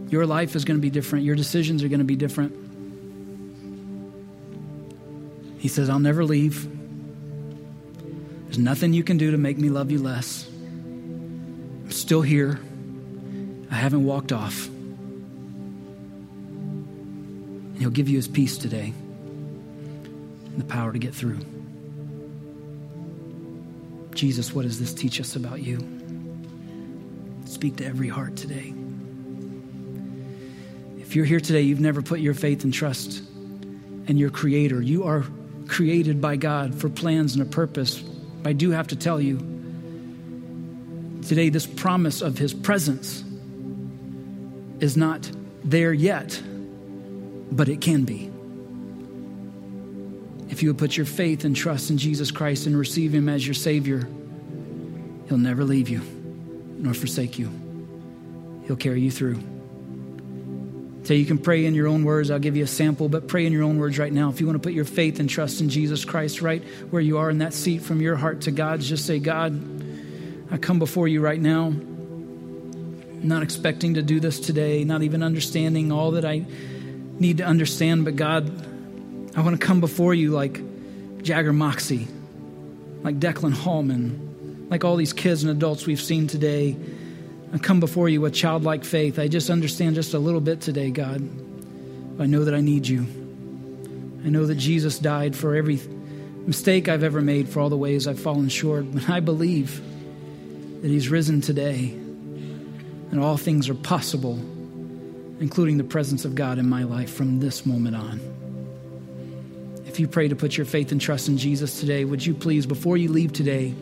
Your 0.10 0.26
life 0.26 0.56
is 0.56 0.64
going 0.64 0.78
to 0.78 0.82
be 0.82 0.90
different. 0.90 1.26
Your 1.26 1.36
decisions 1.36 1.84
are 1.84 1.90
going 1.90 2.00
to 2.00 2.06
be 2.06 2.16
different. 2.16 2.54
He 5.60 5.68
says, 5.68 5.90
I'll 5.90 6.00
never 6.00 6.24
leave. 6.24 6.68
There's 8.46 8.60
nothing 8.60 8.94
you 8.94 9.04
can 9.04 9.18
do 9.18 9.32
to 9.32 9.38
make 9.38 9.58
me 9.58 9.70
love 9.70 9.92
you 9.92 10.00
less. 10.00 10.48
I'm 10.48 11.92
still 11.92 12.22
here. 12.22 12.60
I 13.70 13.76
haven't 13.76 14.06
walked 14.06 14.32
off. 14.32 14.68
And 17.74 17.78
He'll 17.78 17.90
give 17.90 18.08
you 18.08 18.16
His 18.16 18.28
peace 18.28 18.58
today 18.58 18.94
and 20.46 20.58
the 20.58 20.66
power 20.66 20.94
to 20.94 21.00
get 21.00 21.14
through. 21.14 21.40
Jesus, 24.14 24.54
what 24.54 24.64
does 24.64 24.80
this 24.80 24.94
teach 24.94 25.20
us 25.20 25.36
about 25.36 25.62
you? 25.62 25.78
Speak 27.46 27.76
to 27.78 27.86
every 27.86 28.08
heart 28.08 28.36
today. 28.36 28.74
If 31.08 31.16
you're 31.16 31.24
here 31.24 31.40
today, 31.40 31.62
you've 31.62 31.80
never 31.80 32.02
put 32.02 32.20
your 32.20 32.34
faith 32.34 32.66
and 32.66 32.74
trust 32.74 33.24
in 34.08 34.18
your 34.18 34.30
Creator. 34.30 34.82
You 34.82 35.06
are 35.06 35.24
created 35.70 36.20
by 36.20 36.36
God 36.36 36.76
for 36.76 36.90
plans 36.90 37.34
and 37.34 37.42
a 37.42 37.46
purpose. 37.46 38.04
I 38.44 38.52
do 38.52 38.72
have 38.72 38.88
to 38.88 38.98
tell 38.98 39.22
you 39.22 39.38
today, 41.26 41.48
this 41.48 41.66
promise 41.66 42.22
of 42.22 42.38
His 42.38 42.54
presence 42.54 43.24
is 44.82 44.98
not 44.98 45.32
there 45.64 45.94
yet, 45.94 46.42
but 47.54 47.70
it 47.70 47.80
can 47.80 48.04
be. 48.04 48.30
If 50.50 50.62
you 50.62 50.68
would 50.68 50.78
put 50.78 50.98
your 50.98 51.06
faith 51.06 51.46
and 51.46 51.56
trust 51.56 51.90
in 51.90 51.98
Jesus 51.98 52.32
Christ 52.32 52.66
and 52.68 52.78
receive 52.78 53.16
Him 53.16 53.30
as 53.30 53.48
your 53.48 53.54
Savior, 53.54 54.10
He'll 55.30 55.38
never 55.38 55.64
leave 55.64 55.88
you 55.88 56.02
nor 56.80 56.94
forsake 56.94 57.40
you. 57.40 57.50
He'll 58.66 58.76
carry 58.76 59.00
you 59.00 59.10
through. 59.10 59.42
So 61.08 61.14
you 61.14 61.26
can 61.26 61.38
pray 61.38 61.64
in 61.64 61.74
your 61.74 61.88
own 61.88 62.04
words. 62.04 62.30
I'll 62.30 62.38
give 62.38 62.58
you 62.58 62.66
a 62.66 62.68
sample, 62.68 63.08
but 63.08 63.30
pray 63.30 63.46
in 63.46 63.54
your 63.54 63.64
own 63.64 63.80
words 63.80 63.98
right 63.98 64.12
now. 64.12 64.28
If 64.28 64.42
you 64.42 64.46
want 64.46 64.62
to 64.62 64.68
put 64.68 64.74
your 64.74 64.84
faith 64.84 65.22
and 65.22 65.30
trust 65.30 65.62
in 65.62 65.70
Jesus 65.70 66.04
Christ 66.04 66.42
right 66.42 66.62
where 66.90 67.02
you 67.02 67.20
are 67.20 67.30
in 67.30 67.38
that 67.38 67.54
seat 67.54 67.82
from 67.82 68.02
your 68.02 68.18
heart 68.18 68.42
to 68.42 68.52
God's, 68.52 68.90
just 68.90 69.06
say, 69.06 69.18
God, 69.18 69.58
I 70.52 70.58
come 70.58 70.80
before 70.80 71.08
you 71.08 71.22
right 71.22 71.40
now 71.40 71.70
not 73.24 73.42
expecting 73.42 73.94
to 73.94 74.02
do 74.02 74.20
this 74.20 74.38
today, 74.42 74.84
not 74.84 75.02
even 75.02 75.24
understanding 75.24 75.94
all 75.94 76.12
that 76.12 76.26
I 76.26 76.46
need 77.18 77.38
to 77.38 77.46
understand. 77.46 78.04
But 78.04 78.18
God, 78.18 78.52
I 79.34 79.40
want 79.40 79.58
to 79.58 79.66
come 79.66 79.80
before 79.80 80.14
you 80.14 80.32
like 80.32 80.60
Jagger 81.24 81.54
Moxie, 81.54 82.06
like 83.04 83.18
Declan 83.18 83.54
Hallman, 83.54 84.68
like 84.70 84.84
all 84.84 84.98
these 84.98 85.14
kids 85.14 85.42
and 85.42 85.54
adults 85.54 85.86
we've 85.86 86.02
seen 86.02 86.28
today. 86.28 86.76
I 87.54 87.58
come 87.58 87.80
before 87.80 88.10
you 88.10 88.22
with 88.22 88.34
childlike 88.34 88.84
faith. 88.84 89.20
I 89.20 89.28
just 89.28 89.50
understand 89.50 89.96
just 89.96 90.14
a 90.14 90.20
little 90.20 90.42
bit 90.42 90.62
today, 90.62 90.92
God. 90.92 91.22
I 92.20 92.26
know 92.26 92.44
that 92.44 92.54
I 92.54 92.62
need 92.62 92.88
you. 92.88 93.06
I 94.26 94.30
know 94.30 94.46
that 94.46 94.56
Jesus 94.56 95.00
died 95.00 95.36
for 95.36 95.56
every 95.56 95.80
mistake 96.46 96.90
I've 96.90 97.04
ever 97.04 97.22
made, 97.22 97.48
for 97.48 97.62
all 97.62 97.70
the 97.70 97.78
ways 97.78 98.08
I've 98.08 98.20
fallen 98.20 98.50
short. 98.50 98.92
But 98.92 99.10
I 99.10 99.22
believe 99.22 99.82
that 100.82 100.90
He's 100.90 101.10
risen 101.10 101.42
today 101.42 101.98
and 103.12 103.20
all 103.20 103.38
things 103.38 103.70
are 103.70 103.76
possible, 103.76 104.38
including 105.40 105.78
the 105.78 105.84
presence 105.84 106.26
of 106.26 106.36
God 106.36 106.58
in 106.58 106.68
my 106.68 106.84
life 106.84 107.14
from 107.14 107.40
this 107.40 107.66
moment 107.66 107.96
on. 107.96 108.20
If 109.86 110.00
you 110.00 110.08
pray 110.08 110.28
to 110.28 110.36
put 110.36 110.58
your 110.58 110.66
faith 110.66 110.92
and 110.92 111.00
trust 111.00 111.30
in 111.30 111.38
Jesus 111.38 111.80
today, 111.80 112.04
would 112.04 112.26
you 112.26 112.34
please, 112.34 112.66
before 112.66 112.98
you 112.98 113.10
leave 113.10 113.32
today, 113.32 113.74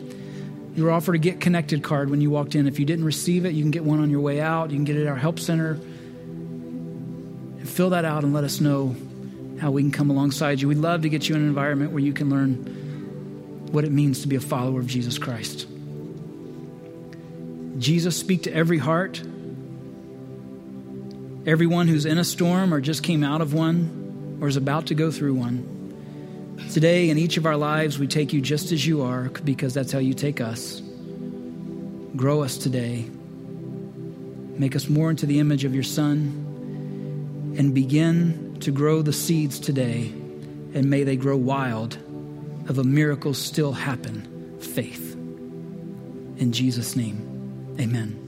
You're 0.76 0.92
offered 0.92 1.14
a 1.14 1.18
Get 1.18 1.40
Connected 1.40 1.82
card 1.82 2.10
when 2.10 2.20
you 2.20 2.30
walked 2.30 2.54
in. 2.54 2.66
If 2.66 2.78
you 2.78 2.84
didn't 2.84 3.06
receive 3.06 3.46
it, 3.46 3.54
you 3.54 3.62
can 3.62 3.70
get 3.70 3.82
one 3.82 3.98
on 3.98 4.10
your 4.10 4.20
way 4.20 4.42
out. 4.42 4.70
You 4.70 4.76
can 4.76 4.84
get 4.84 4.96
it 4.96 5.06
at 5.06 5.08
our 5.08 5.16
help 5.16 5.38
center. 5.40 5.70
And 5.70 7.66
fill 7.66 7.90
that 7.90 8.04
out 8.04 8.24
and 8.24 8.34
let 8.34 8.44
us 8.44 8.60
know 8.60 8.94
how 9.58 9.70
we 9.70 9.80
can 9.80 9.90
come 9.90 10.10
alongside 10.10 10.60
you. 10.60 10.68
We'd 10.68 10.76
love 10.76 11.00
to 11.02 11.08
get 11.08 11.30
you 11.30 11.34
in 11.34 11.40
an 11.40 11.48
environment 11.48 11.92
where 11.92 12.02
you 12.02 12.12
can 12.12 12.28
learn 12.28 12.56
what 13.72 13.84
it 13.84 13.90
means 13.90 14.20
to 14.20 14.28
be 14.28 14.36
a 14.36 14.40
follower 14.40 14.78
of 14.78 14.86
Jesus 14.86 15.16
Christ. 15.16 15.66
Jesus, 17.78 18.14
speak 18.14 18.42
to 18.42 18.52
every 18.52 18.78
heart. 18.78 19.22
Everyone 21.46 21.88
who's 21.88 22.04
in 22.04 22.18
a 22.18 22.24
storm 22.24 22.74
or 22.74 22.82
just 22.82 23.02
came 23.02 23.24
out 23.24 23.40
of 23.40 23.54
one 23.54 24.38
or 24.42 24.48
is 24.48 24.56
about 24.56 24.88
to 24.88 24.94
go 24.94 25.10
through 25.10 25.34
one. 25.34 25.75
Today, 26.72 27.10
in 27.10 27.18
each 27.18 27.36
of 27.36 27.46
our 27.46 27.56
lives, 27.56 27.98
we 27.98 28.06
take 28.06 28.32
you 28.32 28.40
just 28.40 28.72
as 28.72 28.86
you 28.86 29.02
are 29.02 29.28
because 29.44 29.74
that's 29.74 29.92
how 29.92 29.98
you 29.98 30.14
take 30.14 30.40
us. 30.40 30.82
Grow 32.14 32.42
us 32.42 32.58
today. 32.58 33.04
Make 34.58 34.74
us 34.74 34.88
more 34.88 35.10
into 35.10 35.26
the 35.26 35.38
image 35.38 35.64
of 35.64 35.74
your 35.74 35.84
Son 35.84 37.54
and 37.58 37.74
begin 37.74 38.58
to 38.60 38.70
grow 38.70 39.02
the 39.02 39.12
seeds 39.12 39.60
today. 39.60 40.12
And 40.74 40.90
may 40.90 41.04
they 41.04 41.16
grow 41.16 41.36
wild 41.36 41.98
of 42.68 42.78
a 42.78 42.84
miracle 42.84 43.34
still 43.34 43.72
happen 43.72 44.58
faith. 44.60 45.14
In 45.14 46.52
Jesus' 46.52 46.96
name, 46.96 47.76
amen. 47.80 48.25